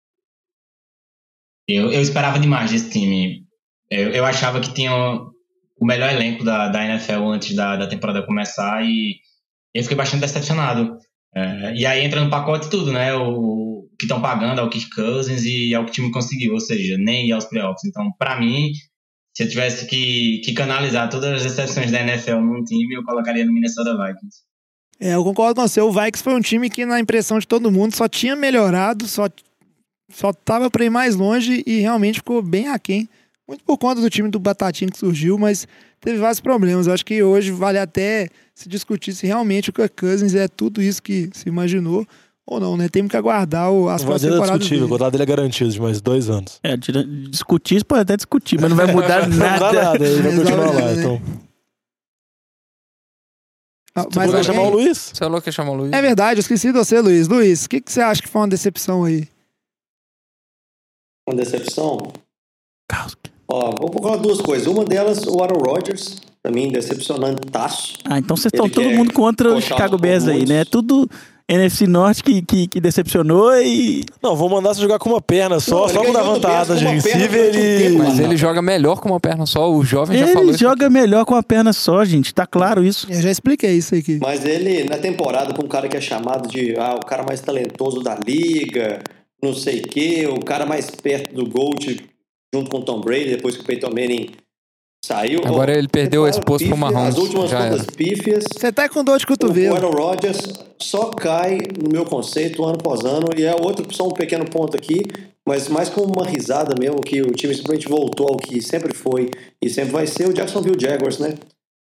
[1.68, 3.46] Eu, eu esperava demais desse time.
[3.90, 8.24] Eu, eu achava que tinha o melhor elenco da, da NFL antes da, da temporada
[8.24, 9.20] começar e
[9.74, 10.96] eu fiquei bastante decepcionado.
[11.34, 13.14] É, e aí entra no pacote tudo, né?
[13.14, 13.72] O,
[14.02, 16.60] que estão pagando é o Kirk Cousins e é o que o time conseguiu, ou
[16.60, 17.84] seja, nem ir aos playoffs.
[17.84, 18.72] Então, para mim,
[19.32, 23.44] se eu tivesse que, que canalizar todas as decepções da NFL num time, eu colocaria
[23.44, 24.38] no Minnesota Vikings.
[24.98, 25.80] É, eu concordo com você.
[25.80, 29.28] O Vikings foi um time que, na impressão de todo mundo, só tinha melhorado, só,
[30.12, 33.08] só tava para ir mais longe e realmente ficou bem aquém.
[33.46, 35.66] Muito por conta do time do Batatinha que surgiu, mas
[36.00, 36.88] teve vários problemas.
[36.88, 40.82] Eu acho que hoje vale até se discutir se realmente o Kirk Cousins é tudo
[40.82, 42.06] isso que se imaginou
[42.46, 42.88] ou não, né?
[42.88, 44.50] Temos que aguardar o, as próximas temporadas.
[44.50, 46.58] É discutível, o contrato dele é garantido de mais dois anos.
[46.62, 49.72] É, discutir, pode até discutir, mas não vai mudar nada.
[49.72, 51.22] não nada, ele vai continuar lá, então.
[53.94, 54.44] Ah, mas alguém...
[54.44, 54.98] chamar o Luiz?
[55.12, 55.92] Você falou que ia chamar o Luiz?
[55.92, 57.28] É verdade, eu esqueci de você, Luiz.
[57.28, 59.28] Luiz, o que, que você acha que foi uma decepção aí?
[61.28, 61.98] Uma decepção?
[63.48, 64.66] Ó, vou colocar duas coisas.
[64.66, 66.16] Uma delas, o Aaron Rodgers,
[66.50, 67.98] mim, decepcionante taço.
[68.04, 70.64] Ah, então vocês estão todo mundo contra o Chicago Bears aí, né?
[70.64, 71.08] Tudo
[71.48, 74.04] NFC Norte que, que, que, decepcionou e.
[74.22, 76.88] Não, vou mandar você jogar com uma perna só, não, só com a vantagem.
[76.88, 77.98] Ele...
[77.98, 80.88] Mas ele joga melhor com uma perna só, o jovem ele já falou Ele joga
[80.88, 83.06] melhor com uma perna só, gente, tá claro isso.
[83.10, 84.18] Eu já expliquei isso aqui.
[84.20, 87.40] Mas ele, na temporada, com um cara que é chamado de ah, o cara mais
[87.40, 89.00] talentoso da liga,
[89.42, 92.00] não sei o quê, o cara mais perto do GOAT
[92.54, 94.30] junto com o Tom Brady, depois que o Peyton Manning
[95.04, 95.40] Saiu.
[95.44, 97.16] Agora ele perdeu esse posto pro Mahomes.
[97.16, 98.44] As últimas já contas pífias.
[98.52, 99.74] Você tá com dor de cotovelo.
[99.74, 100.38] O Aaron Rodgers
[100.80, 103.26] só cai no meu conceito ano após ano.
[103.36, 105.02] E é outro, só um pequeno ponto aqui,
[105.46, 109.28] mas mais como uma risada mesmo, que o time simplesmente voltou ao que sempre foi
[109.60, 111.34] e sempre vai ser o Jacksonville Jaguars, né?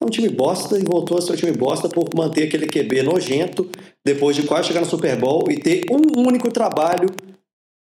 [0.02, 3.02] É um time bosta e voltou a ser um time bosta por manter aquele QB
[3.02, 3.66] nojento
[4.04, 7.08] depois de quase chegar no Super Bowl e ter um único trabalho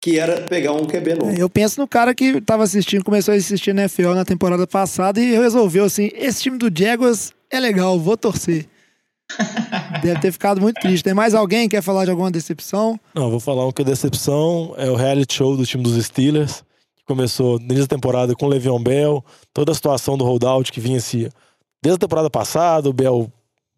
[0.00, 1.30] que era pegar um QB novo.
[1.32, 5.20] Eu penso no cara que estava assistindo, começou a assistir na NFL na temporada passada
[5.20, 8.66] e resolveu assim: esse time do Jaguars é legal, vou torcer.
[10.02, 11.04] Deve ter ficado muito triste.
[11.04, 12.98] Tem mais alguém que quer falar de alguma decepção?
[13.14, 16.64] Não, vou falar um que é decepção é o reality show do time dos Steelers,
[16.96, 20.80] que começou desde a temporada com o Le'Veon Bell, toda a situação do holdout que
[20.80, 21.28] vinha se
[21.82, 23.30] desde a temporada passada, o Bell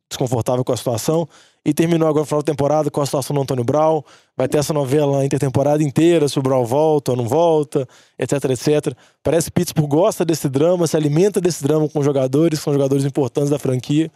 [0.09, 1.29] desconfortável com a situação
[1.65, 4.03] e terminou agora no final da temporada com a situação do Antônio Brown.
[4.37, 7.87] Vai ter essa novela intertemporada inteira se o Brown volta ou não volta,
[8.19, 8.97] etc, etc.
[9.23, 13.05] Parece que Pittsburgh gosta desse drama, se alimenta desse drama com jogadores, que são jogadores
[13.05, 14.11] importantes da franquia.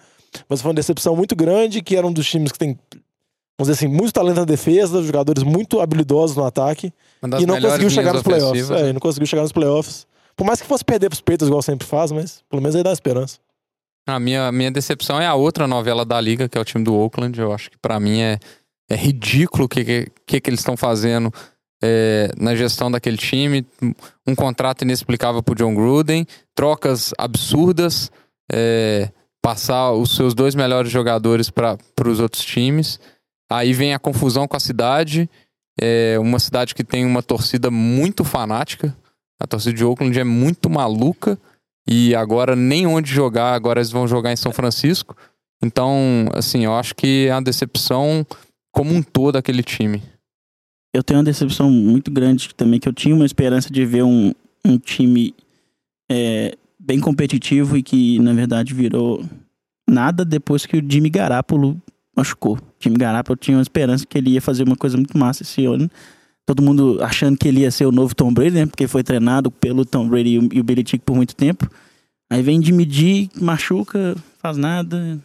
[0.49, 2.79] Mas foi uma decepção muito grande, que era um dos times que tem,
[3.57, 6.93] vamos dizer assim, muito talento na defesa, jogadores muito habilidosos no ataque.
[7.39, 8.71] E não conseguiu chegar nos playoffs.
[8.71, 10.07] É, não conseguiu chegar nos playoffs.
[10.37, 12.93] Por mais que fosse perder pros peitos, igual sempre faz, mas pelo menos aí dá
[12.93, 13.39] esperança.
[14.07, 16.95] A minha, minha decepção é a outra novela da liga, que é o time do
[16.95, 17.39] Oakland.
[17.41, 18.39] Eu acho que para mim é,
[18.89, 21.33] é ridículo o que, que, que eles estão fazendo
[21.83, 23.67] é, na gestão daquele time.
[24.27, 28.11] Um contrato inexplicável pro John Gruden, trocas absurdas,
[28.51, 29.11] é,
[29.43, 31.77] passar os seus dois melhores jogadores para
[32.07, 33.01] os outros times.
[33.51, 35.29] Aí vem a confusão com a cidade.
[35.81, 38.97] É uma cidade que tem uma torcida muito fanática.
[39.41, 41.39] A torcida de Oakland é muito maluca.
[41.89, 45.17] E agora nem onde jogar, agora eles vão jogar em São Francisco.
[45.63, 48.27] Então, assim, eu acho que é uma decepção
[48.73, 50.03] como um todo aquele time.
[50.93, 54.33] Eu tenho uma decepção muito grande também, que eu tinha uma esperança de ver um,
[54.65, 55.35] um time
[56.11, 59.25] é, bem competitivo e que, na verdade, virou
[59.89, 61.81] nada depois que o Jimmy Garapolo
[62.17, 62.57] machucou.
[62.57, 65.65] O Jimmy Garapolo tinha uma esperança que ele ia fazer uma coisa muito massa esse
[65.65, 65.91] ano
[66.47, 68.67] todo mundo achando que ele ia ser o novo Tom Brady, né?
[68.67, 71.69] Porque foi treinado pelo Tom Brady e o, e o Belichick por muito tempo.
[72.31, 75.19] Aí vem de medir, machuca, faz nada.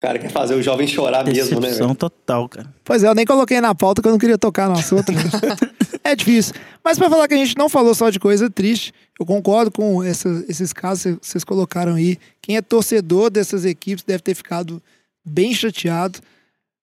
[0.00, 1.66] cara quer fazer o jovem chorar mesmo, né?
[1.68, 2.72] Decepção total, cara.
[2.84, 5.10] Pois é, eu nem coloquei na pauta que eu não queria tocar no assunto.
[5.12, 5.20] né?
[6.04, 6.54] é difícil.
[6.84, 10.02] Mas pra falar que a gente não falou só de coisa triste, eu concordo com
[10.02, 12.18] essa- esses casos que vocês colocaram aí.
[12.42, 14.82] Quem é torcedor dessas equipes deve ter ficado
[15.24, 16.18] bem chateado.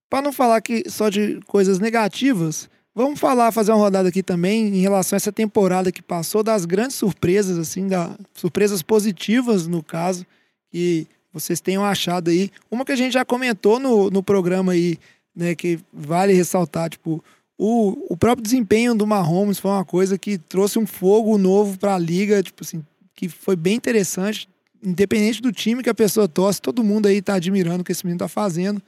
[0.10, 2.70] Pra não falar que só de coisas negativas,
[3.02, 6.66] vamos falar, fazer uma rodada aqui também em relação a essa temporada que passou, das
[6.66, 10.26] grandes surpresas, assim, da, surpresas positivas no caso,
[10.70, 12.52] que vocês tenham achado aí.
[12.70, 14.98] Uma que a gente já comentou no, no programa aí,
[15.36, 17.24] né, que vale ressaltar, tipo,
[17.58, 21.96] o, o próprio desempenho do Mahomes foi uma coisa que trouxe um fogo novo para
[21.96, 22.84] a liga, tipo assim,
[23.14, 24.50] que foi bem interessante,
[24.84, 28.04] independente do time que a pessoa torce, todo mundo aí tá admirando o que esse
[28.04, 28.82] menino tá fazendo.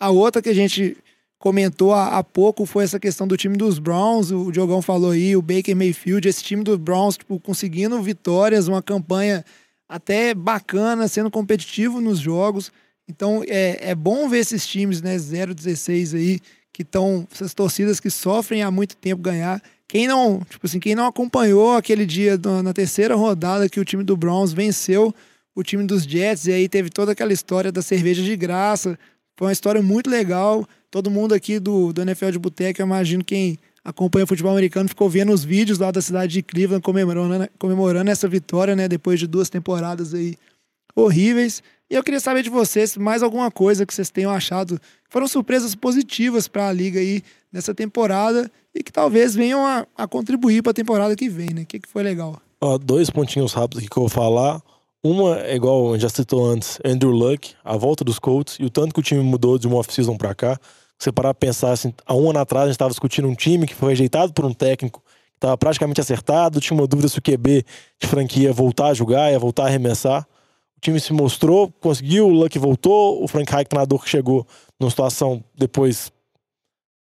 [0.00, 0.96] A outra que a gente
[1.38, 5.42] comentou há, pouco foi essa questão do time dos Browns, o Diogão falou aí, o
[5.42, 9.44] Baker Mayfield, esse time dos Browns, tipo, conseguindo vitórias, uma campanha
[9.88, 12.72] até bacana, sendo competitivo nos jogos.
[13.08, 16.40] Então é, é bom ver esses times, né, 0-16 aí,
[16.72, 19.62] que estão, essas torcidas que sofrem há muito tempo ganhar.
[19.86, 24.04] Quem não, tipo assim, quem não acompanhou aquele dia na terceira rodada que o time
[24.04, 25.14] do Browns venceu
[25.54, 28.98] o time dos Jets e aí teve toda aquela história da cerveja de graça.
[29.36, 30.68] Foi uma história muito legal.
[30.90, 34.88] Todo mundo aqui do, do NFL de Boteca, eu imagino quem acompanha o futebol americano
[34.88, 38.88] ficou vendo os vídeos lá da cidade de Cleveland comemorando, né, comemorando essa vitória, né,
[38.88, 40.36] depois de duas temporadas aí
[40.94, 41.62] horríveis.
[41.90, 44.78] E eu queria saber de vocês mais alguma coisa que vocês tenham achado
[45.08, 50.06] foram surpresas positivas para a liga aí nessa temporada e que talvez venham a, a
[50.06, 51.62] contribuir para a temporada que vem, né?
[51.62, 52.40] O que, que foi legal?
[52.60, 54.60] Ó, dois pontinhos rápidos aqui que eu vou falar.
[55.10, 58.92] Uma é igual já citou antes, Andrew Luck, a volta dos Colts e o tanto
[58.92, 60.60] que o time mudou de uma off-season pra cá.
[60.98, 63.66] Você parar pra pensar assim, há um ano atrás a gente estava discutindo um time
[63.66, 67.22] que foi rejeitado por um técnico que estava praticamente acertado, tinha uma dúvida se o
[67.22, 67.64] QB
[67.98, 70.26] de franquia ia voltar a jogar, ia voltar a arremessar.
[70.76, 74.46] O time se mostrou, conseguiu, o Luck voltou, o Frank Reich, treinador que chegou
[74.78, 76.12] numa situação depois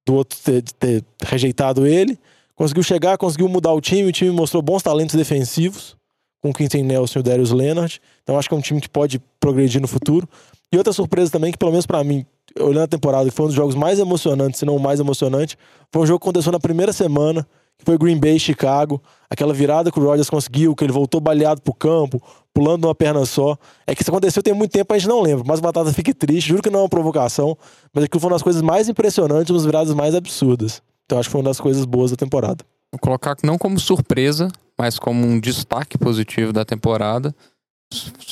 [0.08, 2.18] do outro ter, ter rejeitado ele,
[2.56, 6.01] conseguiu chegar, conseguiu mudar o time, o time mostrou bons talentos defensivos,
[6.42, 8.90] com o Quinton Nelson e o Darius Leonard, então acho que é um time que
[8.90, 10.28] pode progredir no futuro.
[10.74, 12.26] E outra surpresa também, que pelo menos pra mim,
[12.60, 15.58] olhando a temporada, foi um dos jogos mais emocionantes, se não o mais emocionante,
[15.92, 17.46] foi um jogo que aconteceu na primeira semana,
[17.78, 21.62] que foi Green Bay Chicago, aquela virada que o Rodgers conseguiu, que ele voltou baleado
[21.62, 22.22] pro campo,
[22.54, 23.58] pulando numa perna só.
[23.86, 26.14] É que isso aconteceu tem muito tempo, a gente não lembra, mas o Batata fique
[26.14, 27.58] triste, juro que não é uma provocação,
[27.94, 30.82] mas aquilo foi uma das coisas mais impressionantes, uma das viradas mais absurdas.
[31.06, 32.64] Então acho que foi uma das coisas boas da temporada.
[32.92, 34.50] Vou colocar não como surpresa,
[34.82, 37.36] mas como um destaque positivo da temporada.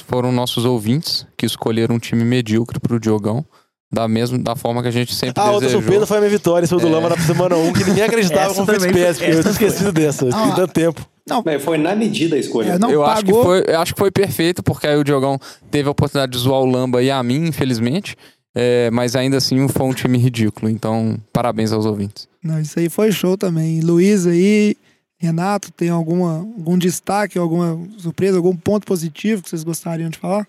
[0.08, 3.46] Foram nossos ouvintes que escolheram um time medíocre pro Diogão.
[3.92, 5.82] Da, mesma, da forma que a gente sempre A outra desejou.
[5.82, 8.54] surpresa foi a minha vitória em cima do Lama na semana 1, que ninguém acreditava
[8.54, 10.52] como foi- eu tinha esquecido dessa, Ah.
[10.56, 11.08] tanto tempo.
[11.46, 12.74] Mas foi na medida a escolha.
[12.74, 15.40] É, não eu acho que foi, eu acho que foi perfeito, porque aí o Diogão
[15.72, 18.16] teve a oportunidade de zoar o Lamba e a mim, infelizmente.
[18.56, 20.70] É, mas ainda assim foi um time ridículo.
[20.70, 22.28] Então, parabéns aos ouvintes.
[22.44, 23.80] Não, isso aí foi show também.
[23.82, 24.76] Luiz aí,
[25.20, 30.48] Renato, tem alguma, algum destaque, alguma surpresa, algum ponto positivo que vocês gostariam de falar?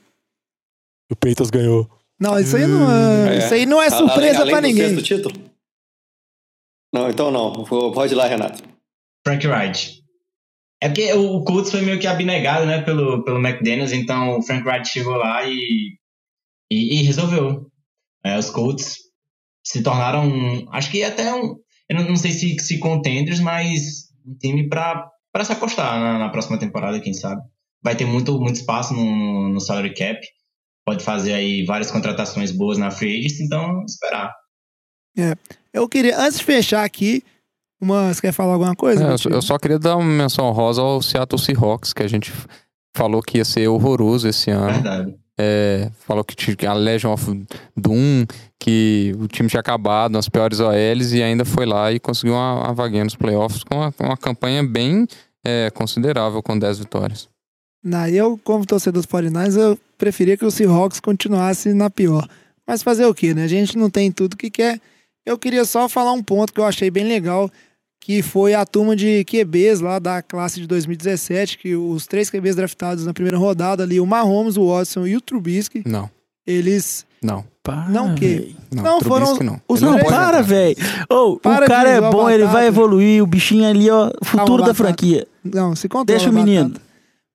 [1.11, 1.91] O Peitas ganhou.
[2.21, 4.91] Não, isso aí não é, isso aí não é A- surpresa do ninguém.
[4.95, 5.51] sexto título?
[6.95, 7.53] Não, então não.
[7.65, 8.63] Pode ir lá, Renato.
[9.27, 10.01] Frank Wright.
[10.83, 14.67] É porque o Colts foi meio que abnegado, né, pelo, pelo McDaniels, então o Frank
[14.67, 15.97] Wright chegou lá e,
[16.71, 17.67] e, e resolveu.
[18.25, 18.97] É, os Colts
[19.67, 21.57] se tornaram, acho que até um,
[21.89, 26.19] eu não, não sei se, se contenders, mas um time pra, pra se apostar na,
[26.19, 27.43] na próxima temporada, quem sabe.
[27.83, 30.21] Vai ter muito, muito espaço no, no, no salary cap,
[30.85, 34.35] pode fazer aí várias contratações boas na free agency, então esperar.
[35.73, 37.23] Eu queria, antes de fechar aqui,
[37.81, 39.05] uma, você quer falar alguma coisa?
[39.05, 42.33] É, eu, eu só queria dar uma menção honrosa ao Seattle Seahawks, que a gente
[42.95, 44.73] falou que ia ser horroroso esse ano.
[44.73, 45.20] Verdade.
[45.43, 47.25] É, falou que a Legion of
[47.75, 48.27] Doom,
[48.59, 52.65] que o time tinha acabado nas piores OLs e ainda foi lá e conseguiu uma,
[52.65, 55.07] uma vaguinha nos playoffs com uma, uma campanha bem
[55.43, 57.27] é, considerável, com 10 vitórias.
[57.83, 62.29] Não, eu, como torcedor dos 49ers, eu preferia que o Seahawks continuasse na pior.
[62.67, 63.45] Mas fazer o quê, né?
[63.45, 64.79] A gente não tem tudo que quer.
[65.25, 67.51] Eu queria só falar um ponto que eu achei bem legal,
[68.01, 72.57] que foi a turma de QBs lá da classe de 2017, que os três QBs
[72.57, 76.11] draftados na primeira rodada ali, o Mahomes, o Watson e o Trubisky, Não,
[76.47, 77.05] eles...
[77.23, 77.45] não.
[77.63, 78.57] Para, Não que-.
[78.75, 79.61] Não, Não, foram não.
[79.69, 80.75] os Não, para, velho.
[81.43, 82.67] Para o cara é bom, ele vai Batata.
[82.67, 83.23] evoluir.
[83.23, 84.75] O bichinho ali, ó, futuro Calma, da Batata.
[84.75, 85.27] franquia.
[85.45, 86.71] Não, se controla, Deixa o menino.
[86.71, 86.87] Batata.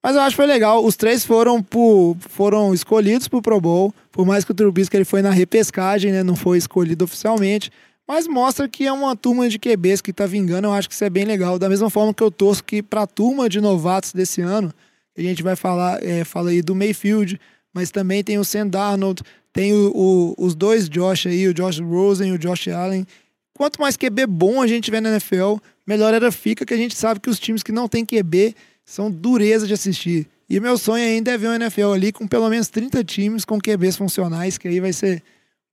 [0.04, 0.84] Mas eu acho que foi legal.
[0.84, 3.94] Os três foram, por, foram escolhidos pro Pro Bowl.
[4.12, 6.24] Por mais que o Trubisky ele foi na repescagem, né?
[6.24, 7.72] Não foi escolhido oficialmente.
[8.08, 10.68] Mas mostra que é uma turma de QBs que tá vingando.
[10.68, 11.58] Eu acho que isso é bem legal.
[11.58, 14.72] Da mesma forma que eu torço que pra turma de novatos desse ano,
[15.18, 17.40] a gente vai falar, é, fala aí do Mayfield,
[17.74, 21.80] mas também tem o Sam Darnold, Tem o, o, os dois Josh aí, o Josh
[21.80, 23.08] Rosen e o Josh Allen.
[23.54, 25.56] Quanto mais QB bom a gente tiver na NFL,
[25.88, 28.54] melhor era fica, que a gente sabe que os times que não tem QB
[28.84, 30.28] são dureza de assistir.
[30.50, 33.60] E meu sonho ainda é ver um NFL ali com pelo menos 30 times com
[33.60, 35.24] QBs funcionais, que aí vai ser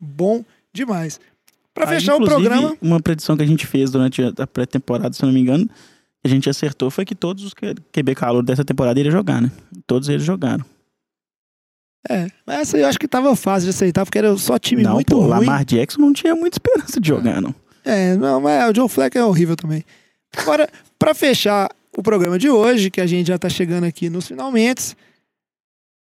[0.01, 1.21] bom demais.
[1.75, 2.77] Para fechar o programa.
[2.81, 6.27] Uma predição que a gente fez durante a pré-temporada, se eu não me engano, que
[6.27, 9.51] a gente acertou foi que todos os QB calor dessa temporada iriam jogar, né?
[9.87, 10.65] Todos eles jogaram.
[12.09, 14.95] É, mas essa eu acho que tava fácil de aceitar, porque era só time não,
[14.95, 15.29] muito pô, ruim.
[15.29, 17.55] Lamar Jackson não tinha muita esperança de jogar, não.
[17.85, 19.85] É, não, mas o Joe Fleck é horrível também.
[20.37, 20.69] Agora,
[20.99, 24.97] para fechar o programa de hoje, que a gente já tá chegando aqui nos finalmente,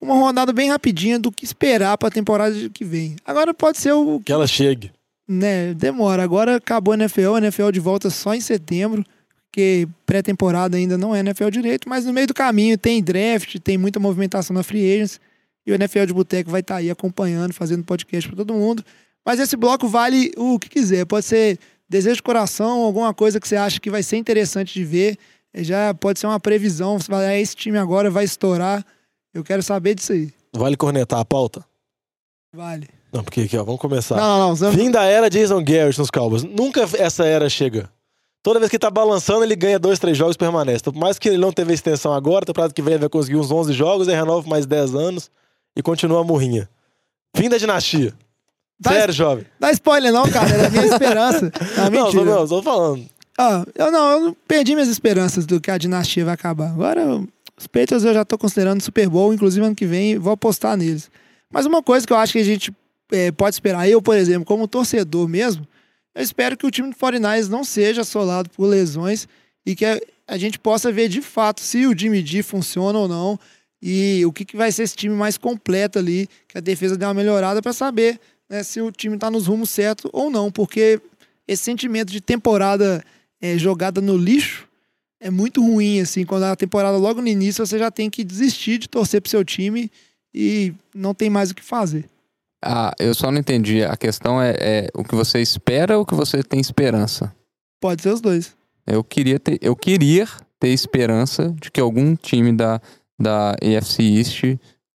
[0.01, 3.15] uma rodada bem rapidinha do que esperar para a temporada que vem.
[3.25, 4.91] Agora pode ser o que ela chegue.
[5.27, 6.23] Né, demora.
[6.23, 9.03] Agora acabou a NFL, a NFL de volta só em setembro,
[9.45, 13.77] porque pré-temporada ainda não é NFL direito, mas no meio do caminho tem draft, tem
[13.77, 15.19] muita movimentação na free agents,
[15.65, 18.83] e o NFL de Boteco vai estar tá aí acompanhando, fazendo podcast para todo mundo.
[19.25, 21.59] Mas esse bloco vale o que quiser, pode ser
[21.89, 25.17] desejo de coração, alguma coisa que você acha que vai ser interessante de ver,
[25.55, 28.85] já pode ser uma previsão, você vai, ah, esse time agora vai estourar
[29.37, 30.33] eu quero saber disso aí.
[30.55, 31.63] Vale cornetar a pauta?
[32.51, 32.89] Vale.
[33.11, 34.15] Não, porque aqui, ó, vamos começar.
[34.17, 34.71] Não, não, não.
[34.73, 36.43] Fim da era Jason Garrett nos Cowboys.
[36.43, 37.89] Nunca essa era chega.
[38.43, 40.83] Toda vez que ele tá balançando, ele ganha dois, três jogos e permanece.
[40.83, 43.51] Por mais que ele não teve extensão agora, temporada que vem ele vai conseguir uns
[43.51, 45.29] 11 jogos, aí renova mais 10 anos
[45.75, 46.69] e continua a murrinha.
[47.35, 48.13] Fim da dinastia.
[48.79, 49.45] Dá Sério, jovem.
[49.59, 50.49] Dá spoiler não, cara.
[50.49, 51.51] É a minha esperança.
[51.75, 52.23] Não, mentira.
[52.23, 53.05] Não, não, tô falando.
[53.37, 56.69] Ah, eu não, eu perdi minhas esperanças do que a dinastia vai acabar.
[56.69, 57.21] Agora
[57.57, 61.09] os Patriots eu já estou considerando Super Bowl, inclusive ano que vem vou apostar neles.
[61.51, 62.71] Mas uma coisa que eu acho que a gente
[63.11, 65.67] é, pode esperar, eu, por exemplo, como torcedor mesmo,
[66.13, 69.27] eu espero que o time do 49 não seja assolado por lesões
[69.65, 73.07] e que a, a, gente possa ver de fato se o Jimmy D funciona ou
[73.07, 73.39] não
[73.81, 77.05] e o que, que vai ser esse time mais completo ali, que a defesa dê
[77.05, 78.19] uma melhorada para saber
[78.49, 80.99] né, se o time está nos rumos certos ou não, porque
[81.47, 83.03] esse sentimento de temporada
[83.39, 84.67] é, jogada no lixo
[85.19, 88.77] é muito ruim, assim, quando a temporada logo no início você já tem que desistir
[88.77, 89.91] de torcer pro seu time
[90.33, 92.05] e não tem mais o que fazer.
[92.63, 93.83] Ah, eu só não entendi.
[93.83, 97.33] A questão é, é o que você espera ou o que você tem esperança?
[97.79, 98.55] Pode ser os dois.
[98.85, 100.27] Eu queria ter, eu queria
[100.59, 102.81] ter esperança de que algum time da,
[103.19, 104.43] da AFC East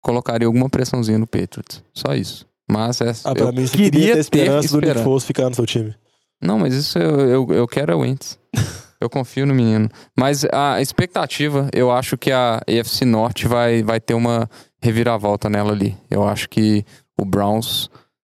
[0.00, 1.82] colocaria alguma pressãozinha no Patriots.
[1.92, 2.46] Só isso.
[2.70, 5.66] Mas é, ah, eu mim, queria ter esperança, ter do Nick Foles ficar no seu
[5.66, 5.94] time.
[6.40, 8.38] Não, mas isso eu, eu, eu quero é o Wentz.
[9.00, 9.88] Eu confio no menino.
[10.18, 14.50] Mas a expectativa, eu acho que a EFC Norte vai, vai ter uma
[14.82, 15.96] reviravolta nela ali.
[16.10, 16.84] Eu acho que
[17.20, 17.90] o Browns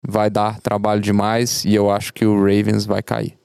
[0.05, 3.37] vai dar trabalho demais e eu acho que o Ravens vai cair.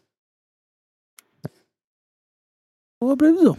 [3.01, 3.57] Boa previsão.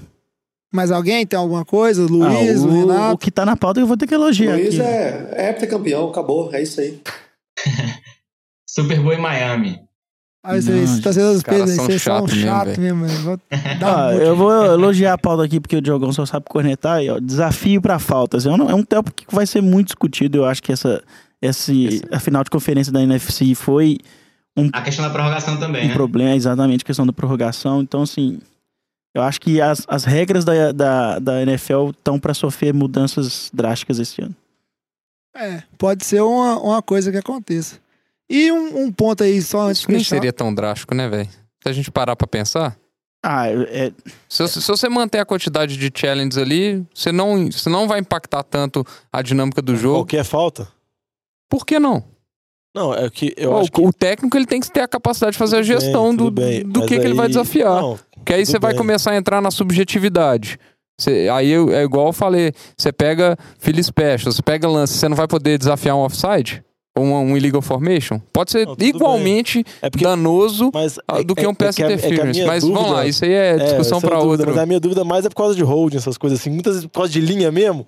[0.73, 2.05] Mas alguém tem alguma coisa?
[2.05, 3.13] Luiz, ah, o, Renato?
[3.13, 4.81] O que tá na pauta eu vou ter que elogiar Luiz aqui.
[4.81, 7.01] é, é campeão, acabou, é isso aí.
[8.67, 9.87] Super Bowl em Miami.
[10.43, 13.01] Ah, vocês torcedores dos Pedro, vocês são chatos mesmo.
[13.01, 13.41] mesmo.
[13.83, 17.03] Ah, eu vou elogiar a pauta aqui, porque o Diogão só sabe cornetar.
[17.03, 18.45] E, ó, desafio para faltas.
[18.45, 20.37] É um, é um tempo que vai ser muito discutido.
[20.37, 21.03] Eu acho que essa,
[21.41, 23.97] esse, a final de conferência da NFC foi
[24.57, 25.93] um, a questão da prorrogação também, um né?
[25.93, 27.81] problema, exatamente, a questão da prorrogação.
[27.81, 28.39] Então, assim,
[29.13, 33.99] eu acho que as, as regras da, da, da NFL estão para sofrer mudanças drásticas
[33.99, 34.35] esse ano.
[35.35, 37.79] É, pode ser uma, uma coisa que aconteça.
[38.27, 41.29] E um, um ponto aí só antes de Nem seria tão drástico, né, velho?
[41.61, 42.75] Se a gente parar pra pensar.
[43.23, 43.91] Ah, é...
[44.27, 48.43] se, se, você manter a quantidade de challenges ali, você não, você não vai impactar
[48.43, 49.99] tanto a dinâmica do jogo.
[49.99, 50.67] Qualquer falta?
[51.49, 52.03] Por que não?
[52.75, 53.81] Não, é que eu oh, acho que...
[53.81, 56.63] O técnico ele tem que ter a capacidade de fazer a gestão bem, do, bem,
[56.63, 56.99] do que, aí...
[56.99, 57.81] que ele vai desafiar.
[57.81, 60.59] Não, Porque aí você vai começar a entrar na subjetividade.
[60.99, 65.15] Você, aí é igual eu falei, você pega Philly Special, você pega lance, você não
[65.15, 66.63] vai poder desafiar um offside?
[66.99, 70.71] um, um illegal formation, pode ser não, igualmente é porque, danoso
[71.07, 72.43] é, do que um pass é, interference.
[72.45, 74.47] mas dúvida, vamos lá, isso aí é discussão para outro.
[74.47, 76.49] Mas a minha dúvida mais é por causa de holding, essas coisas assim.
[76.49, 77.87] Muitas vezes por causa de linha mesmo.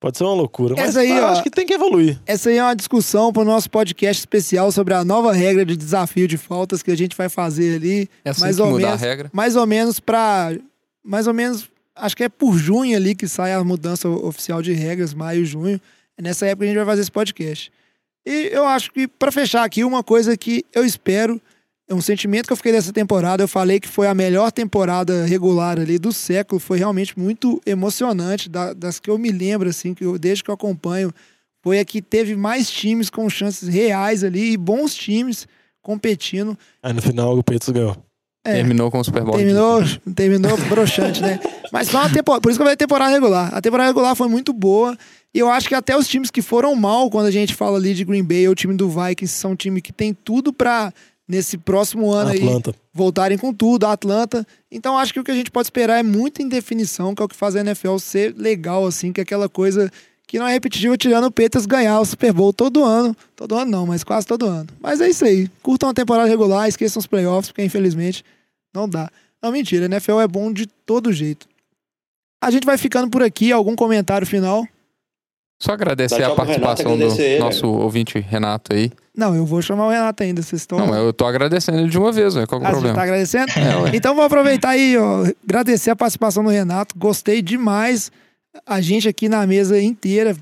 [0.00, 0.74] Pode ser uma loucura.
[0.76, 2.20] Mas essa aí, ó, acho que tem que evoluir.
[2.24, 5.76] Essa aí é uma discussão para o nosso podcast especial sobre a nova regra de
[5.76, 8.08] desafio de faltas que a gente vai fazer ali.
[8.24, 9.30] É assim mais ou menos, a regra.
[9.32, 10.56] Mais ou menos para.
[11.04, 11.68] Mais ou menos.
[11.96, 15.80] Acho que é por junho ali que sai a mudança oficial de regras, maio, junho.
[16.16, 17.72] É nessa época que a gente vai fazer esse podcast.
[18.24, 21.40] E eu acho que, para fechar aqui, uma coisa que eu espero,
[21.88, 23.42] é um sentimento que eu fiquei dessa temporada.
[23.42, 26.60] Eu falei que foi a melhor temporada regular ali do século.
[26.60, 30.54] Foi realmente muito emocionante, das que eu me lembro, assim, que eu, desde que eu
[30.54, 31.12] acompanho.
[31.62, 35.48] Foi a que teve mais times com chances reais ali e bons times
[35.82, 36.56] competindo.
[36.82, 37.96] Aí no final o Peitos ganhou.
[38.44, 39.36] É, terminou com o Super Bowl.
[39.36, 39.82] Terminou,
[40.14, 41.40] terminou broxante, né?
[41.72, 42.40] Mas foi uma temporada.
[42.42, 43.54] Por isso que eu falei temporada regular.
[43.54, 44.96] A temporada regular foi muito boa.
[45.34, 47.92] E eu acho que até os times que foram mal, quando a gente fala ali
[47.94, 50.92] de Green Bay ou o time do Vikings, são um time que tem tudo pra,
[51.28, 52.70] nesse próximo ano Atlanta.
[52.70, 53.84] aí, voltarem com tudo.
[53.84, 54.46] A Atlanta.
[54.70, 57.28] Então acho que o que a gente pode esperar é muita indefinição, que é o
[57.28, 59.90] que faz a NFL ser legal, assim, que é aquela coisa
[60.26, 63.16] que não é repetitivo tirando o Peters ganhar o Super Bowl todo ano.
[63.34, 64.68] Todo ano não, mas quase todo ano.
[64.80, 65.48] Mas é isso aí.
[65.62, 68.24] Curtam a temporada regular, esqueçam os playoffs, porque infelizmente
[68.74, 69.10] não dá.
[69.42, 71.48] Não, mentira, a NFL é bom de todo jeito.
[72.42, 73.50] A gente vai ficando por aqui.
[73.52, 74.66] Algum comentário final?
[75.60, 78.92] Só agradecer a participação Renato, agradecer do ele, nosso ouvinte Renato aí.
[79.16, 80.78] Não, eu vou chamar o Renato ainda, vocês estão...
[80.78, 82.88] Não, eu tô agradecendo ele de uma vez, Qual é o ah, problema?
[82.88, 83.52] Você tá agradecendo?
[83.56, 86.94] É, então vou aproveitar aí, ó, agradecer a participação do Renato.
[86.96, 88.12] Gostei demais
[88.66, 90.36] a gente aqui na mesa inteira,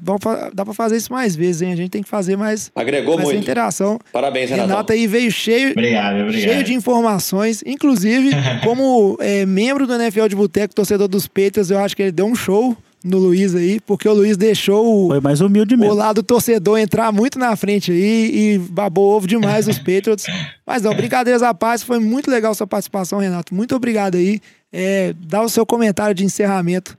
[0.52, 1.72] dá para fazer isso mais vezes, hein?
[1.72, 3.42] A gente tem que fazer mais, Agregou mais muito.
[3.42, 3.98] interação.
[4.12, 4.68] Parabéns, Renato.
[4.68, 6.52] Renato aí veio cheio, obrigado, obrigado.
[6.52, 7.62] cheio de informações.
[7.66, 8.30] Inclusive,
[8.62, 12.26] como é, membro do NFL de Boteco, torcedor dos Patriots, eu acho que ele deu
[12.26, 12.76] um show
[13.06, 15.92] no Luiz aí, porque o Luiz deixou Foi mais humilde mesmo.
[15.92, 20.26] o lado torcedor entrar muito na frente aí e babou ovo demais os Patriots.
[20.66, 23.54] Mas não, brincadeiras à paz, foi muito legal sua participação, Renato.
[23.54, 24.40] Muito obrigado aí.
[24.72, 26.98] É, dá o seu comentário de encerramento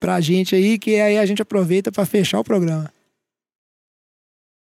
[0.00, 2.90] pra gente aí, que aí a gente aproveita para fechar o programa.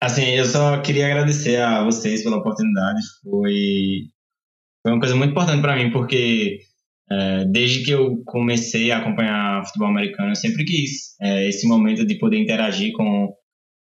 [0.02, 3.00] Assim, eu só queria agradecer a vocês pela oportunidade.
[3.24, 4.06] Foi,
[4.84, 6.60] foi uma coisa muito importante para mim, porque
[7.10, 12.06] é, desde que eu comecei a acompanhar futebol americano, eu sempre quis é, esse momento
[12.06, 13.34] de poder interagir com,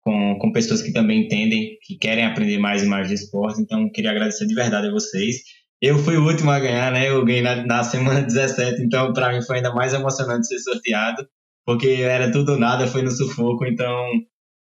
[0.03, 3.61] com, com pessoas que também entendem, que querem aprender mais e mais de esporte.
[3.61, 5.36] Então, queria agradecer de verdade a vocês.
[5.81, 7.09] Eu fui o último a ganhar, né?
[7.09, 11.27] Eu ganhei na, na semana 17, então para mim foi ainda mais emocionante ser sorteado,
[11.65, 13.65] porque era tudo nada, foi no sufoco.
[13.66, 13.95] Então,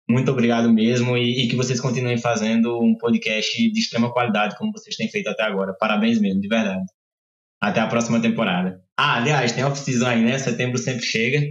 [0.10, 4.72] muito obrigado mesmo e, e, que vocês continuem fazendo um podcast de extrema qualidade, como
[4.72, 5.74] vocês têm feito até agora.
[5.80, 6.84] Parabéns mesmo, de verdade.
[7.64, 8.81] Até a próxima temporada.
[8.98, 10.38] Ah, aliás, tem off-season aí, né?
[10.38, 11.41] Setembro sempre chega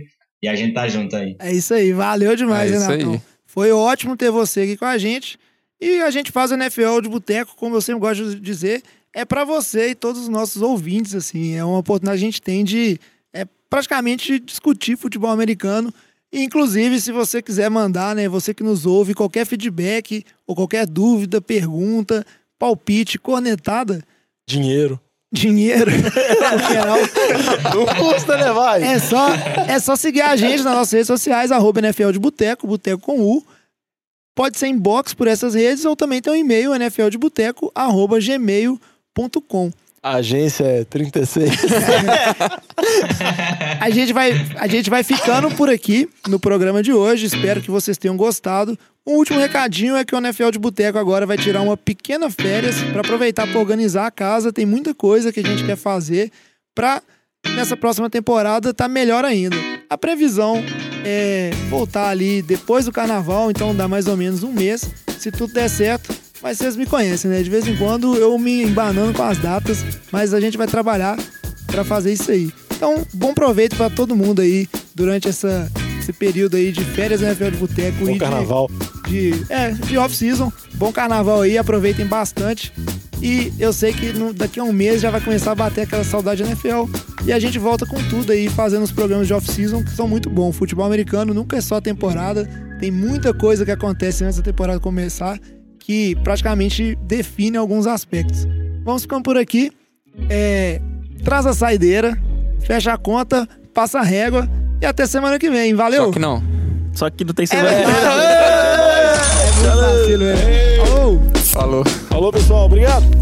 [0.43, 1.37] e a gente tá junto aí.
[1.39, 3.23] É isso aí, valeu demais, é Renatão.
[3.47, 5.39] Foi ótimo ter você aqui com a gente.
[5.81, 8.83] E a gente faz o NFL de boteco, como eu sempre gosto de dizer
[9.15, 11.55] é para você e todos os nossos ouvintes, assim.
[11.55, 12.99] É uma oportunidade que a gente tem de
[13.33, 15.93] é, praticamente discutir futebol americano.
[16.33, 20.87] E, inclusive, se você quiser mandar, né, você que nos ouve, qualquer feedback ou qualquer
[20.87, 22.25] dúvida, pergunta,
[22.59, 24.03] palpite, cornetada.
[24.49, 24.99] Dinheiro.
[25.33, 25.91] Dinheiro.
[27.75, 28.83] Não custa, né, vai?
[28.83, 29.29] É só,
[29.67, 33.19] é só seguir a gente nas nossas redes sociais, arroba NFL de Boteco, Boteco com
[33.19, 33.43] U.
[34.35, 39.71] Pode ser inbox por essas redes ou também tem um e-mail, nfldeboteco, arroba gmail.com
[40.03, 41.51] A agência é 36.
[43.81, 47.27] a, gente vai, a gente vai ficando por aqui no programa de hoje.
[47.27, 48.79] Espero que vocês tenham gostado.
[49.07, 52.77] Um último recadinho é que o NFL de Boteco agora vai tirar uma pequena férias
[52.93, 54.53] para aproveitar para organizar a casa.
[54.53, 56.31] Tem muita coisa que a gente quer fazer
[56.75, 57.03] para
[57.57, 59.57] nessa próxima temporada tá melhor ainda.
[59.91, 60.63] A previsão
[61.05, 64.89] é voltar ali depois do carnaval, então dá mais ou menos um mês.
[65.19, 67.43] Se tudo der certo, mas vocês me conhecem, né?
[67.43, 71.19] De vez em quando eu me embanando com as datas, mas a gente vai trabalhar
[71.67, 72.53] para fazer isso aí.
[72.77, 77.29] Então, bom proveito para todo mundo aí durante essa, esse período aí de férias na
[77.29, 78.05] NFL de Boteco.
[78.05, 78.69] Bom e carnaval.
[78.69, 80.53] De, de, é, de off-season.
[80.75, 82.73] Bom carnaval aí, aproveitem bastante.
[83.23, 86.03] E eu sei que no, daqui a um mês já vai começar a bater aquela
[86.03, 86.91] saudade da NFL.
[87.25, 90.29] E a gente volta com tudo aí, fazendo os programas de off-season que são muito
[90.29, 90.57] bons.
[90.57, 92.49] Futebol americano nunca é só temporada.
[92.81, 95.39] Tem muita coisa que acontece antes da temporada começar
[95.79, 98.47] que praticamente define alguns aspectos.
[98.85, 99.71] Vamos ficando por aqui.
[100.29, 100.81] É,
[101.25, 102.17] traz a saideira,
[102.61, 104.49] fecha a conta, passa a régua
[104.81, 105.75] e até semana que vem.
[105.75, 106.07] Valeu!
[106.07, 106.43] Só que não.
[106.93, 108.52] Só que não tem semana é, que vem.
[109.63, 111.23] Valeu.
[111.53, 111.85] Falou.
[112.09, 112.67] Falou, pessoal.
[112.67, 113.22] Obrigado.